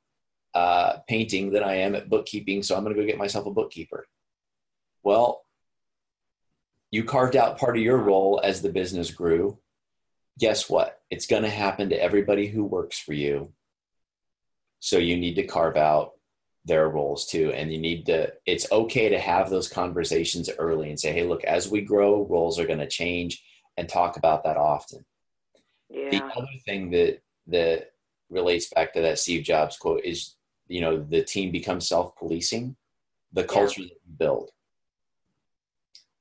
uh, 0.55 0.99
painting 1.09 1.51
than 1.51 1.63
I 1.63 1.77
am 1.77 1.95
at 1.95 2.09
bookkeeping, 2.09 2.63
so 2.63 2.77
I'm 2.77 2.83
going 2.83 2.95
to 2.95 3.01
go 3.01 3.07
get 3.07 3.19
myself 3.19 3.47
a 3.47 3.51
bookkeeper. 3.51 4.09
Well, 5.03 5.43
you 6.91 7.05
carved 7.05 7.37
out 7.37 7.59
part 7.59 7.77
of 7.77 7.83
your 7.83 7.99
role 7.99 8.41
as 8.43 8.63
the 8.63 8.71
business 8.71 9.11
grew 9.11 9.59
guess 10.39 10.71
what? 10.71 11.01
It's 11.11 11.27
going 11.27 11.43
to 11.43 11.51
happen 11.51 11.91
to 11.91 12.03
everybody 12.03 12.47
who 12.47 12.65
works 12.65 12.99
for 12.99 13.13
you. 13.13 13.53
So 14.81 14.99
you 14.99 15.17
need 15.17 15.35
to 15.35 15.47
carve 15.47 15.77
out 15.77 16.13
their 16.65 16.89
roles 16.89 17.27
too. 17.27 17.53
And 17.53 17.73
you 17.73 17.79
need 17.79 18.07
to, 18.07 18.33
it's 18.47 18.71
okay 18.71 19.09
to 19.09 19.19
have 19.19 19.51
those 19.51 19.69
conversations 19.69 20.49
early 20.59 20.91
and 20.91 21.01
say, 21.01 21.13
hey, 21.13 21.25
look, 21.25 21.45
as 21.45 21.69
we 21.69 21.81
grow, 21.81 22.25
roles 22.27 22.59
are 22.59 22.67
going 22.67 22.79
to 22.79 22.89
change 22.89 23.43
and 23.79 23.89
talk 23.89 24.16
about 24.16 24.45
that 24.45 24.57
often. 24.57 25.05
Yeah. 25.89 26.11
The 26.11 26.24
other 26.24 26.47
thing 26.66 26.91
that, 26.91 27.22
that 27.47 27.93
relates 28.29 28.68
back 28.68 28.93
to 28.93 29.01
that 29.01 29.18
Steve 29.18 29.45
Jobs 29.45 29.79
quote 29.79 30.05
is, 30.05 30.35
you 30.66 30.83
know, 30.83 31.03
the 31.03 31.22
team 31.22 31.51
becomes 31.51 31.89
self 31.89 32.14
policing, 32.16 32.76
the 33.33 33.45
culture 33.45 33.81
yeah. 33.81 33.89
that 33.89 34.01
you 34.05 34.16
build 34.18 34.51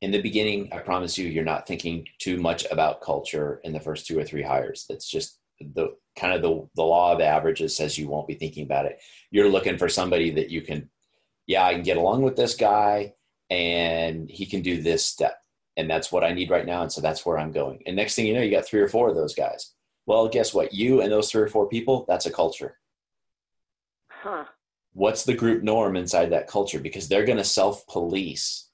in 0.02 0.12
the 0.12 0.22
beginning, 0.22 0.70
I 0.72 0.78
promise 0.78 1.18
you, 1.18 1.28
you're 1.28 1.44
not 1.44 1.68
thinking 1.68 2.08
too 2.20 2.40
much 2.40 2.66
about 2.70 3.02
culture 3.02 3.60
in 3.64 3.74
the 3.74 3.80
first 3.80 4.06
two 4.06 4.18
or 4.18 4.24
three 4.24 4.44
hires. 4.44 4.86
That's 4.88 5.10
just 5.10 5.40
the 5.60 5.96
kind 6.16 6.34
of 6.34 6.42
the, 6.42 6.68
the 6.76 6.84
law 6.84 7.14
of 7.14 7.22
averages 7.22 7.76
says 7.76 7.98
you 7.98 8.08
won't 8.08 8.28
be 8.28 8.36
thinking 8.36 8.64
about 8.64 8.86
it. 8.86 9.00
You're 9.32 9.50
looking 9.50 9.78
for 9.78 9.90
somebody 9.90 10.32
that 10.32 10.50
you 10.50 10.62
can, 10.62 10.90
yeah, 11.48 11.66
I 11.66 11.74
can 11.74 11.82
get 11.82 11.98
along 11.98 12.22
with 12.22 12.36
this 12.36 12.56
guy 12.56 13.16
and 13.50 14.30
he 14.30 14.46
can 14.46 14.62
do 14.62 14.82
this 14.82 15.06
step. 15.06 15.42
And 15.78 15.90
that's 15.90 16.12
what 16.12 16.24
I 16.24 16.34
need 16.34 16.50
right 16.50 16.66
now. 16.66 16.82
And 16.82 16.92
so 16.92 17.00
that's 17.02 17.26
where 17.26 17.38
I'm 17.38 17.52
going. 17.52 17.84
And 17.86 17.96
next 17.96 18.16
thing 18.16 18.28
you 18.28 18.34
know, 18.34 18.42
you 18.42 18.52
got 18.52 18.66
three 18.66 18.82
or 18.82 18.90
four 18.90 19.10
of 19.10 19.16
those 19.16 19.36
guys. 19.36 19.74
Well, 20.06 20.28
guess 20.28 20.54
what? 20.54 20.74
You 20.74 21.02
and 21.02 21.12
those 21.12 21.32
three 21.32 21.44
or 21.44 21.48
four 21.48 21.70
people, 21.70 22.06
that's 22.08 22.26
a 22.26 22.32
culture. 22.32 22.78
Huh. 24.10 24.46
What's 24.94 25.24
the 25.24 25.36
group 25.36 25.64
norm 25.64 25.96
inside 25.96 26.32
that 26.32 26.48
culture? 26.48 26.80
Because 26.80 27.08
they're 27.08 27.26
going 27.26 27.38
to 27.38 27.44
self 27.44 27.86
police 27.88 28.68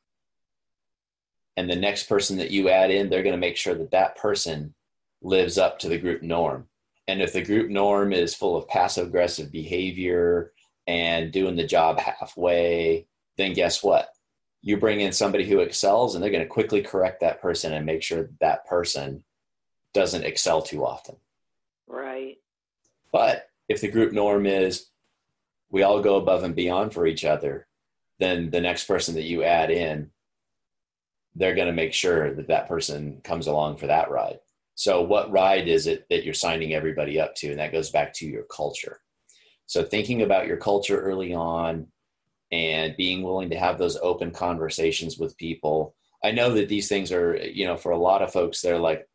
and 1.56 1.70
the 1.70 1.76
next 1.76 2.04
person 2.10 2.38
that 2.38 2.52
you 2.52 2.70
add 2.70 2.92
in 2.92 3.10
they're 3.10 3.24
going 3.24 3.34
to 3.34 3.40
make 3.40 3.58
sure 3.58 3.76
that 3.76 3.92
that 3.92 4.18
person 4.18 4.74
lives 5.22 5.58
up 5.58 5.80
to 5.80 5.90
the 5.90 5.98
group 5.98 6.22
norm 6.22 6.68
and 7.08 7.22
if 7.22 7.34
the 7.34 7.44
group 7.44 7.70
norm 7.70 8.14
is 8.14 8.36
full 8.36 8.56
of 8.56 8.68
passive 8.68 9.08
aggressive 9.08 9.52
behavior 9.52 10.52
and 10.88 11.32
doing 11.32 11.56
the 11.56 11.66
job 11.66 12.00
halfway 12.00 13.06
then 13.38 13.54
guess 13.54 13.84
what 13.84 14.10
you 14.64 14.78
bring 14.78 15.02
in 15.02 15.12
somebody 15.12 15.48
who 15.48 15.60
excels 15.60 16.16
and 16.16 16.24
they're 16.24 16.32
going 16.32 16.44
to 16.44 16.50
quickly 16.50 16.82
correct 16.82 17.20
that 17.22 17.42
person 17.42 17.74
and 17.74 17.86
make 17.86 18.02
sure 18.02 18.32
that 18.40 18.66
person 18.66 19.24
doesn't 19.94 20.24
excel 20.24 20.62
too 20.62 20.84
often 20.86 21.16
right 21.88 22.38
but 23.12 23.50
if 23.70 23.82
the 23.82 23.88
group 23.88 24.12
norm 24.12 24.46
is 24.46 24.88
we 25.70 25.84
all 25.84 26.02
go 26.02 26.16
above 26.16 26.44
and 26.44 26.56
beyond 26.56 26.94
for 26.94 27.06
each 27.06 27.24
other 27.24 27.68
then 28.20 28.50
the 28.50 28.62
next 28.62 28.86
person 28.86 29.16
that 29.16 29.24
you 29.24 29.44
add 29.44 29.70
in 29.70 30.10
they're 31.36 31.56
going 31.56 31.68
to 31.68 31.74
make 31.74 31.94
sure 31.94 32.34
that 32.34 32.48
that 32.48 32.68
person 32.68 33.20
comes 33.24 33.48
along 33.48 33.78
for 33.78 33.88
that 33.88 34.12
ride. 34.12 34.40
So, 34.76 35.02
what 35.02 35.32
ride 35.32 35.68
is 35.68 35.88
it 35.88 36.08
that 36.10 36.24
you're 36.24 36.34
signing 36.34 36.74
everybody 36.74 37.20
up 37.20 37.36
to? 37.36 37.50
And 37.50 37.60
that 37.60 37.72
goes 37.72 37.92
back 37.92 38.14
to 38.16 38.28
your 38.28 38.44
culture. 38.44 39.00
So, 39.66 39.84
thinking 39.84 40.22
about 40.22 40.48
your 40.48 40.58
culture 40.58 41.00
early 41.00 41.34
on 41.34 41.88
and 42.54 42.96
being 42.96 43.24
willing 43.24 43.50
to 43.50 43.58
have 43.58 43.80
those 43.80 43.98
open 43.98 44.30
conversations 44.30 45.18
with 45.18 45.36
people. 45.38 45.96
I 46.24 46.30
know 46.30 46.54
that 46.54 46.70
these 46.70 46.88
things 46.88 47.12
are, 47.12 47.36
you 47.36 47.66
know, 47.66 47.76
for 47.76 47.92
a 47.92 47.98
lot 47.98 48.22
of 48.22 48.32
folks, 48.32 48.62
they're 48.62 48.78
like, 48.78 49.10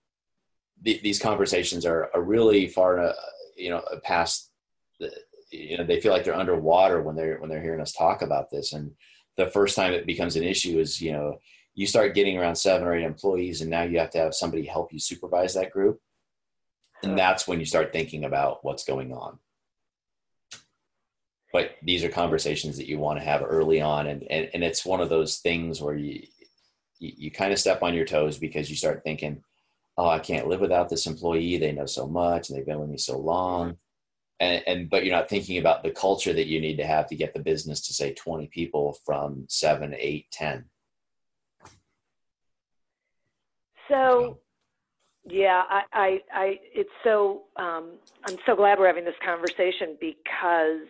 th- 0.85 1.03
these 1.03 1.21
conversations 1.21 1.87
are, 1.87 2.11
are 2.13 2.21
really 2.21 2.67
far, 2.67 2.99
uh, 2.99 3.13
you 3.57 3.71
know, 3.71 3.81
past, 4.03 4.51
the, 4.99 5.13
you 5.53 5.79
know, 5.79 5.85
they 5.85 6.01
feel 6.01 6.13
like 6.13 6.25
they're 6.25 6.35
underwater 6.35 7.01
when 7.01 7.15
they're 7.15 7.39
when 7.39 7.49
they're 7.49 7.63
hearing 7.63 7.81
us 7.81 7.93
talk 7.93 8.23
about 8.23 8.51
this. 8.51 8.73
And 8.73 8.91
the 9.37 9.47
first 9.47 9.77
time 9.77 9.93
it 9.93 10.05
becomes 10.05 10.35
an 10.35 10.43
issue 10.43 10.81
is, 10.81 11.01
you 11.01 11.13
know, 11.13 11.39
you 11.75 11.87
start 11.87 12.17
getting 12.17 12.37
around 12.37 12.57
seven 12.57 12.89
or 12.89 12.93
eight 12.93 13.05
employees 13.05 13.61
and 13.61 13.71
now 13.71 13.83
you 13.83 14.01
have 14.01 14.11
to 14.11 14.19
have 14.19 14.35
somebody 14.35 14.67
help 14.67 14.93
you 14.93 14.99
supervise 14.99 15.55
that 15.55 15.71
group 15.71 16.01
and 17.05 17.17
that's 17.17 17.47
when 17.47 17.61
you 17.61 17.67
start 17.67 17.93
thinking 17.93 18.25
about 18.25 18.65
what's 18.65 18.83
going 18.83 19.13
on 19.13 19.39
but 21.53 21.73
these 21.83 22.05
are 22.05 22.09
conversations 22.09 22.77
that 22.77 22.89
you 22.89 22.99
want 22.99 23.19
to 23.19 23.25
have 23.25 23.43
early 23.43 23.81
on 23.81 24.07
and, 24.07 24.23
and, 24.31 24.51
and 24.55 24.65
it's 24.65 24.85
one 24.85 25.01
of 25.01 25.09
those 25.09 25.39
things 25.39 25.81
where 25.81 25.97
you, 25.97 26.23
you, 26.99 27.13
you 27.17 27.31
kind 27.31 27.53
of 27.53 27.59
step 27.59 27.83
on 27.83 27.95
your 27.95 28.05
toes 28.05 28.39
because 28.39 28.71
you 28.71 28.77
start 28.77 29.03
thinking 29.05 29.43
oh 29.97 30.09
i 30.09 30.19
can't 30.19 30.49
live 30.49 30.61
without 30.61 30.89
this 30.89 31.07
employee 31.07 31.59
they 31.59 31.73
know 31.73 31.87
so 31.87 32.07
much 32.07 32.49
and 32.49 32.59
they've 32.59 32.67
been 32.67 32.81
with 32.81 32.91
me 32.91 32.99
so 32.99 33.19
long 33.19 33.77
and, 34.41 34.63
and 34.67 34.91
but 34.91 35.05
you're 35.05 35.17
not 35.17 35.29
thinking 35.29 35.59
about 35.59 35.83
the 35.83 35.91
culture 35.91 36.33
that 36.33 36.47
you 36.47 36.61
need 36.61 36.77
to 36.77 36.87
have 36.87 37.07
to 37.09 37.17
get 37.17 37.35
the 37.35 37.41
business 37.41 37.81
to 37.87 37.93
say 37.93 38.15
20 38.15 38.47
people 38.49 38.99
from 39.05 39.45
seven, 39.49 39.95
eight, 39.99 40.31
ten. 40.31 40.65
So, 43.89 44.39
yeah, 45.25 45.63
I, 45.69 45.83
I, 45.93 46.21
I 46.33 46.61
it's 46.75 46.91
so 47.03 47.45
um, 47.57 47.93
I'm 48.27 48.37
so 48.47 48.55
glad 48.55 48.79
we're 48.79 48.87
having 48.87 49.05
this 49.05 49.15
conversation 49.25 49.97
because 50.01 50.87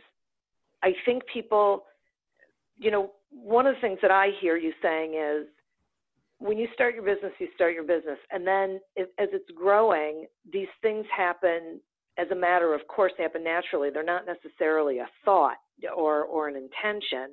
I 0.83 0.93
think 1.05 1.23
people, 1.33 1.85
you 2.77 2.91
know, 2.91 3.13
one 3.31 3.67
of 3.67 3.75
the 3.75 3.81
things 3.81 3.99
that 4.03 4.11
I 4.11 4.29
hear 4.41 4.57
you 4.57 4.73
saying 4.83 5.15
is 5.15 5.47
when 6.39 6.57
you 6.57 6.69
start 6.73 6.95
your 6.95 7.05
business, 7.05 7.33
you 7.39 7.49
start 7.55 7.75
your 7.75 7.85
business, 7.85 8.19
and 8.31 8.47
then 8.47 8.81
it, 8.97 9.13
as 9.19 9.29
it's 9.33 9.51
growing, 9.57 10.27
these 10.51 10.69
things 10.83 11.05
happen 11.15 11.81
as 12.17 12.29
a 12.31 12.35
matter 12.35 12.75
of 12.75 12.87
course. 12.87 13.13
They 13.17 13.25
happen 13.25 13.45
naturally. 13.45 13.91
They're 13.91 14.05
not 14.05 14.25
necessarily 14.27 14.99
a 14.99 15.09
thought 15.25 15.57
or 15.95 16.25
or 16.25 16.49
an 16.49 16.57
intention, 16.57 17.31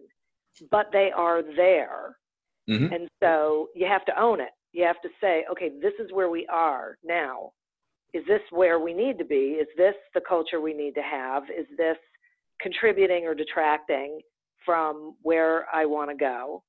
but 0.72 0.88
they 0.92 1.12
are 1.16 1.42
there, 1.56 2.18
mm-hmm. 2.70 2.94
and 2.94 3.10
so 3.22 3.70
you 3.76 3.86
have 3.88 4.06
to 4.06 4.20
own 4.20 4.42
it. 4.42 4.50
You 4.74 4.84
have 4.86 5.02
to 5.04 5.10
say, 5.22 5.46
okay, 5.52 5.72
this 5.82 5.94
is 6.04 6.12
where 6.12 6.30
we 6.30 6.48
are 6.48 6.98
now. 7.04 7.52
Is 8.14 8.24
this 8.28 8.42
where 8.50 8.80
we 8.80 8.94
need 8.94 9.18
to 9.20 9.26
be? 9.26 9.58
Is 9.60 9.68
this 9.78 9.96
the 10.14 10.22
culture 10.28 10.62
we 10.62 10.74
need 10.74 10.96
to 10.96 11.02
have? 11.02 11.44
Is 11.44 11.68
this 11.78 11.98
contributing 12.60 13.26
or 13.26 13.34
detracting 13.34 14.20
from 14.66 15.16
where 15.22 15.66
I 15.74 15.86
want 15.86 16.10
to 16.10 16.16
go? 16.16 16.64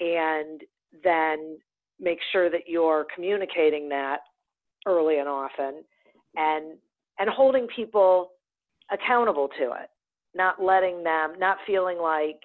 And 0.00 0.60
then 1.02 1.58
make 2.00 2.18
sure 2.32 2.50
that 2.50 2.62
you're 2.66 3.06
communicating 3.14 3.88
that 3.88 4.18
early 4.86 5.18
and 5.18 5.28
often 5.28 5.84
and 6.36 6.76
and 7.18 7.30
holding 7.30 7.66
people 7.68 8.32
accountable 8.90 9.48
to 9.58 9.72
it 9.72 9.88
not 10.34 10.62
letting 10.62 11.02
them 11.02 11.34
not 11.38 11.56
feeling 11.66 11.98
like 11.98 12.40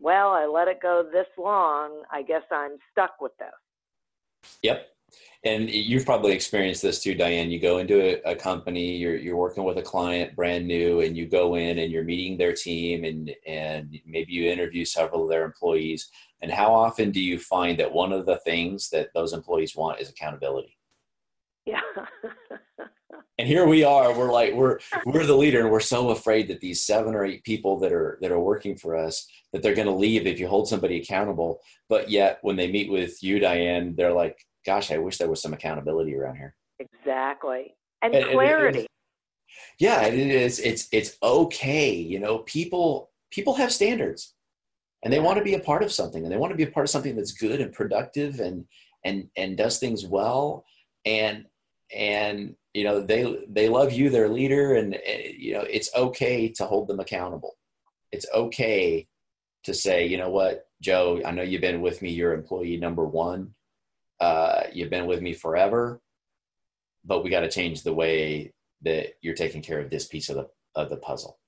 well 0.00 0.30
i 0.30 0.44
let 0.44 0.68
it 0.68 0.80
go 0.82 1.08
this 1.10 1.26
long 1.38 2.02
i 2.10 2.22
guess 2.22 2.42
i'm 2.50 2.72
stuck 2.92 3.20
with 3.20 3.32
this 3.38 4.58
yep 4.62 4.88
and 5.44 5.70
you've 5.70 6.06
probably 6.06 6.32
experienced 6.32 6.82
this 6.82 7.02
too 7.02 7.14
diane 7.14 7.50
you 7.50 7.60
go 7.60 7.78
into 7.78 8.00
a, 8.00 8.32
a, 8.32 8.34
company 8.34 8.96
you're, 8.96 9.16
you're 9.16 9.36
working 9.36 9.64
with 9.64 9.78
a 9.78 9.82
client 9.82 10.34
brand 10.34 10.66
new 10.66 11.00
and 11.00 11.16
you 11.16 11.26
go 11.26 11.54
in 11.54 11.78
and 11.78 11.92
you're 11.92 12.04
meeting 12.04 12.36
their 12.36 12.52
team 12.52 13.04
and 13.04 13.32
and 13.46 13.98
maybe 14.04 14.32
you 14.32 14.50
interview 14.50 14.84
several 14.84 15.24
of 15.24 15.30
their 15.30 15.44
employees 15.44 16.10
and 16.42 16.50
how 16.50 16.72
often 16.72 17.10
do 17.10 17.20
you 17.20 17.38
find 17.38 17.78
that 17.78 17.92
one 17.92 18.12
of 18.12 18.26
the 18.26 18.36
things 18.38 18.90
that 18.90 19.08
those 19.14 19.32
employees 19.32 19.74
want 19.74 20.00
is 20.00 20.10
accountability? 20.10 20.76
Yeah. 21.64 21.80
and 23.38 23.48
here 23.48 23.66
we 23.66 23.84
are. 23.84 24.16
We're 24.16 24.32
like 24.32 24.54
we're 24.54 24.78
we're 25.06 25.26
the 25.26 25.36
leader, 25.36 25.60
and 25.60 25.70
we're 25.70 25.80
so 25.80 26.10
afraid 26.10 26.48
that 26.48 26.60
these 26.60 26.84
seven 26.84 27.14
or 27.14 27.24
eight 27.24 27.42
people 27.44 27.78
that 27.80 27.92
are 27.92 28.18
that 28.20 28.30
are 28.30 28.40
working 28.40 28.76
for 28.76 28.96
us 28.96 29.26
that 29.52 29.62
they're 29.62 29.74
going 29.74 29.86
to 29.86 29.94
leave 29.94 30.26
if 30.26 30.38
you 30.38 30.46
hold 30.46 30.68
somebody 30.68 31.00
accountable. 31.00 31.60
But 31.88 32.10
yet, 32.10 32.38
when 32.42 32.56
they 32.56 32.70
meet 32.70 32.90
with 32.90 33.22
you, 33.22 33.38
Diane, 33.38 33.94
they're 33.96 34.12
like, 34.12 34.46
"Gosh, 34.66 34.90
I 34.90 34.98
wish 34.98 35.18
there 35.18 35.30
was 35.30 35.40
some 35.40 35.52
accountability 35.52 36.14
around 36.14 36.36
here." 36.36 36.54
Exactly, 36.78 37.74
and, 38.02 38.14
and 38.14 38.32
clarity. 38.32 38.80
And 38.80 38.88
yeah, 39.78 40.02
it 40.06 40.14
is. 40.14 40.58
It's 40.58 40.88
it's 40.92 41.16
okay. 41.22 41.94
You 41.94 42.18
know, 42.18 42.38
people 42.38 43.10
people 43.30 43.54
have 43.54 43.72
standards 43.72 44.34
and 45.02 45.12
they 45.12 45.20
want 45.20 45.38
to 45.38 45.44
be 45.44 45.54
a 45.54 45.60
part 45.60 45.82
of 45.82 45.92
something 45.92 46.24
and 46.24 46.32
they 46.32 46.36
want 46.36 46.50
to 46.50 46.56
be 46.56 46.62
a 46.62 46.70
part 46.70 46.84
of 46.84 46.90
something 46.90 47.16
that's 47.16 47.32
good 47.32 47.60
and 47.60 47.72
productive 47.72 48.40
and 48.40 48.64
and 49.04 49.28
and 49.36 49.56
does 49.56 49.78
things 49.78 50.04
well 50.06 50.64
and 51.04 51.44
and 51.94 52.56
you 52.74 52.82
know 52.84 53.00
they 53.00 53.44
they 53.48 53.68
love 53.68 53.92
you 53.92 54.10
their 54.10 54.28
leader 54.28 54.74
and, 54.74 54.94
eh, 55.04 55.32
you 55.36 55.52
know 55.52 55.60
it's 55.60 55.94
okay 55.94 56.48
to 56.48 56.64
hold 56.64 56.88
them 56.88 57.00
accountable 57.00 57.56
it's 58.10 58.26
okay 58.34 59.06
to 59.64 59.74
say 59.74 60.06
you 60.06 60.16
know 60.16 60.30
what 60.30 60.66
joe 60.80 61.20
i 61.24 61.30
know 61.30 61.42
you've 61.42 61.60
been 61.60 61.80
with 61.80 62.02
me 62.02 62.10
you're 62.10 62.34
employee 62.34 62.76
number 62.76 63.04
one 63.04 63.54
uh, 64.20 64.62
you've 64.72 64.90
been 64.90 65.06
with 65.06 65.20
me 65.20 65.32
forever 65.32 66.00
but 67.06 67.22
we 67.22 67.30
got 67.30 67.40
to 67.40 67.50
change 67.50 67.82
the 67.82 67.94
way 67.94 68.52
that 68.82 69.14
you're 69.22 69.34
taking 69.34 69.62
care 69.62 69.80
of 69.80 69.90
this 69.90 70.06
piece 70.06 70.28
of 70.28 70.36
the 70.36 70.48
of 70.74 70.90
the 70.90 70.96
puzzle. 70.96 71.38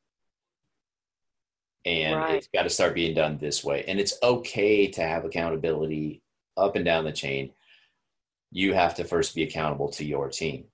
And 1.85 2.17
right. 2.17 2.35
it's 2.37 2.49
got 2.49 2.63
to 2.63 2.71
start 2.71 2.95
being 2.95 3.15
done 3.15 3.39
this 3.39 3.63
way. 3.63 3.85
And 3.87 3.99
it's 4.01 4.19
okay 4.23 4.89
to 4.89 5.03
have 5.03 5.25
accountability 5.25 6.23
up 6.57 6.77
and 6.77 6.85
down 6.85 7.05
the 7.05 7.13
chain. 7.13 7.53
You 8.51 8.75
have 8.75 8.95
to 8.97 9.05
first 9.05 9.35
be 9.35 9.43
accountable 9.43 9.89
to 9.91 10.05
your 10.05 10.29
team. 10.29 10.65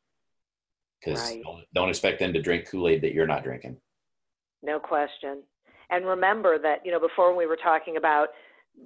Because 0.98 1.20
right. 1.20 1.42
don't, 1.42 1.64
don't 1.74 1.88
expect 1.88 2.20
them 2.20 2.32
to 2.32 2.40
drink 2.40 2.68
kool-aid 2.68 3.02
that 3.02 3.12
you're 3.12 3.26
not 3.26 3.44
drinking. 3.44 3.76
No 4.62 4.78
question. 4.78 5.42
And 5.90 6.06
remember 6.06 6.58
that 6.58 6.84
you 6.84 6.92
know 6.92 7.00
before 7.00 7.36
we 7.36 7.46
were 7.46 7.58
talking 7.62 7.96
about 7.96 8.28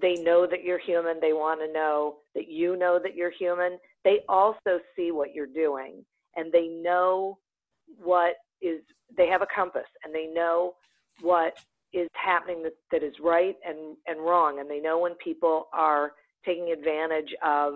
they 0.01 0.14
know 0.16 0.47
that 0.47 0.62
you're 0.64 0.78
human 0.78 1.18
they 1.20 1.32
want 1.32 1.61
to 1.61 1.72
know 1.72 2.16
that 2.34 2.49
you 2.49 2.76
know 2.76 2.99
that 3.03 3.14
you're 3.14 3.30
human 3.30 3.78
they 4.05 4.20
also 4.28 4.78
see 4.95 5.11
what 5.11 5.34
you're 5.34 5.47
doing 5.47 6.05
and 6.36 6.53
they 6.53 6.68
know 6.68 7.39
what 8.03 8.34
is 8.61 8.80
they 9.16 9.26
have 9.26 9.43
a 9.43 9.47
compass 9.55 9.86
and 10.05 10.14
they 10.14 10.26
know 10.26 10.74
what 11.20 11.55
is 11.93 12.09
happening 12.12 12.62
that, 12.62 12.74
that 12.93 13.03
is 13.03 13.14
right 13.22 13.57
and, 13.66 13.97
and 14.07 14.20
wrong. 14.20 14.61
And 14.61 14.70
they 14.70 14.80
know 14.80 14.99
when 14.99 15.14
people 15.14 15.68
are 15.72 16.12
taking 16.45 16.70
advantage 16.72 17.34
of 17.45 17.74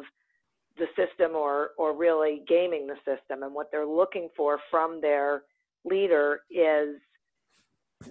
the 0.78 0.86
system 0.96 1.32
or, 1.34 1.70
or 1.78 1.96
really 1.96 2.42
gaming 2.48 2.86
the 2.86 2.96
system. 2.96 3.42
And 3.42 3.54
what 3.54 3.70
they're 3.70 3.86
looking 3.86 4.28
for 4.36 4.58
from 4.70 5.00
their 5.00 5.42
leader 5.84 6.40
is 6.50 6.96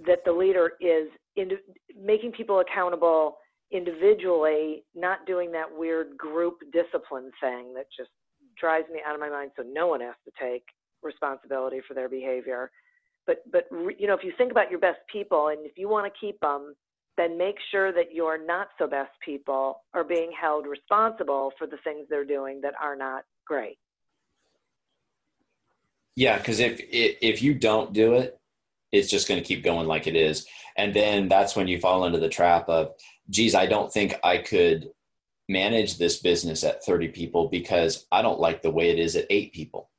that 0.06 0.24
the 0.26 0.32
leader 0.32 0.74
is 0.80 1.10
in, 1.36 1.52
making 2.02 2.32
people 2.32 2.60
accountable 2.60 3.38
individually, 3.72 4.84
not 4.96 5.26
doing 5.26 5.52
that 5.52 5.68
weird 5.76 6.18
group 6.18 6.60
discipline 6.72 7.32
thing 7.40 7.74
that 7.76 7.86
just 7.96 8.10
drives 8.60 8.90
me 8.92 9.00
out 9.06 9.16
of 9.16 9.22
my 9.22 9.30
mind. 9.30 9.52
So 9.56 9.64
no 9.64 9.88
one 9.88 10.02
has 10.02 10.16
to 10.26 10.32
take 10.40 10.64
responsibility 11.04 11.82
for 11.88 11.94
their 11.94 12.10
behavior 12.10 12.72
but 13.26 13.44
but 13.52 13.68
you 13.98 14.08
know 14.08 14.14
if 14.14 14.24
you 14.24 14.34
think 14.38 14.52
about 14.52 14.70
your 14.70 14.80
best 14.80 15.00
people 15.12 15.50
and 15.50 15.66
if 15.66 15.78
you 15.78 15.90
want 15.90 16.12
to 16.12 16.20
keep 16.20 16.40
them 16.42 16.76
then 17.18 17.38
make 17.38 17.56
sure 17.72 17.92
that 17.92 18.14
your 18.14 18.44
not 18.44 18.70
so 18.78 18.88
best 18.88 19.12
people 19.24 19.82
are 19.94 20.04
being 20.04 20.32
held 20.40 20.66
responsible 20.66 21.52
for 21.58 21.68
the 21.68 21.78
things 21.84 22.06
they're 22.10 22.26
doing 22.26 22.62
that 22.62 22.74
are 22.82 22.96
not 22.96 23.24
great 23.46 23.78
yeah 26.16 26.38
because 26.38 26.60
if 26.60 26.80
if 26.92 27.42
you 27.42 27.54
don't 27.54 27.94
do 27.94 28.14
it 28.14 28.40
it's 28.92 29.10
just 29.10 29.28
going 29.28 29.40
to 29.40 29.46
keep 29.46 29.64
going 29.64 29.88
like 29.88 30.08
it 30.08 30.16
is 30.16 30.46
and 30.78 30.94
then 30.94 31.28
that's 31.28 31.56
when 31.56 31.68
you 31.68 31.80
fall 31.80 32.06
into 32.06 32.20
the 32.20 32.30
trap 32.30 32.68
of 32.70 32.92
geez 33.32 33.56
i 33.56 33.66
don't 33.66 33.92
think 33.92 34.14
i 34.24 34.38
could 34.38 34.92
manage 35.50 35.98
this 35.98 36.20
business 36.20 36.64
at 36.64 36.84
30 36.84 37.10
people 37.10 37.48
because 37.50 38.06
i 38.12 38.22
don't 38.22 38.40
like 38.40 38.62
the 38.62 38.72
way 38.72 38.90
it 38.90 39.00
is 39.00 39.16
at 39.16 39.26
eight 39.30 39.52
people. 39.52 39.90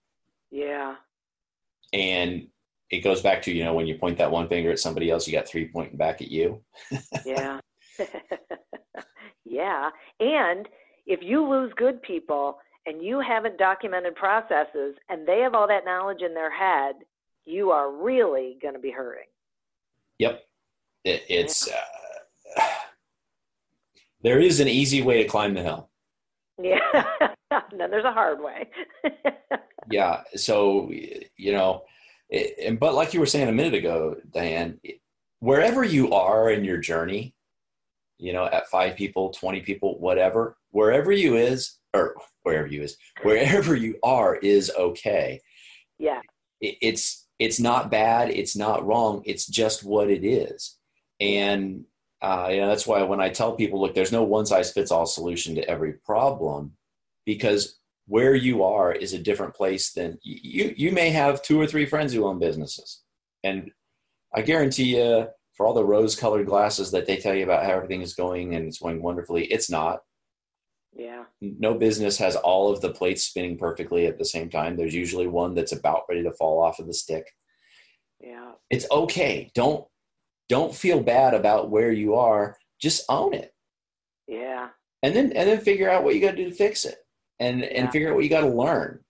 Yeah. 0.50 0.96
And 1.92 2.48
it 2.90 3.00
goes 3.00 3.22
back 3.22 3.42
to 3.42 3.52
you 3.52 3.64
know 3.64 3.74
when 3.74 3.86
you 3.86 3.96
point 3.96 4.18
that 4.18 4.30
one 4.30 4.48
finger 4.48 4.70
at 4.70 4.78
somebody 4.78 5.10
else 5.10 5.26
you 5.26 5.32
got 5.32 5.48
three 5.48 5.66
pointing 5.66 5.96
back 5.96 6.22
at 6.22 6.30
you. 6.30 6.62
Yeah. 7.26 7.60
Yeah. 9.44 9.90
And 10.18 10.66
if 11.06 11.20
you 11.22 11.46
lose 11.46 11.72
good 11.76 12.00
people 12.00 12.58
and 12.86 13.04
you 13.04 13.20
haven't 13.20 13.58
documented 13.58 14.14
processes 14.14 14.94
and 15.10 15.26
they 15.26 15.40
have 15.40 15.54
all 15.54 15.68
that 15.68 15.84
knowledge 15.84 16.22
in 16.22 16.32
their 16.32 16.50
head 16.50 16.94
you 17.44 17.70
are 17.70 17.92
really 17.92 18.56
going 18.62 18.74
to 18.74 18.80
be 18.80 18.92
hurting. 18.92 19.26
Yep. 20.20 20.42
It, 21.04 21.24
it's 21.28 21.68
uh, 21.68 21.74
there 24.22 24.40
is 24.40 24.60
an 24.60 24.68
easy 24.68 25.02
way 25.02 25.22
to 25.22 25.28
climb 25.28 25.54
the 25.54 25.62
hill 25.62 25.88
yeah 26.62 26.78
then 27.78 27.90
there's 27.90 28.04
a 28.04 28.12
hard 28.12 28.40
way 28.40 28.68
yeah 29.90 30.22
so 30.36 30.90
you 30.90 31.52
know 31.52 31.82
it, 32.32 32.80
but 32.80 32.94
like 32.94 33.12
you 33.12 33.20
were 33.20 33.26
saying 33.26 33.48
a 33.48 33.52
minute 33.52 33.74
ago, 33.74 34.16
Diane, 34.30 34.80
wherever 35.40 35.84
you 35.84 36.12
are 36.12 36.50
in 36.50 36.64
your 36.64 36.78
journey, 36.78 37.34
you 38.18 38.32
know, 38.32 38.46
at 38.46 38.68
five 38.68 38.96
people, 38.96 39.30
20 39.30 39.60
people, 39.60 40.00
whatever, 40.00 40.56
wherever 40.70 41.12
you 41.12 41.36
is, 41.36 41.78
or 41.92 42.16
wherever 42.42 42.66
you 42.66 42.82
is, 42.82 42.96
wherever 43.22 43.76
you 43.76 43.98
are 44.02 44.36
is 44.36 44.72
okay. 44.78 45.42
Yeah. 45.98 46.20
It, 46.60 46.76
it's, 46.80 47.26
it's 47.38 47.60
not 47.60 47.90
bad. 47.90 48.30
It's 48.30 48.56
not 48.56 48.86
wrong. 48.86 49.22
It's 49.26 49.46
just 49.46 49.84
what 49.84 50.08
it 50.08 50.26
is. 50.26 50.78
And, 51.20 51.84
uh, 52.22 52.48
you 52.50 52.60
know, 52.60 52.68
that's 52.68 52.86
why 52.86 53.02
when 53.02 53.20
I 53.20 53.28
tell 53.30 53.56
people, 53.56 53.80
look, 53.80 53.94
there's 53.94 54.12
no 54.12 54.22
one 54.22 54.46
size 54.46 54.72
fits 54.72 54.92
all 54.92 55.06
solution 55.06 55.56
to 55.56 55.68
every 55.68 55.94
problem 55.94 56.76
because 57.26 57.80
where 58.06 58.34
you 58.34 58.62
are 58.62 58.92
is 58.92 59.12
a 59.12 59.18
different 59.18 59.54
place 59.54 59.92
than 59.92 60.18
you 60.22 60.74
you 60.76 60.92
may 60.92 61.10
have 61.10 61.42
two 61.42 61.60
or 61.60 61.66
three 61.66 61.86
friends 61.86 62.12
who 62.12 62.24
own 62.24 62.38
businesses. 62.38 63.02
And 63.44 63.70
i 64.34 64.40
guarantee 64.40 64.96
you 64.96 65.28
for 65.54 65.66
all 65.66 65.74
the 65.74 65.84
rose 65.84 66.16
colored 66.16 66.46
glasses 66.46 66.90
that 66.92 67.06
they 67.06 67.16
tell 67.16 67.34
you 67.34 67.44
about 67.44 67.64
how 67.64 67.72
everything 67.72 68.00
is 68.00 68.14
going 68.14 68.54
and 68.54 68.66
it's 68.66 68.78
going 68.78 69.02
wonderfully 69.02 69.44
it's 69.46 69.70
not. 69.70 70.02
Yeah. 70.94 71.24
No 71.40 71.74
business 71.74 72.18
has 72.18 72.36
all 72.36 72.70
of 72.70 72.82
the 72.82 72.90
plates 72.90 73.24
spinning 73.24 73.56
perfectly 73.56 74.06
at 74.06 74.18
the 74.18 74.24
same 74.24 74.50
time. 74.50 74.76
There's 74.76 74.94
usually 74.94 75.26
one 75.26 75.54
that's 75.54 75.72
about 75.72 76.02
ready 76.08 76.22
to 76.22 76.32
fall 76.32 76.62
off 76.62 76.78
of 76.78 76.86
the 76.86 76.94
stick. 76.94 77.34
Yeah. 78.20 78.52
It's 78.68 78.86
okay. 78.90 79.50
Don't 79.54 79.86
don't 80.52 80.74
feel 80.74 81.00
bad 81.00 81.32
about 81.32 81.70
where 81.70 81.90
you 81.90 82.14
are. 82.14 82.58
Just 82.78 83.06
own 83.08 83.32
it. 83.32 83.54
Yeah. 84.28 84.68
And 85.02 85.16
then 85.16 85.32
and 85.32 85.48
then 85.48 85.60
figure 85.60 85.90
out 85.90 86.04
what 86.04 86.14
you 86.14 86.20
got 86.20 86.32
to 86.32 86.36
do 86.36 86.50
to 86.50 86.54
fix 86.54 86.84
it, 86.84 86.98
and 87.40 87.64
and 87.64 87.90
figure 87.90 88.10
out 88.10 88.16
what 88.16 88.24
you 88.24 88.28
got 88.28 88.42
to 88.42 88.48
learn. 88.64 89.00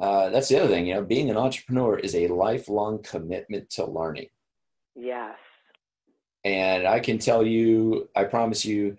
Uh, 0.00 0.30
that's 0.30 0.48
the 0.48 0.58
other 0.58 0.68
thing. 0.68 0.86
You 0.86 0.94
know, 0.94 1.04
being 1.04 1.28
an 1.28 1.36
entrepreneur 1.36 1.98
is 1.98 2.14
a 2.14 2.28
lifelong 2.28 3.02
commitment 3.02 3.68
to 3.70 3.84
learning. 3.84 4.28
Yes. 4.94 5.36
And 6.44 6.86
I 6.86 6.98
can 7.00 7.18
tell 7.18 7.44
you, 7.46 8.08
I 8.16 8.24
promise 8.24 8.64
you, 8.64 8.96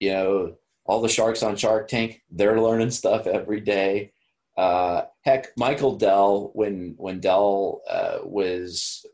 you 0.00 0.10
know, 0.10 0.56
all 0.84 1.00
the 1.00 1.08
sharks 1.08 1.42
on 1.42 1.56
Shark 1.56 1.88
Tank, 1.88 2.20
they're 2.30 2.60
learning 2.60 2.90
stuff 2.90 3.26
every 3.26 3.60
day. 3.60 4.12
Uh, 4.58 5.04
heck, 5.22 5.48
Michael 5.56 5.96
Dell, 5.96 6.50
when 6.52 6.94
when 6.98 7.20
Dell 7.20 7.80
uh, 7.88 8.18
was, 8.22 9.06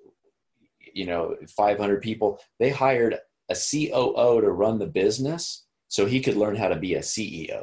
you 0.99 1.07
know, 1.07 1.37
500 1.57 2.03
people, 2.03 2.41
they 2.59 2.71
hired 2.71 3.15
a 3.49 3.55
COO 3.55 4.41
to 4.41 4.51
run 4.51 4.79
the 4.79 4.87
business 4.87 5.65
so 5.87 6.07
he 6.07 6.21
could 6.21 6.37
learn 6.37 6.57
how 6.57 6.69
to 6.69 6.77
be 6.77 6.95
a 6.95 7.01
CEO. 7.01 7.63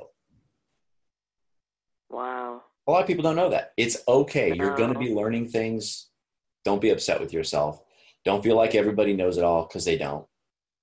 Wow. 2.10 2.64
A 2.88 2.92
lot 2.92 3.02
of 3.02 3.08
people 3.08 3.24
don't 3.24 3.36
know 3.36 3.50
that. 3.50 3.74
It's 3.78 3.98
okay. 4.08 4.54
You're 4.54 4.78
going 4.78 4.94
to 4.94 5.00
be 5.00 5.14
learning 5.14 5.50
things. 5.50 6.08
Don't 6.64 6.82
be 6.82 6.92
upset 6.92 7.20
with 7.20 7.34
yourself. 7.34 7.82
Don't 8.24 8.44
feel 8.44 8.56
like 8.56 8.74
everybody 8.74 9.14
knows 9.14 9.38
it 9.38 9.44
all 9.44 9.64
because 9.64 9.86
they 9.86 9.98
don't. 9.98 10.26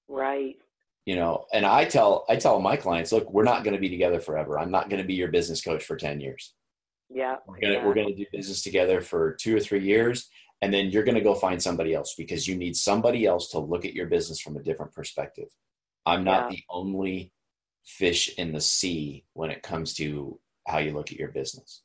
Right. 0.09 0.57
you 1.07 1.17
know 1.17 1.47
and 1.55 1.65
i 1.65 1.87
tell 1.87 2.27
i 2.29 2.37
tell 2.37 2.61
my 2.61 2.77
clients 2.77 3.13
look 3.13 3.33
we're 3.33 3.51
not 3.53 3.65
going 3.65 3.73
to 3.75 3.81
be 3.81 3.89
together 3.89 4.21
forever 4.21 4.59
i'm 4.59 4.71
not 4.71 4.91
going 4.91 5.01
to 5.01 5.09
be 5.09 5.15
your 5.15 5.29
business 5.37 5.63
coach 5.63 5.83
for 5.85 5.97
10 5.97 6.21
years 6.21 6.55
Yeah. 7.09 7.37
we're 7.47 7.59
going 7.61 7.95
going 7.95 8.09
to 8.09 8.15
do 8.15 8.27
business 8.31 8.63
together 8.63 9.01
for 9.01 9.33
two 9.43 9.57
or 9.57 9.61
three 9.61 9.83
years 9.93 10.29
and 10.63 10.73
then 10.73 10.91
you're 10.91 11.03
going 11.05 11.17
to 11.17 11.21
go 11.21 11.35
find 11.35 11.61
somebody 11.63 11.93
else 11.93 12.15
because 12.17 12.47
you 12.49 12.55
need 12.57 12.77
somebody 12.77 13.27
else 13.27 13.49
to 13.51 13.59
look 13.59 13.85
at 13.85 13.93
your 13.95 14.07
business 14.07 14.41
from 14.41 14.57
a 14.57 14.63
different 14.63 14.93
perspective 14.95 15.49
i'm 16.07 16.25
not 16.25 16.45
Yeah. 16.51 16.57
the 16.57 16.63
only 16.71 17.33
fish 17.85 18.33
in 18.39 18.53
the 18.53 18.61
sea 18.61 19.25
when 19.35 19.51
it 19.51 19.63
comes 19.63 19.93
to 19.95 20.39
how 20.69 20.79
you 20.79 20.93
look 20.93 21.11
at 21.13 21.19
your 21.19 21.33
business 21.33 21.83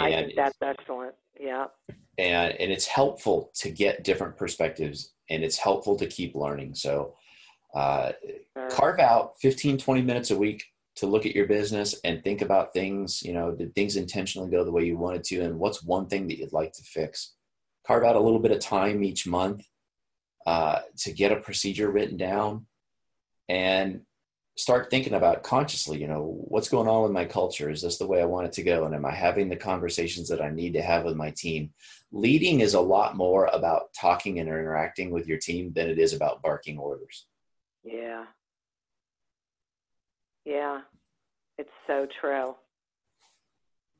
I 0.00 0.08
and 0.08 0.26
think 0.26 0.36
that's 0.36 0.56
excellent. 0.62 1.14
Yeah. 1.38 1.66
and 2.16 2.52
and 2.60 2.72
it's 2.72 2.86
helpful 2.86 3.50
to 3.56 3.70
get 3.70 4.04
different 4.04 4.36
perspectives 4.38 5.12
and 5.28 5.42
it's 5.44 5.58
helpful 5.58 5.96
to 5.96 6.06
keep 6.06 6.34
learning 6.34 6.74
so 6.74 7.14
uh, 7.74 8.12
Sure. 8.56 8.68
carve 8.70 9.00
out 9.00 9.34
15 9.40 9.78
20 9.78 10.02
minutes 10.02 10.30
a 10.30 10.36
week 10.36 10.64
to 10.96 11.06
look 11.06 11.24
at 11.24 11.34
your 11.34 11.46
business 11.46 11.94
and 12.04 12.22
think 12.22 12.42
about 12.42 12.72
things 12.72 13.22
you 13.22 13.32
know 13.32 13.52
did 13.52 13.74
things 13.74 13.96
intentionally 13.96 14.50
go 14.50 14.64
the 14.64 14.72
way 14.72 14.84
you 14.84 14.96
wanted 14.96 15.24
to 15.24 15.40
and 15.40 15.58
what's 15.58 15.82
one 15.82 16.06
thing 16.06 16.28
that 16.28 16.38
you'd 16.38 16.52
like 16.52 16.72
to 16.72 16.82
fix? 16.82 17.34
Carve 17.86 18.04
out 18.04 18.16
a 18.16 18.20
little 18.20 18.38
bit 18.38 18.52
of 18.52 18.60
time 18.60 19.02
each 19.02 19.26
month 19.26 19.66
uh, 20.46 20.80
to 20.98 21.12
get 21.12 21.32
a 21.32 21.36
procedure 21.36 21.90
written 21.90 22.16
down 22.16 22.66
and 23.48 24.02
start 24.56 24.90
thinking 24.90 25.14
about 25.14 25.42
consciously 25.42 25.98
you 25.98 26.06
know 26.06 26.36
what's 26.48 26.68
going 26.68 26.88
on 26.88 27.02
with 27.02 27.12
my 27.12 27.24
culture? 27.24 27.70
Is 27.70 27.82
this 27.82 27.98
the 27.98 28.06
way 28.06 28.20
i 28.20 28.26
want 28.26 28.46
it 28.46 28.52
to 28.54 28.62
go? 28.62 28.84
And 28.84 28.94
am 28.94 29.06
i 29.06 29.12
having 29.12 29.48
the 29.48 29.56
conversations 29.56 30.28
that 30.28 30.42
i 30.42 30.50
need 30.50 30.74
to 30.74 30.82
have 30.82 31.04
with 31.04 31.16
my 31.16 31.30
team? 31.30 31.72
Leading 32.12 32.60
is 32.60 32.74
a 32.74 32.80
lot 32.80 33.16
more 33.16 33.46
about 33.46 33.94
talking 33.98 34.38
and 34.38 34.48
interacting 34.48 35.10
with 35.10 35.26
your 35.26 35.38
team 35.38 35.72
than 35.72 35.88
it 35.88 35.98
is 35.98 36.12
about 36.12 36.42
barking 36.42 36.76
orders. 36.76 37.26
Yeah. 37.82 38.26
Yeah. 40.44 40.80
It's 41.58 41.70
so 41.86 42.06
true. 42.20 42.54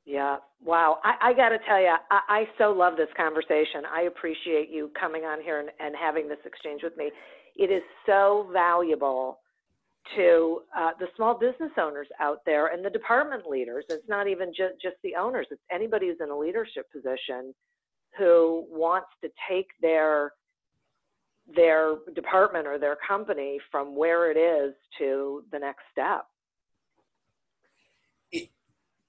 Yeah. 0.05 0.39
Wow. 0.65 0.99
I, 1.05 1.31
I 1.31 1.33
got 1.35 1.51
to 1.51 1.59
tell 1.69 1.81
you, 1.81 1.95
I, 2.11 2.21
I 2.29 2.45
so 2.59 2.73
love 2.73 2.97
this 2.97 3.09
conversation. 3.17 3.83
I 3.93 4.03
appreciate 4.03 4.71
you 4.71 4.91
coming 4.99 5.23
on 5.25 5.41
here 5.41 5.61
and, 5.61 5.71
and 5.79 5.95
having 6.01 6.29
this 6.29 6.39
exchange 6.45 6.83
with 6.83 6.97
me. 6.97 7.11
It 7.57 7.71
is 7.71 7.83
so 8.07 8.49
valuable 8.53 9.39
to 10.17 10.63
uh, 10.77 10.91
the 10.99 11.07
small 11.15 11.39
business 11.39 11.71
owners 11.79 12.09
out 12.21 12.39
there 12.45 12.69
and 12.69 12.85
the 12.85 12.91
department 12.91 13.47
leaders. 13.49 13.85
It's 13.89 14.09
not 14.09 14.27
even 14.27 14.49
just, 14.49 14.75
just 14.83 14.97
the 15.05 15.15
owners, 15.15 15.47
it's 15.51 15.63
anybody 15.71 16.09
who's 16.09 16.17
in 16.21 16.31
a 16.31 16.37
leadership 16.37 16.91
position 16.91 17.55
who 18.19 18.67
wants 18.69 19.09
to 19.23 19.31
take 19.49 19.69
their 19.81 20.33
their 21.57 21.97
department 22.15 22.67
or 22.67 22.79
their 22.79 22.97
company 23.07 23.59
from 23.71 23.97
where 23.97 24.31
it 24.31 24.37
is 24.37 24.75
to 24.99 25.43
the 25.51 25.59
next 25.59 25.83
step. 25.91 26.25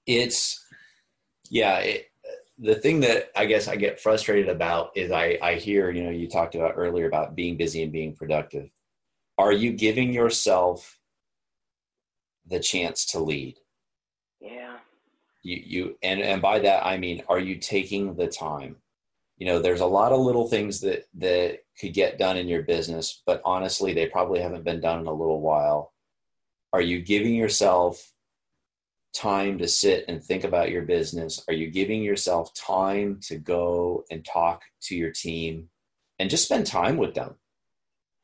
It's 0.06 0.64
yeah 1.50 1.78
it, 1.78 2.10
the 2.58 2.74
thing 2.74 3.00
that 3.00 3.30
i 3.36 3.44
guess 3.44 3.68
i 3.68 3.76
get 3.76 4.00
frustrated 4.00 4.48
about 4.48 4.90
is 4.96 5.10
i 5.10 5.38
i 5.42 5.54
hear 5.54 5.90
you 5.90 6.02
know 6.02 6.10
you 6.10 6.28
talked 6.28 6.54
about 6.54 6.74
earlier 6.76 7.06
about 7.06 7.34
being 7.34 7.56
busy 7.56 7.82
and 7.82 7.92
being 7.92 8.14
productive. 8.14 8.70
Are 9.36 9.52
you 9.52 9.72
giving 9.72 10.12
yourself 10.12 11.00
the 12.46 12.60
chance 12.60 13.06
to 13.06 13.18
lead? 13.18 13.58
Yeah. 14.40 14.76
you 15.42 15.62
you 15.66 15.98
and 16.02 16.20
and 16.20 16.40
by 16.40 16.60
that 16.60 16.86
i 16.86 16.96
mean 16.96 17.22
are 17.28 17.40
you 17.40 17.56
taking 17.56 18.14
the 18.14 18.28
time? 18.28 18.76
You 19.36 19.46
know 19.46 19.58
there's 19.58 19.80
a 19.80 19.86
lot 19.86 20.12
of 20.12 20.20
little 20.20 20.48
things 20.48 20.80
that 20.80 21.08
that 21.14 21.58
could 21.80 21.92
get 21.92 22.18
done 22.18 22.36
in 22.36 22.46
your 22.46 22.62
business 22.62 23.20
but 23.26 23.42
honestly 23.44 23.92
they 23.92 24.06
probably 24.06 24.40
haven't 24.40 24.64
been 24.64 24.80
done 24.80 25.00
in 25.00 25.06
a 25.06 25.12
little 25.12 25.40
while. 25.40 25.92
Are 26.72 26.80
you 26.80 27.00
giving 27.02 27.34
yourself 27.34 28.13
time 29.14 29.58
to 29.58 29.68
sit 29.68 30.04
and 30.08 30.22
think 30.22 30.44
about 30.44 30.70
your 30.70 30.82
business 30.82 31.42
are 31.48 31.54
you 31.54 31.70
giving 31.70 32.02
yourself 32.02 32.52
time 32.54 33.18
to 33.22 33.36
go 33.36 34.04
and 34.10 34.24
talk 34.24 34.62
to 34.82 34.96
your 34.96 35.10
team 35.10 35.68
and 36.18 36.28
just 36.30 36.44
spend 36.44 36.66
time 36.66 36.96
with 36.96 37.14
them 37.14 37.34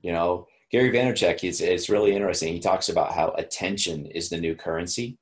you 0.01 0.13
know 0.13 0.47
gary 0.73 0.91
vaynerchuk 0.91 1.45
is 1.45 1.61
it's 1.61 1.89
really 1.89 2.13
interesting 2.15 2.53
he 2.53 2.59
talks 2.61 2.89
about 2.89 3.13
how 3.13 3.31
attention 3.39 4.07
is 4.07 4.29
the 4.31 4.41
new 4.41 4.55
currency 4.55 5.17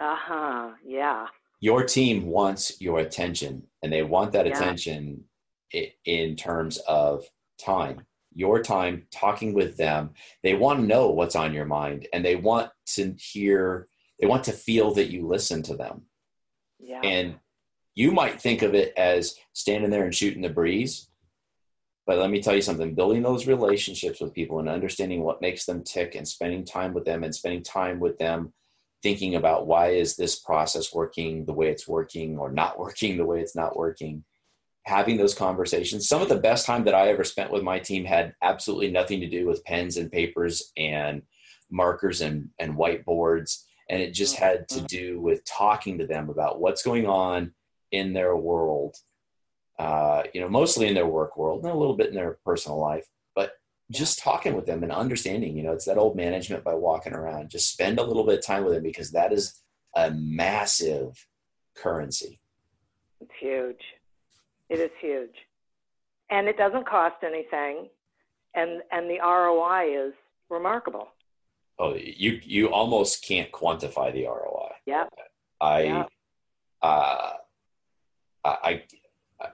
Uh 0.00 0.16
huh. 0.16 0.70
Yeah. 0.86 1.26
your 1.60 1.84
team 1.84 2.26
wants 2.26 2.80
your 2.80 3.00
attention 3.00 3.66
and 3.82 3.92
they 3.92 4.02
want 4.02 4.32
that 4.32 4.46
Yeah. 4.46 4.52
attention 4.52 5.24
in 6.04 6.36
terms 6.36 6.78
of 6.86 7.24
time 7.58 8.06
your 8.32 8.62
time 8.62 9.06
talking 9.10 9.54
with 9.54 9.76
them 9.76 10.10
they 10.42 10.54
want 10.54 10.78
to 10.80 10.86
know 10.86 11.10
what's 11.10 11.34
on 11.34 11.52
your 11.54 11.64
mind 11.64 12.06
and 12.12 12.24
they 12.24 12.36
want 12.36 12.70
to 12.94 13.14
hear 13.18 13.88
they 14.20 14.26
want 14.26 14.44
to 14.44 14.52
feel 14.52 14.94
that 14.94 15.10
you 15.10 15.26
listen 15.26 15.62
to 15.64 15.76
them. 15.76 16.02
Yeah. 16.78 17.00
and 17.02 17.36
you 17.94 18.12
might 18.12 18.40
think 18.40 18.60
of 18.60 18.74
it 18.74 18.92
as 18.98 19.34
standing 19.54 19.90
there 19.90 20.04
and 20.04 20.14
shooting 20.14 20.42
the 20.42 20.50
breeze 20.50 21.08
but 22.06 22.18
let 22.18 22.30
me 22.30 22.40
tell 22.40 22.54
you 22.54 22.62
something 22.62 22.94
building 22.94 23.22
those 23.22 23.46
relationships 23.46 24.20
with 24.20 24.34
people 24.34 24.60
and 24.60 24.68
understanding 24.68 25.22
what 25.22 25.40
makes 25.40 25.64
them 25.64 25.82
tick 25.82 26.14
and 26.14 26.28
spending 26.28 26.64
time 26.64 26.94
with 26.94 27.04
them 27.04 27.24
and 27.24 27.34
spending 27.34 27.62
time 27.62 27.98
with 27.98 28.18
them 28.18 28.52
thinking 29.02 29.34
about 29.34 29.66
why 29.66 29.88
is 29.88 30.16
this 30.16 30.38
process 30.38 30.94
working 30.94 31.44
the 31.44 31.52
way 31.52 31.68
it's 31.68 31.88
working 31.88 32.38
or 32.38 32.50
not 32.50 32.78
working 32.78 33.16
the 33.16 33.24
way 33.24 33.40
it's 33.40 33.56
not 33.56 33.76
working 33.76 34.24
having 34.84 35.16
those 35.16 35.34
conversations. 35.34 36.08
Some 36.08 36.22
of 36.22 36.28
the 36.28 36.38
best 36.38 36.64
time 36.64 36.84
that 36.84 36.94
i 36.94 37.08
ever 37.08 37.24
spent 37.24 37.50
with 37.50 37.64
my 37.64 37.80
team 37.80 38.04
had 38.04 38.34
absolutely 38.40 38.90
nothing 38.90 39.20
to 39.20 39.28
do 39.28 39.44
with 39.44 39.64
pens 39.64 39.96
and 39.96 40.12
papers 40.12 40.72
and 40.76 41.22
markers 41.68 42.20
and, 42.20 42.50
and 42.60 42.76
whiteboards 42.76 43.64
and 43.88 44.02
it 44.02 44.12
just 44.12 44.36
had 44.36 44.68
to 44.68 44.80
do 44.82 45.20
with 45.20 45.44
talking 45.44 45.98
to 45.98 46.06
them 46.06 46.28
about 46.28 46.60
what's 46.60 46.82
going 46.82 47.06
on 47.06 47.52
in 47.92 48.12
their 48.12 48.36
world 48.36 48.96
uh, 49.78 50.22
you 50.32 50.40
know 50.40 50.48
mostly 50.48 50.86
in 50.88 50.94
their 50.94 51.06
work 51.06 51.36
world 51.36 51.64
and 51.64 51.72
a 51.72 51.76
little 51.76 51.96
bit 51.96 52.08
in 52.08 52.14
their 52.14 52.38
personal 52.44 52.78
life 52.78 53.06
but 53.34 53.52
just 53.90 54.18
talking 54.18 54.54
with 54.54 54.66
them 54.66 54.82
and 54.82 54.92
understanding 54.92 55.56
you 55.56 55.62
know 55.62 55.72
it's 55.72 55.84
that 55.84 55.98
old 55.98 56.16
management 56.16 56.64
by 56.64 56.74
walking 56.74 57.12
around 57.12 57.50
just 57.50 57.72
spend 57.72 57.98
a 57.98 58.02
little 58.02 58.24
bit 58.24 58.38
of 58.38 58.44
time 58.44 58.64
with 58.64 58.74
them 58.74 58.82
because 58.82 59.10
that 59.10 59.32
is 59.32 59.62
a 59.94 60.10
massive 60.10 61.26
currency 61.76 62.40
It's 63.20 63.30
huge. 63.40 63.80
It 64.68 64.80
is 64.80 64.90
huge. 65.00 65.34
And 66.30 66.48
it 66.48 66.56
doesn't 66.56 66.86
cost 66.88 67.16
anything. 67.22 67.88
And 68.54 68.82
and 68.90 69.08
the 69.08 69.18
ROI 69.20 70.08
is 70.08 70.14
remarkable. 70.50 71.08
Oh 71.78 71.94
you 71.94 72.40
you 72.44 72.68
almost 72.72 73.24
can't 73.24 73.50
quantify 73.52 74.12
the 74.12 74.24
roi 74.24 74.68
Yep. 74.86 75.08
i 75.60 75.82
Yeah. 75.82 76.04
uh, 76.82 77.32
I, 78.44 78.82
I 79.40 79.48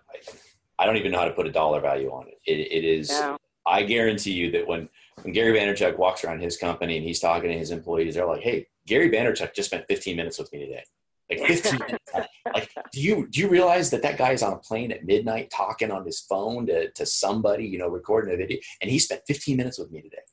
i 0.79 0.87
don't 0.87 0.97
even 0.97 1.13
know 1.13 1.19
how 1.19 1.25
to 1.25 1.33
put 1.33 1.47
a 1.47 1.53
dollar 1.53 1.81
value 1.81 2.11
on 2.11 2.29
it 2.29 2.39
it, 2.47 2.59
it 2.73 2.85
is 2.85 3.11
Yeah. 3.11 3.37
I 3.65 3.85
guarantee 3.85 4.33
you 4.33 4.51
that 4.51 4.67
when, 4.67 4.89
when 5.23 5.33
Gary 5.33 5.57
Vaynerchuk 5.57 5.97
walks 5.97 6.25
around 6.25 6.41
his 6.41 6.57
company 6.57 6.97
and 6.97 7.07
he's 7.07 7.21
talking 7.21 7.49
to 7.49 7.57
his 7.57 7.71
employees, 7.71 8.17
they're 8.17 8.27
like, 8.27 8.43
"Hey, 8.43 8.67
Gary 8.89 9.09
Vaynerchuk 9.09 9.55
just 9.55 9.69
spent 9.71 9.85
15 9.87 10.17
minutes 10.17 10.37
with 10.37 10.53
me 10.53 10.59
today." 10.67 10.83
Like 11.31 11.47
15 11.47 11.79
minutes. 11.79 12.11
Like, 12.53 12.69
do 12.93 13.01
you 13.01 13.29
do 13.29 13.41
you 13.41 13.49
realize 13.49 13.91
that 13.91 14.03
that 14.03 14.19
guy 14.19 14.33
is 14.33 14.43
on 14.43 14.53
a 14.53 14.57
plane 14.59 14.91
at 14.91 15.05
midnight 15.05 15.49
talking 15.51 15.93
on 15.93 16.05
his 16.05 16.19
phone 16.29 16.67
to, 16.67 16.91
to 16.91 17.07
somebody, 17.07 17.65
you 17.67 17.79
know, 17.79 17.87
recording 17.87 18.35
a 18.35 18.37
video, 18.37 18.59
and 18.81 18.91
he 18.91 18.99
spent 18.99 19.21
15 19.29 19.57
minutes 19.57 19.79
with 19.79 19.93
me 19.93 20.03
today. 20.03 20.25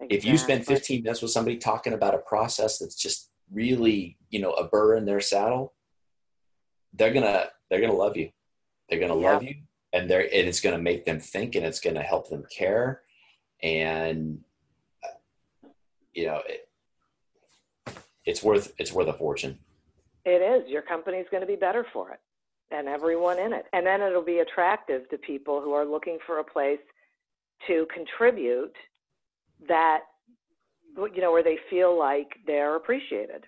If 0.00 0.24
you 0.24 0.38
spend 0.38 0.64
15 0.64 1.02
minutes 1.02 1.22
with 1.22 1.30
somebody 1.32 1.56
talking 1.56 1.92
about 1.92 2.14
a 2.14 2.18
process 2.18 2.78
that's 2.78 2.94
just 2.94 3.30
really, 3.52 4.16
you 4.30 4.40
know, 4.40 4.52
a 4.52 4.66
burr 4.66 4.96
in 4.96 5.04
their 5.04 5.20
saddle, 5.20 5.74
they're 6.92 7.12
gonna 7.12 7.46
they're 7.68 7.80
gonna 7.80 7.92
love 7.92 8.16
you. 8.16 8.30
They're 8.88 9.00
gonna 9.00 9.14
love 9.14 9.42
you. 9.42 9.56
and 9.92 10.08
they're 10.08 10.22
and 10.22 10.48
it's 10.48 10.60
going 10.60 10.76
to 10.76 10.82
make 10.82 11.04
them 11.04 11.18
think 11.20 11.54
and 11.54 11.64
it's 11.64 11.80
going 11.80 11.96
to 11.96 12.02
help 12.02 12.28
them 12.28 12.44
care. 12.56 13.02
And 13.62 14.40
uh, 15.04 15.68
you 16.14 16.26
know 16.26 16.42
it, 16.46 16.68
it's 18.24 18.42
worth 18.42 18.72
it's 18.78 18.92
worth 18.92 19.08
a 19.08 19.14
fortune. 19.14 19.58
It 20.24 20.42
is. 20.42 20.70
Your 20.70 20.82
company's 20.82 21.26
going 21.30 21.40
to 21.40 21.46
be 21.46 21.56
better 21.56 21.86
for 21.92 22.12
it 22.12 22.20
and 22.70 22.86
everyone 22.86 23.38
in 23.38 23.52
it. 23.52 23.66
And 23.72 23.86
then 23.86 24.02
it'll 24.02 24.22
be 24.22 24.40
attractive 24.40 25.08
to 25.08 25.18
people 25.18 25.62
who 25.62 25.72
are 25.72 25.86
looking 25.86 26.18
for 26.26 26.38
a 26.38 26.44
place 26.44 26.80
to 27.66 27.86
contribute 27.92 28.74
that 29.66 30.00
you 30.96 31.20
know 31.20 31.32
where 31.32 31.42
they 31.42 31.58
feel 31.70 31.98
like 31.98 32.28
they're 32.46 32.76
appreciated 32.76 33.44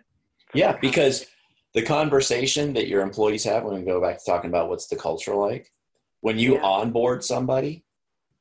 yeah 0.55 0.77
because 0.81 1.27
the 1.75 1.83
conversation 1.83 2.73
that 2.75 2.89
your 2.89 3.03
employees 3.03 3.45
have 3.45 3.65
when 3.65 3.77
we 3.77 3.83
go 3.83 4.01
back 4.01 4.19
to 4.19 4.25
talking 4.25 4.51
about 4.51 4.69
what's 4.69 4.87
the 4.89 4.97
culture 4.97 5.35
like 5.35 5.71
when 6.21 6.39
you 6.39 6.55
yeah. 6.55 6.63
onboard 6.63 7.25
somebody 7.25 7.85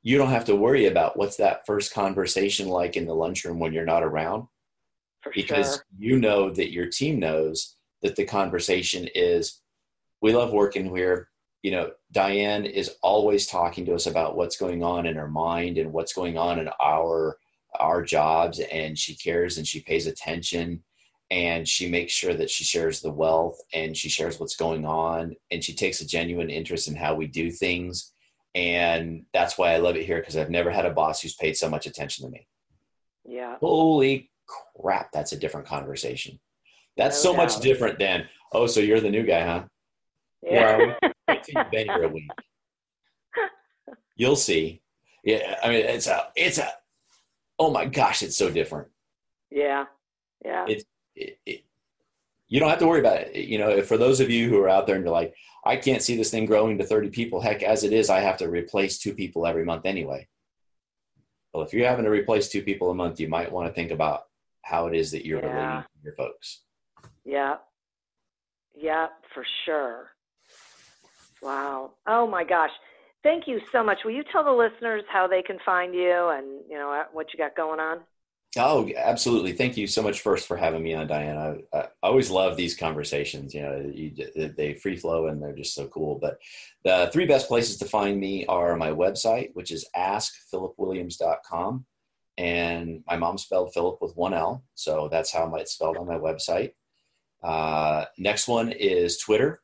you 0.01 0.17
don't 0.17 0.29
have 0.29 0.45
to 0.45 0.55
worry 0.55 0.85
about 0.85 1.17
what's 1.17 1.37
that 1.37 1.65
first 1.65 1.93
conversation 1.93 2.67
like 2.67 2.95
in 2.95 3.05
the 3.05 3.13
lunchroom 3.13 3.59
when 3.59 3.73
you're 3.73 3.85
not 3.85 4.03
around 4.03 4.47
For 5.21 5.31
because 5.33 5.75
sure. 5.75 5.85
you 5.97 6.19
know 6.19 6.49
that 6.51 6.71
your 6.71 6.87
team 6.87 7.19
knows 7.19 7.75
that 8.01 8.15
the 8.15 8.25
conversation 8.25 9.07
is 9.13 9.61
we 10.21 10.33
love 10.33 10.51
working 10.51 10.95
here 10.95 11.29
you 11.63 11.71
know 11.71 11.91
diane 12.11 12.65
is 12.65 12.95
always 13.01 13.47
talking 13.47 13.85
to 13.85 13.93
us 13.93 14.05
about 14.05 14.37
what's 14.37 14.57
going 14.57 14.83
on 14.83 15.05
in 15.05 15.15
her 15.15 15.29
mind 15.29 15.77
and 15.77 15.91
what's 15.91 16.13
going 16.13 16.37
on 16.37 16.59
in 16.59 16.69
our 16.81 17.37
our 17.77 18.03
jobs 18.03 18.59
and 18.59 18.97
she 18.97 19.15
cares 19.15 19.57
and 19.57 19.67
she 19.67 19.81
pays 19.81 20.07
attention 20.07 20.83
and 21.31 21.67
she 21.67 21.89
makes 21.89 22.11
sure 22.11 22.33
that 22.33 22.49
she 22.49 22.63
shares 22.63 23.01
the 23.01 23.11
wealth 23.11 23.59
and 23.73 23.95
she 23.95 24.09
shares 24.09 24.39
what's 24.39 24.55
going 24.55 24.85
on 24.85 25.35
and 25.51 25.63
she 25.63 25.73
takes 25.73 26.01
a 26.01 26.07
genuine 26.07 26.49
interest 26.49 26.87
in 26.87 26.95
how 26.95 27.13
we 27.13 27.27
do 27.27 27.51
things. 27.51 28.11
And 28.55 29.25
that's 29.31 29.57
why 29.57 29.73
i 29.73 29.77
love 29.77 29.95
it 29.95 30.07
here 30.07 30.19
because 30.19 30.35
i've 30.35 30.49
never 30.49 30.71
had 30.71 30.87
a 30.87 30.89
boss 30.89 31.21
who's 31.21 31.35
paid 31.35 31.55
so 31.55 31.69
much 31.69 31.85
attention 31.85 32.25
to 32.25 32.31
me. 32.31 32.47
Yeah. 33.25 33.57
Holy 33.59 34.31
crap 34.75 35.11
that's 35.11 35.33
a 35.33 35.37
different 35.37 35.67
conversation. 35.67 36.39
That's 36.97 37.23
no 37.23 37.31
so 37.31 37.37
doubt. 37.37 37.43
much 37.43 37.59
different 37.61 37.99
than 37.99 38.27
oh 38.51 38.65
so 38.65 38.79
you're 38.79 38.99
the 38.99 39.11
new 39.11 39.23
guy 39.23 39.45
huh? 39.45 39.63
Yeah. 40.41 40.95
You've 41.29 41.71
been 41.71 41.87
here 41.87 42.03
a 42.03 42.09
week. 42.09 42.29
You'll 44.15 44.35
see. 44.35 44.81
Yeah 45.23 45.59
i 45.63 45.69
mean 45.69 45.85
it's 45.85 46.07
a 46.07 46.29
it's 46.35 46.57
a 46.57 46.71
oh 47.59 47.69
my 47.71 47.85
gosh 47.85 48.23
it's 48.23 48.37
so 48.37 48.49
different 48.49 48.87
yeah 49.51 49.85
yeah 50.43 50.65
it's 50.67 50.85
it, 51.15 51.37
it, 51.45 51.63
you 52.49 52.59
don't 52.59 52.69
have 52.69 52.79
to 52.79 52.87
worry 52.87 52.99
about 52.99 53.19
it. 53.19 53.45
You 53.45 53.59
know, 53.59 53.81
for 53.83 53.95
those 53.97 54.19
of 54.19 54.29
you 54.31 54.49
who 54.49 54.59
are 54.59 54.67
out 54.69 54.87
there 54.87 54.95
and 54.95 55.03
you're 55.05 55.13
like, 55.13 55.35
I 55.63 55.75
can't 55.75 56.01
see 56.01 56.17
this 56.17 56.31
thing 56.31 56.47
growing 56.47 56.79
to 56.79 56.83
30 56.83 57.09
people. 57.09 57.39
Heck, 57.39 57.61
as 57.61 57.83
it 57.83 57.93
is, 57.93 58.09
I 58.09 58.21
have 58.21 58.37
to 58.37 58.49
replace 58.49 58.97
two 58.97 59.13
people 59.13 59.45
every 59.45 59.63
month 59.63 59.85
anyway. 59.85 60.27
Well, 61.53 61.63
if 61.63 61.73
you're 61.73 61.87
having 61.87 62.05
to 62.05 62.11
replace 62.11 62.49
two 62.49 62.63
people 62.63 62.89
a 62.89 62.95
month, 62.95 63.19
you 63.19 63.27
might 63.27 63.51
want 63.51 63.67
to 63.67 63.73
think 63.73 63.91
about 63.91 64.23
how 64.63 64.87
it 64.87 64.95
is 64.95 65.11
that 65.11 65.25
you're 65.27 65.39
Yeah. 65.41 65.53
relating 65.53 65.81
to 65.83 66.03
your 66.03 66.15
folks. 66.15 66.61
Yeah. 67.23 67.57
Yeah, 68.75 69.07
for 69.33 69.45
sure. 69.65 70.11
Wow. 71.43 71.93
Oh 72.07 72.25
my 72.25 72.43
gosh. 72.43 72.71
Thank 73.21 73.47
you 73.47 73.59
so 73.71 73.83
much. 73.83 73.99
Will 74.05 74.11
you 74.11 74.23
tell 74.23 74.43
the 74.43 74.51
listeners 74.51 75.03
how 75.09 75.27
they 75.27 75.41
can 75.41 75.59
find 75.65 75.93
you 75.93 76.29
and, 76.29 76.61
you 76.69 76.77
know, 76.77 77.03
what 77.11 77.33
you 77.33 77.37
got 77.37 77.55
going 77.55 77.79
on? 77.79 77.99
Oh, 78.57 78.89
absolutely. 78.97 79.51
Thank 79.51 79.77
you 79.77 79.85
so 79.85 80.01
much 80.01 80.21
first 80.21 80.47
for 80.47 80.57
having 80.57 80.81
me 80.81 80.95
on, 80.95 81.05
Diana. 81.05 81.57
I, 81.71 81.77
I 81.77 81.87
always 82.01 82.31
love 82.31 82.57
these 82.57 82.75
conversations. 82.75 83.53
You 83.53 83.61
know, 83.61 83.91
you, 83.93 84.51
they 84.57 84.73
free 84.73 84.95
flow 84.95 85.27
and 85.27 85.41
they're 85.41 85.55
just 85.55 85.75
so 85.75 85.87
cool. 85.87 86.17
But 86.19 86.39
the 86.83 87.09
three 87.13 87.27
best 87.27 87.47
places 87.47 87.77
to 87.77 87.85
find 87.85 88.19
me 88.19 88.47
are 88.47 88.75
my 88.75 88.89
website, 88.89 89.51
which 89.53 89.71
is 89.71 89.85
askphilipwilliams.com. 89.95 91.85
And 92.37 93.03
my 93.05 93.17
mom 93.17 93.37
spelled 93.37 93.73
Philip 93.73 94.01
with 94.01 94.15
one 94.15 94.33
L. 94.33 94.63
So 94.73 95.09
that's 95.11 95.31
how 95.31 95.53
it's 95.55 95.73
spelled 95.73 95.97
on 95.97 96.07
my 96.07 96.17
website. 96.17 96.71
Uh, 97.43 98.05
next 98.17 98.47
one 98.47 98.71
is 98.71 99.17
Twitter. 99.17 99.61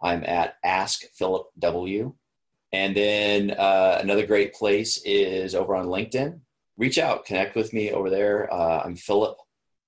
I'm 0.00 0.24
at 0.24 0.56
Ask 0.64 1.02
Philip 1.14 1.48
W. 1.58 2.14
And 2.72 2.96
then 2.96 3.50
uh, 3.52 3.98
another 4.00 4.26
great 4.26 4.54
place 4.54 4.98
is 5.04 5.54
over 5.54 5.74
on 5.74 5.86
LinkedIn 5.86 6.40
reach 6.76 6.98
out, 6.98 7.24
connect 7.24 7.54
with 7.54 7.72
me 7.72 7.92
over 7.92 8.10
there. 8.10 8.52
Uh, 8.52 8.82
I'm 8.84 8.96
Philip 8.96 9.36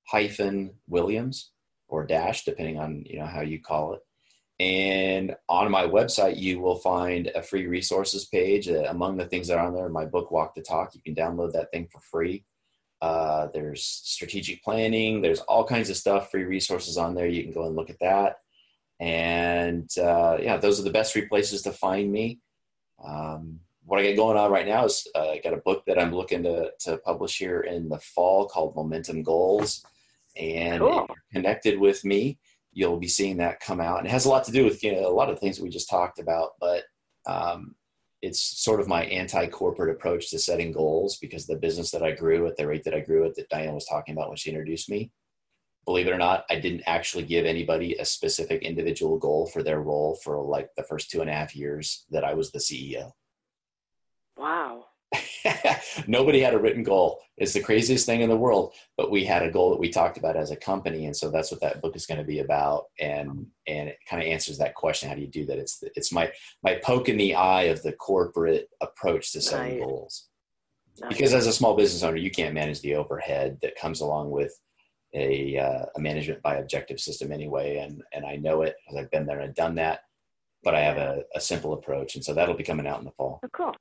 hyphen 0.06 0.74
Williams 0.86 1.50
or 1.88 2.06
dash, 2.06 2.44
depending 2.44 2.78
on 2.78 3.04
you 3.06 3.18
know 3.18 3.26
how 3.26 3.40
you 3.40 3.60
call 3.60 3.94
it. 3.94 4.00
And 4.60 5.34
on 5.48 5.70
my 5.70 5.84
website, 5.84 6.36
you 6.36 6.60
will 6.60 6.76
find 6.76 7.26
a 7.34 7.42
free 7.42 7.66
resources 7.66 8.26
page. 8.26 8.68
Uh, 8.68 8.84
among 8.88 9.16
the 9.16 9.26
things 9.26 9.48
that 9.48 9.58
are 9.58 9.66
on 9.66 9.74
there, 9.74 9.88
my 9.88 10.04
book 10.04 10.30
Walk 10.30 10.54
the 10.54 10.62
Talk. 10.62 10.94
You 10.94 11.00
can 11.02 11.14
download 11.14 11.52
that 11.52 11.70
thing 11.72 11.88
for 11.90 12.00
free. 12.00 12.44
Uh, 13.02 13.48
there's 13.52 13.82
strategic 13.82 14.62
planning. 14.62 15.20
There's 15.20 15.40
all 15.40 15.64
kinds 15.64 15.90
of 15.90 15.96
stuff, 15.96 16.30
free 16.30 16.44
resources 16.44 16.96
on 16.96 17.14
there. 17.14 17.26
You 17.26 17.42
can 17.42 17.52
go 17.52 17.66
and 17.66 17.76
look 17.76 17.90
at 17.90 17.98
that. 18.00 18.36
And 19.00 19.90
uh, 19.98 20.38
yeah, 20.40 20.56
those 20.56 20.78
are 20.78 20.84
the 20.84 20.90
best 20.90 21.12
three 21.12 21.26
places 21.26 21.62
to 21.62 21.72
find 21.72 22.10
me. 22.10 22.38
Um, 23.02 23.60
what 23.84 24.00
I 24.00 24.08
got 24.08 24.16
going 24.16 24.36
on 24.36 24.50
right 24.50 24.66
now 24.66 24.86
is 24.86 25.06
uh, 25.14 25.30
I 25.30 25.40
got 25.42 25.52
a 25.52 25.58
book 25.58 25.84
that 25.86 25.98
I'm 25.98 26.14
looking 26.14 26.42
to, 26.44 26.70
to 26.80 26.96
publish 26.98 27.38
here 27.38 27.60
in 27.60 27.88
the 27.88 27.98
fall 27.98 28.46
called 28.46 28.74
Momentum 28.74 29.22
Goals. 29.22 29.84
And 30.36 30.80
Cool. 30.80 31.02
if 31.02 31.08
you're 31.08 31.16
connected 31.32 31.78
with 31.78 32.04
me, 32.04 32.38
you'll 32.72 32.98
be 32.98 33.08
seeing 33.08 33.36
that 33.38 33.60
come 33.60 33.80
out. 33.80 33.98
And 33.98 34.06
it 34.06 34.10
has 34.10 34.24
a 34.24 34.30
lot 34.30 34.44
to 34.44 34.52
do 34.52 34.64
with 34.64 34.82
you 34.82 34.92
know, 34.92 35.06
a 35.06 35.12
lot 35.14 35.30
of 35.30 35.38
things 35.38 35.60
we 35.60 35.68
just 35.68 35.88
talked 35.88 36.18
about, 36.18 36.52
but 36.60 36.84
um, 37.26 37.74
it's 38.22 38.40
sort 38.40 38.80
of 38.80 38.88
my 38.88 39.04
anti-corporate 39.04 39.94
approach 39.94 40.30
to 40.30 40.38
setting 40.38 40.72
goals 40.72 41.18
because 41.18 41.46
the 41.46 41.56
business 41.56 41.90
that 41.90 42.02
I 42.02 42.12
grew 42.12 42.46
at 42.46 42.56
the 42.56 42.66
rate 42.66 42.84
that 42.84 42.94
I 42.94 43.00
grew 43.00 43.26
at 43.26 43.34
that 43.36 43.50
Diane 43.50 43.74
was 43.74 43.86
talking 43.86 44.14
about 44.14 44.28
when 44.28 44.36
she 44.36 44.50
introduced 44.50 44.88
me, 44.88 45.12
believe 45.84 46.06
it 46.06 46.12
or 46.12 46.18
not, 46.18 46.44
I 46.50 46.56
didn't 46.56 46.82
actually 46.86 47.24
give 47.24 47.44
anybody 47.44 47.94
a 47.94 48.04
specific 48.04 48.62
individual 48.62 49.18
goal 49.18 49.46
for 49.46 49.62
their 49.62 49.80
role 49.80 50.18
for 50.22 50.42
like 50.42 50.74
the 50.76 50.82
first 50.82 51.10
two 51.10 51.20
and 51.20 51.30
a 51.30 51.34
half 51.34 51.54
years 51.54 52.04
that 52.10 52.24
I 52.24 52.34
was 52.34 52.50
the 52.50 52.58
CEO. 52.58 53.12
Wow. 54.36 54.86
Nobody 56.06 56.40
had 56.40 56.54
a 56.54 56.58
written 56.58 56.82
goal. 56.82 57.20
It's 57.36 57.52
the 57.52 57.60
craziest 57.60 58.06
thing 58.06 58.20
in 58.20 58.28
the 58.28 58.36
world, 58.36 58.72
but 58.96 59.10
we 59.10 59.24
had 59.24 59.42
a 59.42 59.50
goal 59.50 59.70
that 59.70 59.78
we 59.78 59.88
talked 59.88 60.18
about 60.18 60.36
as 60.36 60.50
a 60.50 60.56
company, 60.56 61.06
and 61.06 61.16
so 61.16 61.30
that's 61.30 61.50
what 61.50 61.60
that 61.60 61.80
book 61.80 61.96
is 61.96 62.06
going 62.06 62.18
to 62.18 62.24
be 62.24 62.40
about. 62.40 62.86
And 62.98 63.46
and 63.66 63.88
it 63.88 63.98
kind 64.08 64.22
of 64.22 64.28
answers 64.28 64.58
that 64.58 64.74
question: 64.74 65.08
How 65.08 65.14
do 65.14 65.20
you 65.20 65.28
do 65.28 65.46
that? 65.46 65.58
It's 65.58 65.82
it's 65.94 66.12
my 66.12 66.32
my 66.62 66.76
poke 66.82 67.08
in 67.08 67.16
the 67.16 67.34
eye 67.34 67.64
of 67.64 67.82
the 67.82 67.92
corporate 67.92 68.70
approach 68.80 69.32
to 69.32 69.40
setting 69.40 69.78
Nice. 69.78 69.84
goals. 69.84 70.28
Nice. 71.00 71.08
Because 71.08 71.34
as 71.34 71.46
a 71.46 71.52
small 71.52 71.76
business 71.76 72.02
owner, 72.02 72.16
you 72.16 72.30
can't 72.30 72.54
manage 72.54 72.80
the 72.80 72.94
overhead 72.94 73.58
that 73.62 73.76
comes 73.76 74.00
along 74.00 74.30
with 74.30 74.58
a 75.14 75.58
uh, 75.58 75.86
a 75.96 76.00
management 76.00 76.42
by 76.42 76.56
objective 76.56 77.00
system 77.00 77.32
anyway. 77.32 77.78
And 77.78 78.02
and 78.12 78.26
I 78.26 78.36
know 78.36 78.62
it 78.62 78.76
because 78.84 78.98
I've 79.02 79.10
been 79.10 79.26
there 79.26 79.40
and 79.40 79.54
done 79.54 79.74
that. 79.76 80.00
But 80.62 80.74
I 80.74 80.80
have 80.80 80.96
a, 80.96 81.22
a 81.34 81.40
simple 81.40 81.74
approach, 81.74 82.14
and 82.14 82.24
so 82.24 82.32
that'll 82.32 82.54
be 82.56 82.64
coming 82.64 82.86
out 82.86 82.98
in 82.98 83.04
the 83.04 83.10
fall. 83.10 83.38
Oh, 83.44 83.48
cool. 83.54 83.74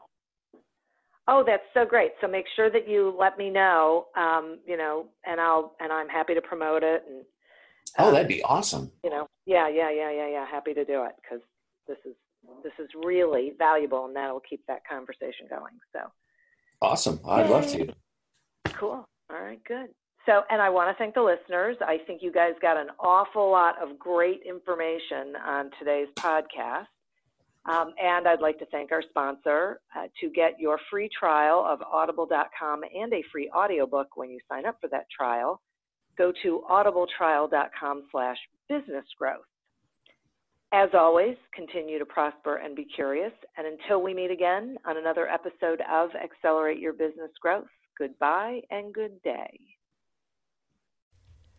Oh, 1.30 1.42
that's 1.46 1.64
so 1.74 1.86
great. 1.86 2.12
So 2.20 2.28
make 2.28 2.46
sure 2.58 2.70
that 2.70 2.90
you 2.90 3.16
let 3.18 3.38
me 3.38 3.50
know, 3.50 4.08
um, 4.18 4.60
you 4.68 4.76
know, 4.76 5.06
and 5.26 5.40
I'll 5.40 5.76
and 5.80 5.94
I'm 5.94 6.10
happy 6.10 6.34
to 6.34 6.42
promote 6.42 6.84
it. 6.84 7.04
And 7.08 7.24
Oh, 7.98 8.08
um, 8.08 8.14
that'd 8.14 8.28
be 8.28 8.44
awesome. 8.44 8.92
you 9.04 9.10
know, 9.10 9.28
yeah, 9.46 9.70
yeah, 9.70 9.90
yeah, 9.92 10.12
yeah, 10.12 10.28
yeah. 10.28 10.46
Happy 10.46 10.74
to 10.74 10.84
do 10.84 11.04
it 11.06 11.14
because 11.22 11.40
this 11.88 11.98
is 12.06 12.16
this 12.64 12.74
is 12.80 12.90
really 13.06 13.54
valuable, 13.58 14.06
and 14.06 14.16
that'll 14.16 14.42
keep 14.42 14.66
that 14.68 14.82
conversation 14.86 15.48
going. 15.50 15.80
So 15.94 16.00
Awesome. 16.82 17.22
I'd 17.26 17.50
love 17.50 17.68
to. 17.72 17.94
cool. 18.74 19.08
All 19.32 19.42
right, 19.42 19.64
good. 19.64 19.88
So, 20.26 20.42
and 20.50 20.62
I 20.62 20.70
want 20.70 20.90
to 20.90 20.98
thank 20.98 21.16
the 21.16 21.22
listeners. 21.22 21.76
I 21.82 21.98
think 22.08 22.22
you 22.22 22.32
guys 22.32 22.54
got 22.62 22.78
an 22.78 22.88
awful 23.00 23.52
lot 23.52 23.76
of 23.82 24.00
great 24.00 24.42
information 24.48 25.36
on 25.46 25.70
today's 25.80 26.08
podcast. 26.18 26.86
Um, 27.66 27.94
and 28.02 28.28
I'd 28.28 28.42
like 28.42 28.60
to 28.60 28.66
thank 28.68 28.92
our 28.92 29.04
sponsor. 29.10 29.80
Uh, 29.96 30.08
to 30.22 30.30
get 30.30 30.60
your 30.60 30.80
free 30.90 31.10
trial 31.18 31.66
of 31.68 31.82
audible.com 31.82 32.82
and 32.84 33.14
a 33.14 33.24
free 33.32 33.50
audiobook 33.56 34.16
when 34.16 34.30
you 34.30 34.40
sign 34.50 34.66
up 34.66 34.78
for 34.82 34.90
that 34.90 35.06
trial, 35.16 35.62
go 36.18 36.32
to 36.44 36.64
audibletrial.com 36.70 38.04
slash 38.12 38.38
business 38.70 39.06
growth. 39.18 39.46
As 40.74 40.90
always, 40.94 41.36
continue 41.54 42.00
to 42.00 42.06
prosper 42.06 42.58
and 42.58 42.76
be 42.76 42.86
curious. 42.86 43.32
And 43.58 43.68
until 43.68 44.02
we 44.02 44.14
meet 44.14 44.32
again 44.32 44.78
on 44.86 44.98
another 44.98 45.28
episode 45.28 45.82
of 45.90 46.10
Accelerate 46.16 46.80
Your 46.80 46.94
Business 46.94 47.32
Growth, 47.42 47.68
goodbye 47.98 48.62
and 48.72 48.94
good 48.94 49.22
day. 49.22 49.60